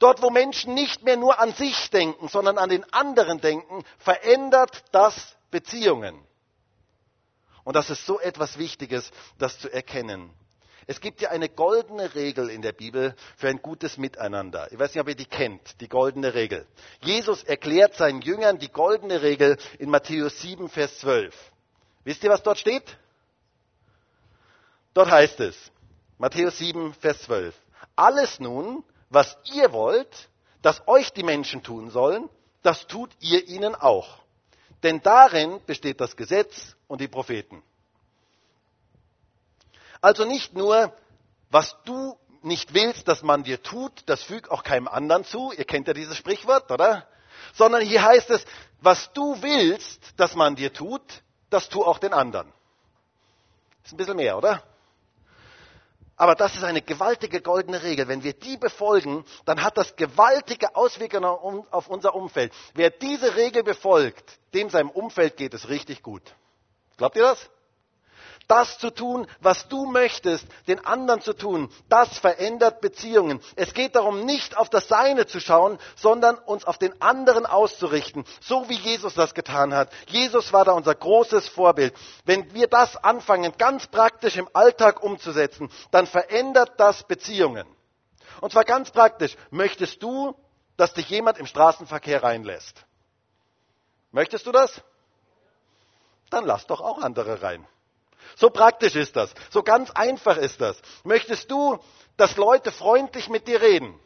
Dort, 0.00 0.20
wo 0.20 0.30
Menschen 0.30 0.74
nicht 0.74 1.04
mehr 1.04 1.16
nur 1.16 1.38
an 1.38 1.52
sich 1.52 1.90
denken, 1.90 2.26
sondern 2.26 2.58
an 2.58 2.70
den 2.70 2.84
anderen 2.92 3.40
denken, 3.40 3.84
verändert 3.98 4.82
das 4.90 5.36
Beziehungen. 5.52 6.18
Und 7.62 7.76
das 7.76 7.88
ist 7.88 8.04
so 8.04 8.18
etwas 8.18 8.58
Wichtiges, 8.58 9.12
das 9.38 9.60
zu 9.60 9.72
erkennen. 9.72 10.32
Es 10.86 11.00
gibt 11.00 11.20
ja 11.20 11.30
eine 11.30 11.48
goldene 11.48 12.14
Regel 12.14 12.50
in 12.50 12.62
der 12.62 12.72
Bibel 12.72 13.14
für 13.36 13.48
ein 13.48 13.62
gutes 13.62 13.98
Miteinander. 13.98 14.70
Ich 14.72 14.78
weiß 14.78 14.94
nicht, 14.94 15.00
ob 15.00 15.08
ihr 15.08 15.14
die 15.14 15.26
kennt, 15.26 15.80
die 15.80 15.88
goldene 15.88 16.34
Regel. 16.34 16.66
Jesus 17.02 17.44
erklärt 17.44 17.94
seinen 17.94 18.20
Jüngern 18.20 18.58
die 18.58 18.70
goldene 18.70 19.22
Regel 19.22 19.58
in 19.78 19.90
Matthäus 19.90 20.40
7, 20.40 20.68
Vers 20.68 20.98
12. 20.98 21.34
Wisst 22.04 22.24
ihr, 22.24 22.30
was 22.30 22.42
dort 22.42 22.58
steht? 22.58 22.96
Dort 24.94 25.10
heißt 25.10 25.40
es, 25.40 25.56
Matthäus 26.18 26.58
7, 26.58 26.94
Vers 26.94 27.22
12. 27.22 27.54
Alles 27.96 28.40
nun, 28.40 28.84
was 29.08 29.36
ihr 29.54 29.72
wollt, 29.72 30.28
dass 30.62 30.86
euch 30.86 31.12
die 31.12 31.22
Menschen 31.22 31.62
tun 31.62 31.90
sollen, 31.90 32.28
das 32.62 32.86
tut 32.86 33.10
ihr 33.20 33.46
ihnen 33.48 33.74
auch. 33.74 34.18
Denn 34.82 35.00
darin 35.02 35.60
besteht 35.66 36.00
das 36.00 36.16
Gesetz 36.16 36.76
und 36.88 37.00
die 37.00 37.08
Propheten. 37.08 37.62
Also 40.02 40.24
nicht 40.24 40.52
nur, 40.52 40.92
was 41.50 41.76
du 41.84 42.18
nicht 42.42 42.74
willst, 42.74 43.08
dass 43.08 43.22
man 43.22 43.44
dir 43.44 43.62
tut, 43.62 43.92
das 44.06 44.22
füg 44.22 44.50
auch 44.50 44.64
keinem 44.64 44.88
anderen 44.88 45.24
zu. 45.24 45.52
Ihr 45.52 45.64
kennt 45.64 45.86
ja 45.86 45.94
dieses 45.94 46.16
Sprichwort, 46.16 46.70
oder? 46.70 47.06
Sondern 47.54 47.82
hier 47.82 48.02
heißt 48.02 48.30
es, 48.30 48.44
was 48.80 49.12
du 49.12 49.40
willst, 49.40 50.00
dass 50.16 50.34
man 50.34 50.56
dir 50.56 50.72
tut, 50.72 51.02
das 51.50 51.68
tu 51.68 51.84
auch 51.84 51.98
den 51.98 52.12
anderen. 52.12 52.52
Ist 53.84 53.94
ein 53.94 53.96
bisschen 53.96 54.16
mehr, 54.16 54.36
oder? 54.36 54.62
Aber 56.16 56.34
das 56.34 56.54
ist 56.56 56.64
eine 56.64 56.82
gewaltige 56.82 57.40
goldene 57.40 57.82
Regel. 57.82 58.08
Wenn 58.08 58.22
wir 58.22 58.32
die 58.32 58.56
befolgen, 58.56 59.24
dann 59.44 59.62
hat 59.62 59.76
das 59.76 59.94
gewaltige 59.96 60.74
Auswirkungen 60.74 61.24
auf 61.70 61.88
unser 61.88 62.14
Umfeld. 62.14 62.52
Wer 62.74 62.90
diese 62.90 63.36
Regel 63.36 63.62
befolgt, 63.62 64.38
dem 64.52 64.68
seinem 64.68 64.90
Umfeld 64.90 65.36
geht 65.36 65.54
es 65.54 65.68
richtig 65.68 66.02
gut. 66.02 66.22
Glaubt 66.96 67.16
ihr 67.16 67.22
das? 67.22 67.50
Das 68.48 68.78
zu 68.78 68.90
tun, 68.90 69.26
was 69.40 69.68
du 69.68 69.86
möchtest, 69.86 70.46
den 70.68 70.84
anderen 70.84 71.20
zu 71.20 71.32
tun, 71.32 71.70
das 71.88 72.18
verändert 72.18 72.80
Beziehungen. 72.80 73.40
Es 73.56 73.74
geht 73.74 73.96
darum, 73.96 74.24
nicht 74.24 74.56
auf 74.56 74.68
das 74.68 74.88
Seine 74.88 75.26
zu 75.26 75.40
schauen, 75.40 75.78
sondern 75.96 76.36
uns 76.36 76.64
auf 76.64 76.78
den 76.78 77.00
anderen 77.00 77.46
auszurichten, 77.46 78.24
so 78.40 78.68
wie 78.68 78.76
Jesus 78.76 79.14
das 79.14 79.34
getan 79.34 79.74
hat. 79.74 79.90
Jesus 80.06 80.52
war 80.52 80.64
da 80.64 80.72
unser 80.72 80.94
großes 80.94 81.48
Vorbild. 81.48 81.94
Wenn 82.24 82.52
wir 82.54 82.66
das 82.66 82.96
anfangen, 82.96 83.52
ganz 83.58 83.86
praktisch 83.86 84.36
im 84.36 84.48
Alltag 84.52 85.02
umzusetzen, 85.02 85.70
dann 85.90 86.06
verändert 86.06 86.72
das 86.78 87.04
Beziehungen. 87.04 87.66
Und 88.40 88.52
zwar 88.52 88.64
ganz 88.64 88.90
praktisch. 88.90 89.36
Möchtest 89.50 90.02
du, 90.02 90.34
dass 90.76 90.94
dich 90.94 91.08
jemand 91.08 91.38
im 91.38 91.46
Straßenverkehr 91.46 92.22
reinlässt? 92.22 92.84
Möchtest 94.10 94.46
du 94.46 94.52
das? 94.52 94.82
Dann 96.30 96.44
lass 96.44 96.66
doch 96.66 96.80
auch 96.80 96.98
andere 96.98 97.42
rein. 97.42 97.66
So 98.36 98.50
praktisch 98.50 98.94
ist 98.94 99.16
das. 99.16 99.34
So 99.50 99.62
ganz 99.62 99.90
einfach 99.90 100.36
ist 100.36 100.60
das. 100.60 100.80
Möchtest 101.04 101.50
du, 101.50 101.78
dass 102.16 102.36
Leute 102.36 102.72
freundlich 102.72 103.28
mit 103.28 103.46
dir 103.48 103.60
reden? 103.60 103.98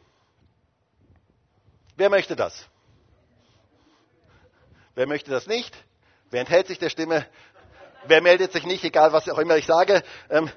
Wer 1.95 2.09
möchte 2.09 2.35
das? 2.35 2.67
Wer 4.95 5.07
möchte 5.07 5.31
das 5.31 5.47
nicht? 5.47 5.75
Wer 6.29 6.41
enthält 6.41 6.67
sich 6.67 6.79
der 6.79 6.89
Stimme? 6.89 7.27
Wer 8.05 8.21
meldet 8.21 8.51
sich 8.51 8.65
nicht, 8.65 8.83
egal 8.83 9.13
was 9.13 9.27
auch 9.29 9.37
immer 9.37 9.57
ich 9.57 9.65
sage? 9.65 10.03
Ähm, 10.29 10.49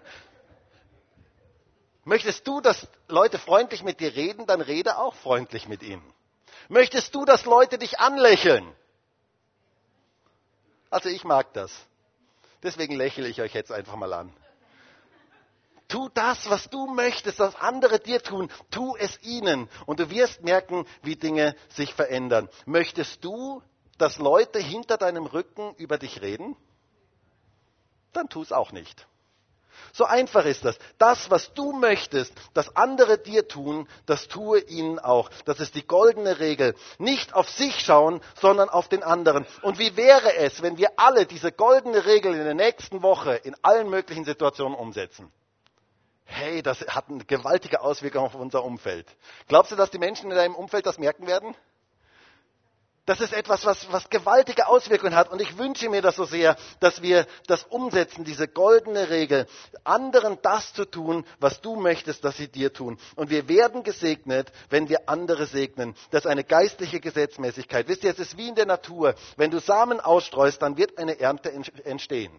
möchtest 2.04 2.46
du, 2.46 2.60
dass 2.60 2.86
Leute 3.08 3.38
freundlich 3.38 3.82
mit 3.82 4.00
dir 4.00 4.14
reden, 4.14 4.46
dann 4.46 4.60
rede 4.60 4.98
auch 4.98 5.14
freundlich 5.14 5.68
mit 5.68 5.82
ihnen. 5.82 6.02
Möchtest 6.68 7.14
du, 7.14 7.24
dass 7.24 7.44
Leute 7.44 7.78
dich 7.78 7.98
anlächeln? 7.98 8.70
Also 10.90 11.08
ich 11.08 11.24
mag 11.24 11.52
das. 11.54 11.72
Deswegen 12.62 12.94
lächle 12.94 13.28
ich 13.28 13.40
euch 13.40 13.54
jetzt 13.54 13.72
einfach 13.72 13.96
mal 13.96 14.12
an. 14.12 14.32
Tu 15.88 16.08
das, 16.14 16.48
was 16.48 16.70
du 16.70 16.86
möchtest, 16.86 17.40
was 17.40 17.56
andere 17.56 17.98
dir 17.98 18.22
tun, 18.22 18.48
tu 18.70 18.94
es 18.96 19.20
ihnen 19.22 19.68
und 19.86 19.98
du 19.98 20.08
wirst 20.11 20.42
merken, 20.42 20.86
wie 21.02 21.16
Dinge 21.16 21.56
sich 21.68 21.94
verändern. 21.94 22.48
Möchtest 22.64 23.24
du, 23.24 23.61
dass 23.98 24.18
Leute 24.18 24.61
hinter 24.61 24.96
deinem 24.98 25.26
Rücken 25.26 25.74
über 25.76 25.98
dich 25.98 26.22
reden? 26.22 26.56
Dann 28.12 28.28
tu 28.28 28.40
es 28.40 28.52
auch 28.52 28.70
nicht. 28.70 29.06
So 29.93 30.05
einfach 30.05 30.45
ist 30.45 30.64
das. 30.64 30.78
Das, 30.99 31.31
was 31.31 31.53
du 31.55 31.72
möchtest, 31.72 32.33
dass 32.55 32.74
andere 32.76 33.18
dir 33.18 33.49
tun, 33.49 33.89
das 34.07 34.28
tue 34.28 34.61
ihnen 34.61 34.99
auch. 34.99 35.31
Das 35.45 35.61
ist 35.61 35.74
die 35.74 35.87
goldene 35.87 36.39
Regel. 36.39 36.74
Nicht 36.99 37.35
auf 37.35 37.49
sich 37.51 37.81
schauen, 37.81 38.20
sondern 38.41 38.68
auf 38.68 38.89
den 38.89 39.03
anderen. 39.03 39.47
Und 39.62 39.78
wie 39.78 39.97
wäre 39.97 40.35
es, 40.37 40.62
wenn 40.62 40.78
wir 40.78 40.93
alle 40.97 41.26
diese 41.26 41.53
goldene 41.53 42.05
Regel 42.07 42.35
in 42.35 42.45
der 42.45 42.55
nächsten 42.55 43.03
Woche 43.03 43.35
in 43.35 43.57
allen 43.62 43.91
möglichen 43.91 44.24
Situationen 44.24 44.78
umsetzen? 44.78 45.33
Hey, 46.24 46.62
das 46.62 46.81
hat 46.83 47.09
eine 47.09 47.24
gewaltige 47.24 47.81
Auswirkung 47.81 48.24
auf 48.24 48.37
unser 48.37 48.62
Umfeld. 48.62 49.07
Glaubst 49.49 49.72
du, 49.72 49.76
dass 49.76 49.91
die 49.91 49.99
Menschen 49.99 50.31
in 50.31 50.37
deinem 50.37 50.55
Umfeld 50.55 50.87
das 50.87 50.99
merken 50.99 51.26
werden? 51.26 51.57
Das 53.07 53.20
ist 53.20 53.32
etwas, 53.32 53.64
was, 53.64 53.90
was 53.90 54.09
gewaltige 54.11 54.68
Auswirkungen 54.68 55.14
hat. 55.14 55.30
Und 55.30 55.40
ich 55.40 55.59
wünsche 55.59 55.88
mir 55.88 56.03
das 56.03 56.16
so 56.16 56.24
sehr, 56.24 56.57
dass 56.80 57.03
wir 57.03 57.26
das 57.46 57.64
umsetzen, 57.64 58.24
diese 58.24 58.46
goldene 58.46 59.09
Regel, 59.11 59.46
anderen 59.84 60.38
das 60.42 60.72
zu 60.74 60.84
tun, 60.84 61.24
was 61.38 61.61
du 61.61 61.76
möchtest, 61.76 62.24
dass 62.24 62.36
sie 62.36 62.48
dir 62.48 62.72
tun. 62.72 62.98
Und 63.16 63.30
wir 63.30 63.48
werden 63.48 63.82
gesegnet, 63.82 64.53
wenn 64.68 64.88
wir 64.88 65.09
andere 65.09 65.46
segnen. 65.46 65.96
Das 66.11 66.24
ist 66.24 66.30
eine 66.30 66.44
geistliche 66.44 67.01
Gesetzmäßigkeit. 67.01 67.88
Wisst 67.88 68.05
ihr, 68.05 68.11
es 68.11 68.18
ist 68.18 68.36
wie 68.36 68.48
in 68.48 68.55
der 68.55 68.66
Natur. 68.66 69.14
Wenn 69.36 69.51
du 69.51 69.61
Samen 69.61 70.01
ausstreust, 70.01 70.61
dann 70.62 70.76
wird 70.76 70.98
eine 70.98 71.18
Ernte 71.18 71.53
entstehen. 71.84 72.32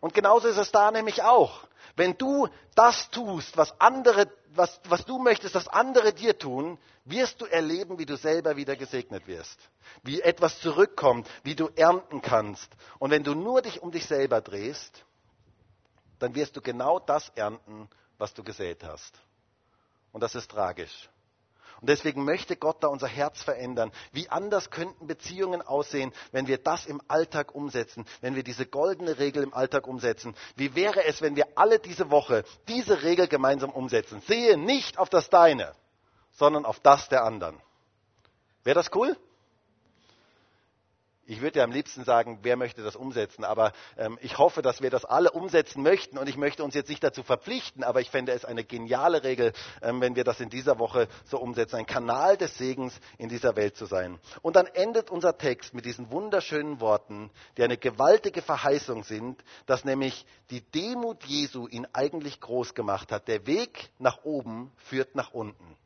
Und 0.00 0.14
genauso 0.14 0.48
ist 0.48 0.56
es 0.56 0.72
da 0.72 0.90
nämlich 0.90 1.22
auch. 1.22 1.66
Wenn 1.96 2.16
du 2.18 2.48
das 2.74 3.10
tust, 3.10 3.56
was 3.56 3.80
andere, 3.80 4.30
was, 4.50 4.80
was 4.88 5.04
du 5.04 5.18
möchtest, 5.18 5.54
dass 5.54 5.68
andere 5.68 6.12
dir 6.12 6.38
tun, 6.38 6.78
wirst 7.04 7.40
du 7.40 7.46
erleben, 7.46 7.98
wie 7.98 8.06
du 8.06 8.16
selber 8.16 8.56
wieder 8.56 8.76
gesegnet 8.76 9.26
wirst. 9.26 9.58
Wie 10.02 10.20
etwas 10.20 10.60
zurückkommt, 10.60 11.28
wie 11.42 11.54
du 11.54 11.68
ernten 11.74 12.20
kannst. 12.20 12.70
Und 12.98 13.10
wenn 13.10 13.24
du 13.24 13.34
nur 13.34 13.62
dich 13.62 13.82
um 13.82 13.90
dich 13.90 14.06
selber 14.06 14.40
drehst, 14.40 15.04
dann 16.18 16.34
wirst 16.34 16.56
du 16.56 16.60
genau 16.60 16.98
das 16.98 17.30
ernten, 17.34 17.88
was 18.18 18.34
du 18.34 18.42
gesät 18.42 18.84
hast. 18.84 19.18
Und 20.12 20.22
das 20.22 20.34
ist 20.34 20.50
tragisch. 20.50 21.08
Und 21.80 21.90
deswegen 21.90 22.24
möchte 22.24 22.56
Gott 22.56 22.82
da 22.82 22.88
unser 22.88 23.06
Herz 23.06 23.42
verändern. 23.42 23.92
Wie 24.12 24.28
anders 24.28 24.70
könnten 24.70 25.06
Beziehungen 25.06 25.62
aussehen, 25.62 26.12
wenn 26.32 26.46
wir 26.46 26.58
das 26.58 26.86
im 26.86 27.02
Alltag 27.08 27.54
umsetzen, 27.54 28.06
wenn 28.20 28.34
wir 28.34 28.42
diese 28.42 28.66
goldene 28.66 29.18
Regel 29.18 29.42
im 29.42 29.52
Alltag 29.52 29.86
umsetzen? 29.86 30.34
Wie 30.56 30.74
wäre 30.74 31.04
es, 31.04 31.20
wenn 31.20 31.36
wir 31.36 31.46
alle 31.54 31.78
diese 31.78 32.10
Woche 32.10 32.44
diese 32.68 33.02
Regel 33.02 33.28
gemeinsam 33.28 33.70
umsetzen? 33.70 34.20
Sehe 34.22 34.56
nicht 34.56 34.98
auf 34.98 35.10
das 35.10 35.28
Deine, 35.28 35.74
sondern 36.32 36.64
auf 36.64 36.80
das 36.80 37.08
der 37.08 37.24
anderen. 37.24 37.60
Wäre 38.64 38.74
das 38.74 38.90
cool? 38.94 39.16
Ich 41.28 41.40
würde 41.40 41.58
ja 41.58 41.64
am 41.64 41.72
liebsten 41.72 42.04
sagen, 42.04 42.38
wer 42.42 42.56
möchte 42.56 42.84
das 42.84 42.94
umsetzen, 42.94 43.42
aber 43.42 43.72
ähm, 43.96 44.16
ich 44.22 44.38
hoffe, 44.38 44.62
dass 44.62 44.80
wir 44.80 44.90
das 44.90 45.04
alle 45.04 45.32
umsetzen 45.32 45.82
möchten 45.82 46.18
und 46.18 46.28
ich 46.28 46.36
möchte 46.36 46.62
uns 46.62 46.74
jetzt 46.74 46.88
nicht 46.88 47.02
dazu 47.02 47.24
verpflichten, 47.24 47.82
aber 47.82 48.00
ich 48.00 48.10
fände 48.10 48.30
es 48.30 48.44
eine 48.44 48.62
geniale 48.62 49.24
Regel, 49.24 49.52
ähm, 49.82 50.00
wenn 50.00 50.14
wir 50.14 50.22
das 50.22 50.38
in 50.38 50.50
dieser 50.50 50.78
Woche 50.78 51.08
so 51.24 51.38
umsetzen, 51.38 51.76
ein 51.76 51.86
Kanal 51.86 52.36
des 52.36 52.56
Segens 52.56 53.00
in 53.18 53.28
dieser 53.28 53.56
Welt 53.56 53.76
zu 53.76 53.86
sein. 53.86 54.20
Und 54.42 54.54
dann 54.54 54.66
endet 54.66 55.10
unser 55.10 55.36
Text 55.36 55.74
mit 55.74 55.84
diesen 55.84 56.12
wunderschönen 56.12 56.80
Worten, 56.80 57.30
die 57.56 57.64
eine 57.64 57.76
gewaltige 57.76 58.40
Verheißung 58.40 59.02
sind, 59.02 59.42
dass 59.66 59.84
nämlich 59.84 60.26
die 60.50 60.60
Demut 60.60 61.24
Jesu 61.24 61.66
ihn 61.66 61.88
eigentlich 61.92 62.40
groß 62.40 62.74
gemacht 62.74 63.10
hat. 63.10 63.26
Der 63.26 63.48
Weg 63.48 63.90
nach 63.98 64.24
oben 64.24 64.72
führt 64.76 65.16
nach 65.16 65.32
unten. 65.32 65.76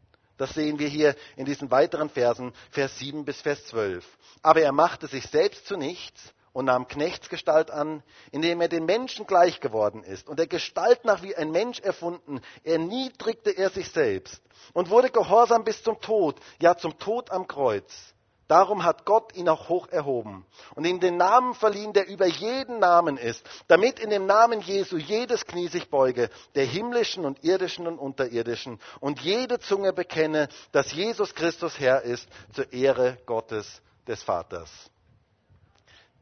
Das 0.41 0.55
sehen 0.55 0.78
wir 0.78 0.88
hier 0.88 1.14
in 1.36 1.45
diesen 1.45 1.70
weiteren 1.70 2.09
Versen, 2.09 2.55
Vers 2.70 2.99
7 2.99 3.26
bis 3.26 3.43
Vers 3.43 3.66
12. 3.66 4.07
Aber 4.41 4.62
er 4.62 4.72
machte 4.72 5.07
sich 5.07 5.26
selbst 5.26 5.66
zu 5.66 5.76
nichts 5.76 6.32
und 6.55 6.64
nahm 6.64 6.88
Knechtsgestalt 6.88 7.70
an, 7.70 8.03
indem 8.32 8.62
er 8.62 8.68
den 8.68 8.86
Menschen 8.86 9.26
gleich 9.26 9.61
geworden 9.61 10.03
ist 10.03 10.30
und 10.30 10.38
der 10.38 10.47
Gestalt 10.47 11.05
nach 11.05 11.22
wie 11.22 11.36
ein 11.36 11.51
Mensch 11.51 11.80
erfunden, 11.80 12.41
erniedrigte 12.64 13.51
er 13.51 13.68
sich 13.68 13.91
selbst 13.91 14.41
und 14.72 14.88
wurde 14.88 15.11
gehorsam 15.11 15.62
bis 15.62 15.82
zum 15.82 16.01
Tod, 16.01 16.41
ja 16.59 16.74
zum 16.74 16.99
Tod 16.99 17.30
am 17.30 17.47
Kreuz. 17.47 18.14
Darum 18.51 18.82
hat 18.82 19.05
Gott 19.05 19.32
ihn 19.36 19.48
auch 19.48 19.68
hoch 19.68 19.86
erhoben 19.90 20.44
und 20.74 20.84
ihm 20.84 20.98
den 20.98 21.16
Namen 21.16 21.55
verliehen, 21.55 21.92
der 21.92 22.09
über 22.09 22.26
jeden 22.26 22.80
Namen 22.80 23.16
ist, 23.16 23.48
damit 23.68 24.01
in 24.01 24.11
dem 24.11 24.26
Namen 24.26 24.61
Jesu 24.61 24.96
jedes 24.96 25.46
Knie 25.46 25.68
sich 25.68 25.88
beuge, 25.88 26.30
der 26.57 26.64
himmlischen 26.64 27.24
und 27.24 27.44
irdischen 27.44 27.86
und 27.86 27.96
unterirdischen, 27.96 28.80
und 28.98 29.20
jede 29.20 29.61
Zunge 29.61 29.92
bekenne, 29.92 30.48
dass 30.72 30.90
Jesus 30.90 31.32
Christus 31.32 31.78
Herr 31.78 32.03
ist, 32.03 32.28
zur 32.53 32.72
Ehre 32.72 33.18
Gottes 33.24 33.80
des 34.09 34.20
Vaters. 34.24 34.68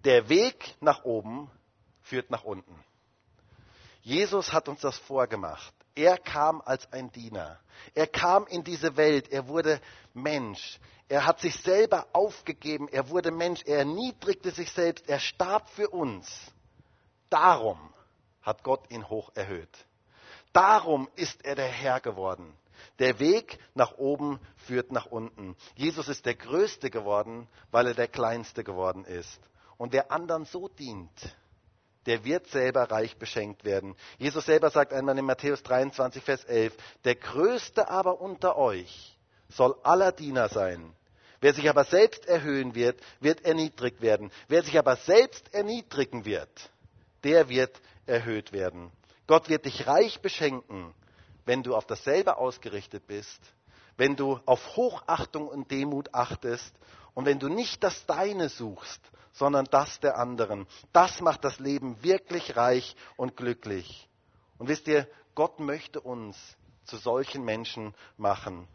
Der 0.04 0.28
Weg 0.28 0.76
nach 0.80 1.04
oben 1.04 1.50
führt 2.02 2.30
nach 2.30 2.44
unten. 2.44 2.84
Jesus 4.02 4.52
hat 4.52 4.68
uns 4.68 4.82
das 4.82 4.98
vorgemacht. 4.98 5.72
Er 5.94 6.18
kam 6.18 6.60
als 6.64 6.92
ein 6.92 7.10
Diener. 7.12 7.58
Er 7.94 8.06
kam 8.06 8.46
in 8.46 8.64
diese 8.64 8.96
Welt. 8.96 9.30
Er 9.30 9.48
wurde 9.48 9.80
Mensch. 10.14 10.78
Er 11.08 11.24
hat 11.24 11.40
sich 11.40 11.56
selber 11.62 12.06
aufgegeben, 12.12 12.86
er 12.88 13.08
wurde 13.08 13.30
Mensch, 13.30 13.62
er 13.64 13.78
erniedrigte 13.78 14.50
sich 14.50 14.70
selbst, 14.70 15.08
er 15.08 15.18
starb 15.18 15.68
für 15.70 15.88
uns. 15.88 16.28
Darum 17.30 17.78
hat 18.42 18.62
Gott 18.62 18.90
ihn 18.90 19.08
hoch 19.08 19.30
erhöht. 19.34 19.86
Darum 20.52 21.08
ist 21.16 21.44
er 21.44 21.54
der 21.54 21.68
Herr 21.68 22.00
geworden. 22.00 22.54
Der 22.98 23.18
Weg 23.18 23.58
nach 23.74 23.96
oben 23.96 24.38
führt 24.66 24.92
nach 24.92 25.06
unten. 25.06 25.56
Jesus 25.76 26.08
ist 26.08 26.26
der 26.26 26.34
Größte 26.34 26.90
geworden, 26.90 27.48
weil 27.70 27.86
er 27.88 27.94
der 27.94 28.08
Kleinste 28.08 28.62
geworden 28.62 29.04
ist. 29.04 29.40
Und 29.78 29.92
wer 29.92 30.12
anderen 30.12 30.44
so 30.44 30.68
dient, 30.68 31.36
der 32.08 32.24
wird 32.24 32.46
selber 32.46 32.90
reich 32.90 33.18
beschenkt 33.18 33.64
werden. 33.66 33.94
Jesus 34.16 34.46
selber 34.46 34.70
sagt 34.70 34.94
einmal 34.94 35.18
in 35.18 35.26
Matthäus 35.26 35.62
23, 35.62 36.22
Vers 36.24 36.42
11, 36.44 36.74
der 37.04 37.16
Größte 37.16 37.90
aber 37.90 38.22
unter 38.22 38.56
euch 38.56 39.18
soll 39.50 39.76
aller 39.82 40.10
Diener 40.10 40.48
sein. 40.48 40.94
Wer 41.42 41.52
sich 41.52 41.68
aber 41.68 41.84
selbst 41.84 42.26
erhöhen 42.26 42.74
wird, 42.74 42.98
wird 43.20 43.44
erniedrigt 43.44 44.00
werden. 44.00 44.32
Wer 44.48 44.62
sich 44.62 44.78
aber 44.78 44.96
selbst 44.96 45.52
erniedrigen 45.52 46.24
wird, 46.24 46.70
der 47.24 47.50
wird 47.50 47.78
erhöht 48.06 48.52
werden. 48.52 48.90
Gott 49.26 49.50
wird 49.50 49.66
dich 49.66 49.86
reich 49.86 50.20
beschenken, 50.20 50.94
wenn 51.44 51.62
du 51.62 51.76
auf 51.76 51.86
dasselbe 51.86 52.38
ausgerichtet 52.38 53.06
bist, 53.06 53.38
wenn 53.98 54.16
du 54.16 54.40
auf 54.46 54.76
Hochachtung 54.76 55.46
und 55.46 55.70
Demut 55.70 56.14
achtest 56.14 56.74
und 57.12 57.26
wenn 57.26 57.38
du 57.38 57.48
nicht 57.48 57.84
das 57.84 58.06
Deine 58.06 58.48
suchst, 58.48 59.02
sondern 59.38 59.66
das 59.70 60.00
der 60.00 60.18
anderen. 60.18 60.66
Das 60.92 61.20
macht 61.20 61.44
das 61.44 61.58
Leben 61.60 62.02
wirklich 62.02 62.56
reich 62.56 62.96
und 63.16 63.36
glücklich. 63.36 64.08
Und 64.58 64.68
wisst 64.68 64.88
ihr, 64.88 65.06
Gott 65.34 65.60
möchte 65.60 66.00
uns 66.00 66.36
zu 66.84 66.96
solchen 66.96 67.44
Menschen 67.44 67.94
machen. 68.16 68.66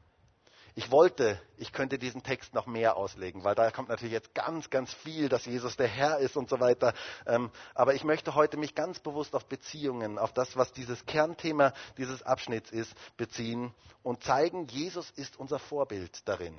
Ich 0.76 0.89
wollte, 0.89 1.39
ich 1.57 1.72
könnte 1.72 1.99
diesen 1.99 2.24
Text 2.24 2.55
noch 2.55 2.66
mehr 2.66 2.97
auslegen, 2.97 3.43
weil 3.43 3.53
da 3.53 3.70
kommt 3.70 3.89
natürlich 3.89 4.14
jetzt 4.14 4.34
ganz, 4.34 4.72
ganz 4.72 4.91
viel, 4.91 5.30
dass 5.30 5.45
Jesus 5.45 5.78
der 5.78 5.88
Herr 5.88 6.18
ist 6.18 6.36
und 6.36 6.49
so 6.49 6.59
weiter. 6.59 6.95
Ähm, 7.28 7.51
aber 7.76 7.93
ich 7.93 8.03
möchte 8.03 8.34
heute 8.34 8.57
mich 8.57 8.74
ganz 8.74 8.99
bewusst 8.99 9.36
auf 9.36 9.45
Beziehungen, 9.45 10.18
auf 10.18 10.34
das, 10.34 10.57
was 10.57 10.72
dieses 10.74 11.05
Kernthema 11.05 11.74
dieses 11.97 12.24
Abschnitts 12.24 12.72
ist, 12.72 12.95
beziehen 13.18 13.72
und 14.01 14.24
zeigen, 14.24 14.66
Jesus 14.68 15.11
ist 15.11 15.38
unser 15.38 15.59
Vorbild 15.59 16.28
darin. 16.28 16.55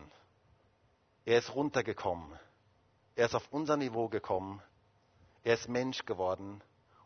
Er 1.25 1.39
ist 1.39 1.53
runtergekommen. 1.53 2.39
Er 3.17 3.27
ist 3.27 3.35
auf 3.35 3.49
unser 3.51 3.77
Niveau 3.77 4.09
gekommen. 4.09 4.63
Er 5.43 5.55
ist 5.55 5.69
Mensch 5.69 6.05
geworden. 6.05 6.63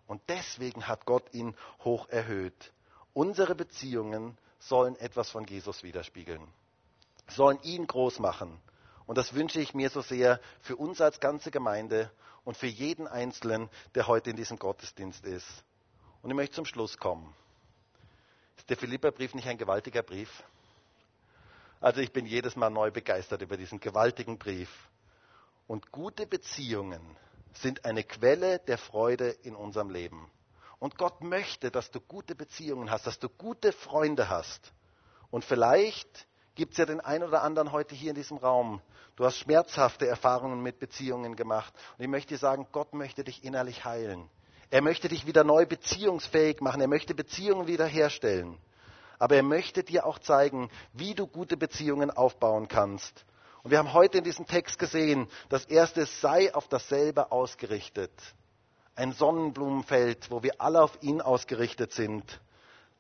Und 0.07 0.23
deswegen 0.29 0.89
hat 0.89 1.05
Gott 1.05 1.35
ihn 1.35 1.55
hoch 1.85 2.09
erhöht. 2.09 2.73
Unsere 3.13 3.55
Beziehungen 3.55 4.39
sollen 4.59 4.97
etwas 4.97 5.31
von 5.31 5.45
Jesus 5.45 5.83
widerspiegeln 5.83 6.49
sollen 7.31 7.59
ihn 7.63 7.87
groß 7.87 8.19
machen. 8.19 8.61
Und 9.07 9.17
das 9.17 9.35
wünsche 9.35 9.61
ich 9.61 9.75
mir 9.75 9.91
so 9.91 10.03
sehr 10.03 10.41
für 10.61 10.77
uns 10.77 11.01
als 11.01 11.21
ganze 11.21 11.51
Gemeinde 11.51 12.11
und 12.45 12.57
für 12.57 12.67
jeden 12.67 13.07
Einzelnen, 13.07 13.71
der 13.95 14.07
heute 14.07 14.31
in 14.31 14.37
diesem 14.37 14.59
Gottesdienst 14.59 15.25
ist. 15.25 15.65
Und 16.23 16.31
ich 16.31 16.37
möchte 16.37 16.57
zum 16.57 16.65
Schluss 16.65 16.99
kommen. 16.99 17.35
Ist 18.57 18.69
der 18.69 18.77
Philipperbrief 18.77 19.35
nicht 19.35 19.49
ein 19.49 19.59
gewaltiger 19.59 20.03
Brief? 20.03 20.43
Also 21.81 22.01
ich 22.01 22.13
bin 22.13 22.27
jedes 22.27 22.57
Mal 22.57 22.71
neu 22.71 22.91
begeistert 22.91 23.41
über 23.41 23.57
diesen 23.57 23.79
gewaltigen 23.79 24.37
Brief. 24.37 24.69
Und 25.69 25.93
gute 25.93 26.27
Beziehungen 26.27 27.01
sind 27.53 27.85
eine 27.85 28.03
Quelle 28.03 28.59
der 28.59 28.79
Freude 28.79 29.29
in 29.29 29.55
unserem 29.55 29.91
Leben. 29.91 30.31
Und 30.79 30.97
Gott 30.97 31.21
möchte, 31.21 31.71
dass 31.71 31.91
du 31.91 32.01
gute 32.01 32.35
Beziehungen 32.35 32.91
hast, 32.91 33.07
dass 33.07 33.19
du 33.19 33.29
gute 33.29 33.73
Freunde 33.73 34.31
hast. 34.31 34.73
Und 35.31 35.45
vielleicht 35.45 36.27
gibt 36.55 36.73
es 36.73 36.79
ja 36.79 36.87
den 36.87 37.01
einen 37.01 37.25
oder 37.25 37.43
anderen 37.43 37.71
heute 37.71 37.95
hier 37.95 38.11
in 38.11 38.17
diesem 38.17 38.39
Raum. 38.39 38.81
Du 39.17 39.27
hast 39.27 39.37
schmerzhafte 39.37 40.07
Erfahrungen 40.07 40.63
mit 40.63 40.79
Beziehungen 40.79 41.37
gemacht. 41.37 41.75
Und 41.99 42.05
ich 42.05 42.11
möchte 42.11 42.35
dir 42.35 42.39
sagen, 42.39 42.67
Gott 42.73 42.95
möchte 42.95 43.23
dich 43.23 43.45
innerlich 43.45 43.85
heilen. 43.85 44.31
Er 44.71 44.81
möchte 44.81 45.09
dich 45.09 45.27
wieder 45.27 45.45
neu 45.45 45.67
beziehungsfähig 45.67 46.63
machen. 46.63 46.81
Er 46.81 46.89
möchte 46.89 47.15
Beziehungen 47.15 47.67
wiederherstellen. 47.67 48.57
Aber 49.19 49.37
er 49.37 49.43
möchte 49.43 49.85
dir 49.85 50.07
auch 50.07 50.19
zeigen, 50.19 50.71
wie 50.95 51.15
du 51.15 51.27
gute 51.27 51.59
Beziehungen 51.59 52.11
aufbauen 52.11 52.69
kannst. 52.69 53.27
Und 53.63 53.71
wir 53.71 53.79
haben 53.79 53.93
heute 53.93 54.19
in 54.19 54.25
diesem 54.25 54.47
Text 54.47 54.79
gesehen, 54.79 55.29
das 55.49 55.65
erste 55.65 56.07
sei 56.07 56.55
auf 56.55 56.69
dasselbe 56.69 57.33
ausgerichtet. 57.33 58.13
Ein 58.95 59.13
Sonnenblumenfeld, 59.13 60.31
wo 60.31 60.43
wir 60.43 60.61
alle 60.61 60.83
auf 60.83 61.03
ihn 61.03 61.21
ausgerichtet 61.21 61.93
sind. 61.93 62.41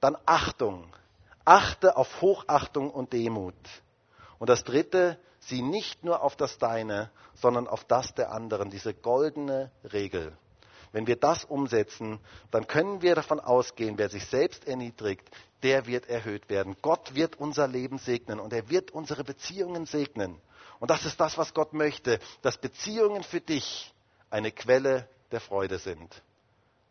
Dann 0.01 0.17
Achtung. 0.27 0.93
Achte 1.45 1.97
auf 1.97 2.21
Hochachtung 2.21 2.91
und 2.91 3.13
Demut. 3.13 3.55
Und 4.39 4.51
das 4.51 4.65
dritte, 4.65 5.19
sieh 5.41 5.63
nicht 5.63 6.05
nur 6.05 6.23
auf 6.23 6.37
das 6.37 6.59
Deine, 6.59 7.11
sondern 7.35 7.67
auf 7.67 7.85
das 7.85 8.15
der 8.15 8.33
anderen, 8.33 8.71
diese 8.71 8.95
goldene 8.95 9.71
Regel. 9.93 10.37
Wenn 10.93 11.07
wir 11.07 11.17
das 11.17 11.45
umsetzen, 11.45 12.19
dann 12.51 12.67
können 12.67 13.03
wir 13.03 13.15
davon 13.15 13.41
ausgehen, 13.41 13.99
wer 13.99 14.09
sich 14.09 14.27
selbst 14.27 14.67
erniedrigt, 14.67 15.29
der 15.63 15.87
wird 15.87 16.09
erhöht 16.09 16.49
werden. 16.49 16.77
Gott 16.83 17.15
wird 17.15 17.37
unser 17.37 17.67
Leben 17.67 17.99
segnen 17.99 18.41
und 18.41 18.53
er 18.53 18.71
wird 18.71 18.91
unsere 18.91 19.25
Beziehungen 19.25 19.87
segnen. 19.87 20.41
Und 20.81 20.91
das 20.91 21.05
ist 21.05 21.19
das, 21.19 21.37
was 21.37 21.55
Gott 21.55 21.73
möchte, 21.73 22.21
dass 22.43 22.59
Beziehungen 22.59 23.23
für 23.23 23.41
dich 23.41 23.93
eine 24.31 24.53
Quelle 24.53 25.09
der 25.31 25.41
Freude 25.41 25.79
sind. 25.79 26.23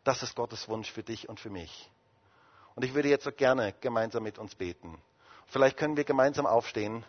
Das 0.03 0.23
ist 0.23 0.35
Gottes 0.35 0.67
Wunsch 0.67 0.91
für 0.91 1.03
dich 1.03 1.29
und 1.29 1.39
für 1.39 1.49
mich. 1.49 1.89
Und 2.75 2.83
ich 2.83 2.93
würde 2.93 3.09
jetzt 3.09 3.23
so 3.23 3.31
gerne 3.31 3.73
gemeinsam 3.81 4.23
mit 4.23 4.37
uns 4.37 4.55
beten. 4.55 5.01
Vielleicht 5.47 5.77
können 5.77 5.97
wir 5.97 6.03
gemeinsam 6.03 6.45
aufstehen. 6.45 7.05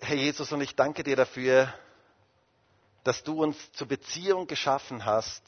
Herr 0.00 0.16
Jesus, 0.16 0.52
und 0.52 0.60
ich 0.60 0.76
danke 0.76 1.02
dir 1.02 1.16
dafür, 1.16 1.74
dass 3.02 3.24
du 3.24 3.42
uns 3.42 3.72
zur 3.72 3.88
Beziehung 3.88 4.46
geschaffen 4.46 5.04
hast, 5.04 5.42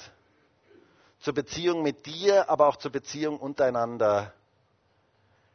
zur 1.21 1.35
Beziehung 1.35 1.83
mit 1.83 2.07
dir, 2.07 2.49
aber 2.49 2.69
auch 2.69 2.77
zur 2.77 2.93
Beziehung 2.93 3.39
untereinander. 3.39 4.33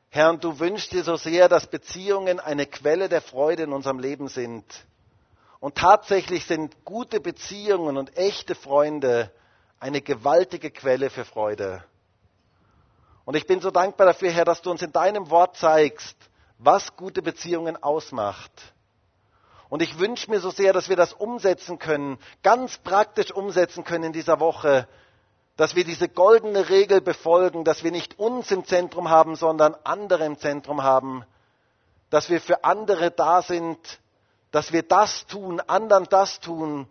Herr, 0.09 0.29
und 0.29 0.43
du 0.43 0.59
wünschst 0.59 0.91
dir 0.91 1.03
so 1.03 1.15
sehr, 1.15 1.49
dass 1.49 1.67
Beziehungen 1.67 2.39
eine 2.39 2.65
Quelle 2.65 3.09
der 3.09 3.21
Freude 3.21 3.63
in 3.63 3.73
unserem 3.73 3.99
Leben 3.99 4.27
sind. 4.27 4.65
Und 5.59 5.75
tatsächlich 5.75 6.45
sind 6.45 6.85
gute 6.85 7.19
Beziehungen 7.19 7.97
und 7.97 8.15
echte 8.17 8.53
Freunde 8.53 9.31
eine 9.79 10.01
gewaltige 10.01 10.71
Quelle 10.71 11.09
für 11.09 11.25
Freude. 11.25 11.83
Und 13.25 13.35
ich 13.35 13.47
bin 13.47 13.61
so 13.61 13.71
dankbar 13.71 14.07
dafür, 14.07 14.29
Herr, 14.29 14.45
dass 14.45 14.61
du 14.61 14.69
uns 14.69 14.81
in 14.81 14.91
deinem 14.91 15.29
Wort 15.29 15.55
zeigst, 15.57 16.17
was 16.57 16.95
gute 16.95 17.21
Beziehungen 17.21 17.81
ausmacht. 17.81 18.51
Und 19.69 19.81
ich 19.81 19.97
wünsche 19.97 20.29
mir 20.29 20.39
so 20.39 20.51
sehr, 20.51 20.73
dass 20.73 20.89
wir 20.89 20.95
das 20.95 21.13
umsetzen 21.13 21.79
können, 21.79 22.19
ganz 22.43 22.77
praktisch 22.77 23.31
umsetzen 23.31 23.83
können 23.83 24.03
in 24.03 24.13
dieser 24.13 24.39
Woche, 24.39 24.87
dass 25.55 25.75
wir 25.75 25.83
diese 25.83 26.09
goldene 26.09 26.69
Regel 26.69 27.01
befolgen, 27.01 27.63
dass 27.63 27.83
wir 27.83 27.91
nicht 27.91 28.17
uns 28.17 28.49
im 28.51 28.65
Zentrum 28.65 29.09
haben, 29.09 29.35
sondern 29.35 29.75
andere 29.83 30.25
im 30.25 30.37
Zentrum 30.39 30.83
haben, 30.83 31.25
dass 32.09 32.29
wir 32.29 32.41
für 32.41 32.63
andere 32.63 33.11
da 33.11 33.41
sind, 33.41 33.77
dass 34.51 34.71
wir 34.71 34.83
das 34.83 35.25
tun, 35.27 35.59
anderen 35.59 36.05
das 36.09 36.39
tun, 36.39 36.87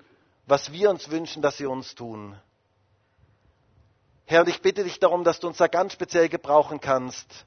was 0.46 0.72
wir 0.72 0.90
uns 0.90 1.10
wünschen, 1.10 1.42
dass 1.42 1.56
sie 1.56 1.66
uns 1.66 1.94
tun. 1.94 2.36
Herr, 4.26 4.42
und 4.42 4.48
ich 4.48 4.62
bitte 4.62 4.84
dich 4.84 4.98
darum, 4.98 5.24
dass 5.24 5.40
du 5.40 5.48
uns 5.48 5.58
da 5.58 5.66
ganz 5.66 5.92
speziell 5.92 6.28
gebrauchen 6.28 6.80
kannst, 6.80 7.46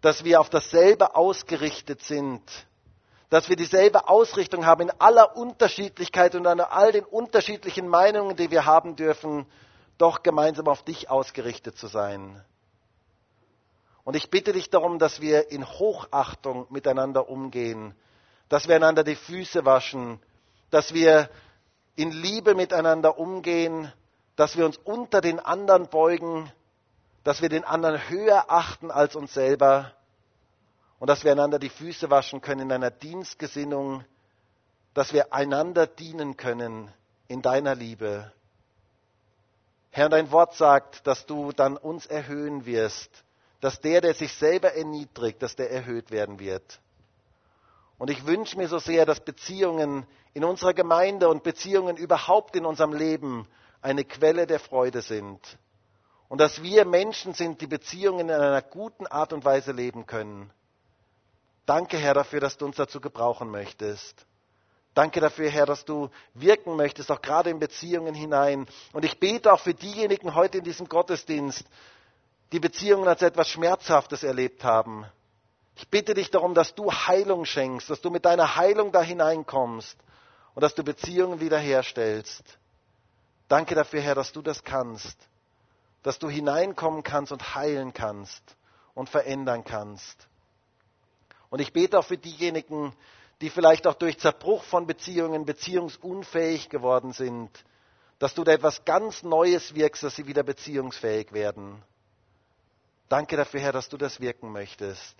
dass 0.00 0.24
wir 0.24 0.40
auf 0.40 0.50
dasselbe 0.50 1.14
ausgerichtet 1.14 2.02
sind, 2.02 2.42
dass 3.28 3.48
wir 3.48 3.56
dieselbe 3.56 4.08
Ausrichtung 4.08 4.66
haben 4.66 4.82
in 4.82 5.00
aller 5.00 5.36
Unterschiedlichkeit 5.36 6.34
und 6.34 6.46
an 6.46 6.60
all 6.60 6.90
den 6.90 7.04
unterschiedlichen 7.04 7.86
Meinungen, 7.86 8.36
die 8.36 8.50
wir 8.50 8.66
haben 8.66 8.96
dürfen, 8.96 9.46
doch 10.00 10.22
gemeinsam 10.22 10.68
auf 10.68 10.82
dich 10.82 11.10
ausgerichtet 11.10 11.76
zu 11.76 11.86
sein. 11.86 12.42
Und 14.04 14.16
ich 14.16 14.30
bitte 14.30 14.52
dich 14.52 14.70
darum, 14.70 14.98
dass 14.98 15.20
wir 15.20 15.50
in 15.50 15.66
Hochachtung 15.66 16.66
miteinander 16.70 17.28
umgehen, 17.28 17.94
dass 18.48 18.66
wir 18.66 18.76
einander 18.76 19.04
die 19.04 19.16
Füße 19.16 19.64
waschen, 19.64 20.20
dass 20.70 20.94
wir 20.94 21.28
in 21.96 22.10
Liebe 22.10 22.54
miteinander 22.54 23.18
umgehen, 23.18 23.92
dass 24.36 24.56
wir 24.56 24.64
uns 24.64 24.78
unter 24.78 25.20
den 25.20 25.38
anderen 25.38 25.88
beugen, 25.88 26.50
dass 27.24 27.42
wir 27.42 27.50
den 27.50 27.64
anderen 27.64 28.08
höher 28.08 28.46
achten 28.48 28.90
als 28.90 29.14
uns 29.14 29.34
selber 29.34 29.92
und 30.98 31.08
dass 31.08 31.24
wir 31.24 31.32
einander 31.32 31.58
die 31.58 31.68
Füße 31.68 32.10
waschen 32.10 32.40
können 32.40 32.62
in 32.62 32.72
einer 32.72 32.90
Dienstgesinnung, 32.90 34.04
dass 34.94 35.12
wir 35.12 35.34
einander 35.34 35.86
dienen 35.86 36.36
können 36.36 36.90
in 37.28 37.42
deiner 37.42 37.74
Liebe. 37.74 38.32
Herr, 39.90 40.08
dein 40.08 40.30
Wort 40.30 40.54
sagt, 40.54 41.06
dass 41.06 41.26
du 41.26 41.52
dann 41.52 41.76
uns 41.76 42.06
erhöhen 42.06 42.64
wirst, 42.64 43.10
dass 43.60 43.80
der, 43.80 44.00
der 44.00 44.14
sich 44.14 44.32
selber 44.34 44.72
erniedrigt, 44.74 45.42
dass 45.42 45.56
der 45.56 45.70
erhöht 45.70 46.10
werden 46.10 46.38
wird. 46.38 46.80
Und 47.98 48.08
ich 48.08 48.24
wünsche 48.24 48.56
mir 48.56 48.68
so 48.68 48.78
sehr, 48.78 49.04
dass 49.04 49.20
Beziehungen 49.20 50.06
in 50.32 50.44
unserer 50.44 50.74
Gemeinde 50.74 51.28
und 51.28 51.42
Beziehungen 51.42 51.96
überhaupt 51.96 52.56
in 52.56 52.64
unserem 52.64 52.92
Leben 52.92 53.46
eine 53.82 54.04
Quelle 54.04 54.46
der 54.46 54.60
Freude 54.60 55.02
sind. 55.02 55.58
Und 56.28 56.40
dass 56.40 56.62
wir 56.62 56.84
Menschen 56.84 57.34
sind, 57.34 57.60
die 57.60 57.66
Beziehungen 57.66 58.28
in 58.28 58.34
einer 58.34 58.62
guten 58.62 59.06
Art 59.06 59.32
und 59.32 59.44
Weise 59.44 59.72
leben 59.72 60.06
können. 60.06 60.52
Danke, 61.66 61.98
Herr, 61.98 62.14
dafür, 62.14 62.40
dass 62.40 62.56
du 62.56 62.66
uns 62.66 62.76
dazu 62.76 63.00
gebrauchen 63.00 63.50
möchtest. 63.50 64.26
Danke 64.94 65.20
dafür, 65.20 65.48
Herr, 65.50 65.66
dass 65.66 65.84
du 65.84 66.10
wirken 66.34 66.76
möchtest, 66.76 67.10
auch 67.10 67.22
gerade 67.22 67.50
in 67.50 67.60
Beziehungen 67.60 68.14
hinein. 68.14 68.66
Und 68.92 69.04
ich 69.04 69.18
bete 69.20 69.52
auch 69.52 69.60
für 69.60 69.74
diejenigen 69.74 70.34
heute 70.34 70.58
in 70.58 70.64
diesem 70.64 70.88
Gottesdienst, 70.88 71.64
die 72.52 72.60
Beziehungen 72.60 73.06
als 73.06 73.22
etwas 73.22 73.48
Schmerzhaftes 73.48 74.24
erlebt 74.24 74.64
haben. 74.64 75.06
Ich 75.76 75.88
bitte 75.88 76.14
dich 76.14 76.30
darum, 76.30 76.54
dass 76.54 76.74
du 76.74 76.92
Heilung 76.92 77.44
schenkst, 77.44 77.88
dass 77.88 78.00
du 78.00 78.10
mit 78.10 78.24
deiner 78.24 78.56
Heilung 78.56 78.90
da 78.90 79.00
hineinkommst 79.00 79.96
und 80.54 80.62
dass 80.62 80.74
du 80.74 80.82
Beziehungen 80.82 81.40
wiederherstellst. 81.40 82.58
Danke 83.48 83.74
dafür, 83.74 84.00
Herr, 84.00 84.14
dass 84.16 84.32
du 84.32 84.42
das 84.42 84.64
kannst, 84.64 85.16
dass 86.02 86.18
du 86.18 86.28
hineinkommen 86.28 87.02
kannst 87.02 87.32
und 87.32 87.54
heilen 87.54 87.92
kannst 87.92 88.42
und 88.94 89.08
verändern 89.08 89.64
kannst. 89.64 90.28
Und 91.48 91.60
ich 91.60 91.72
bete 91.72 91.98
auch 91.98 92.04
für 92.04 92.18
diejenigen, 92.18 92.94
die 93.40 93.50
vielleicht 93.50 93.86
auch 93.86 93.94
durch 93.94 94.18
Zerbruch 94.18 94.64
von 94.64 94.86
Beziehungen 94.86 95.44
beziehungsunfähig 95.44 96.68
geworden 96.68 97.12
sind, 97.12 97.50
dass 98.18 98.34
du 98.34 98.44
da 98.44 98.52
etwas 98.52 98.84
ganz 98.84 99.22
Neues 99.22 99.74
wirkst, 99.74 100.02
dass 100.02 100.16
sie 100.16 100.26
wieder 100.26 100.42
beziehungsfähig 100.42 101.32
werden. 101.32 101.82
Danke 103.08 103.36
dafür, 103.36 103.60
Herr, 103.60 103.72
dass 103.72 103.88
du 103.88 103.96
das 103.96 104.20
wirken 104.20 104.52
möchtest. 104.52 105.16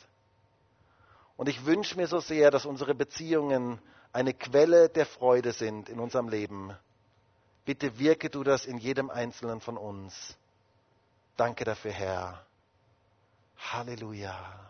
Und 1.37 1.49
ich 1.49 1.64
wünsche 1.64 1.97
mir 1.97 2.07
so 2.07 2.21
sehr, 2.21 2.51
dass 2.51 2.66
unsere 2.66 2.95
Beziehungen 2.95 3.81
eine 4.12 4.35
Quelle 4.35 4.91
der 4.91 5.07
Freude 5.07 5.53
sind 5.53 5.89
in 5.89 5.99
unserem 5.99 6.29
Leben. 6.29 6.77
Bitte 7.64 7.99
wirke 7.99 8.29
du 8.29 8.45
das 8.45 8.66
in 8.66 8.77
jedem 8.77 9.09
Einzelnen 9.09 9.61
von 9.61 9.79
uns. 9.79 10.37
Danke 11.37 11.64
dafür, 11.64 11.93
Herr. 11.93 12.45
Halleluja. 13.57 14.70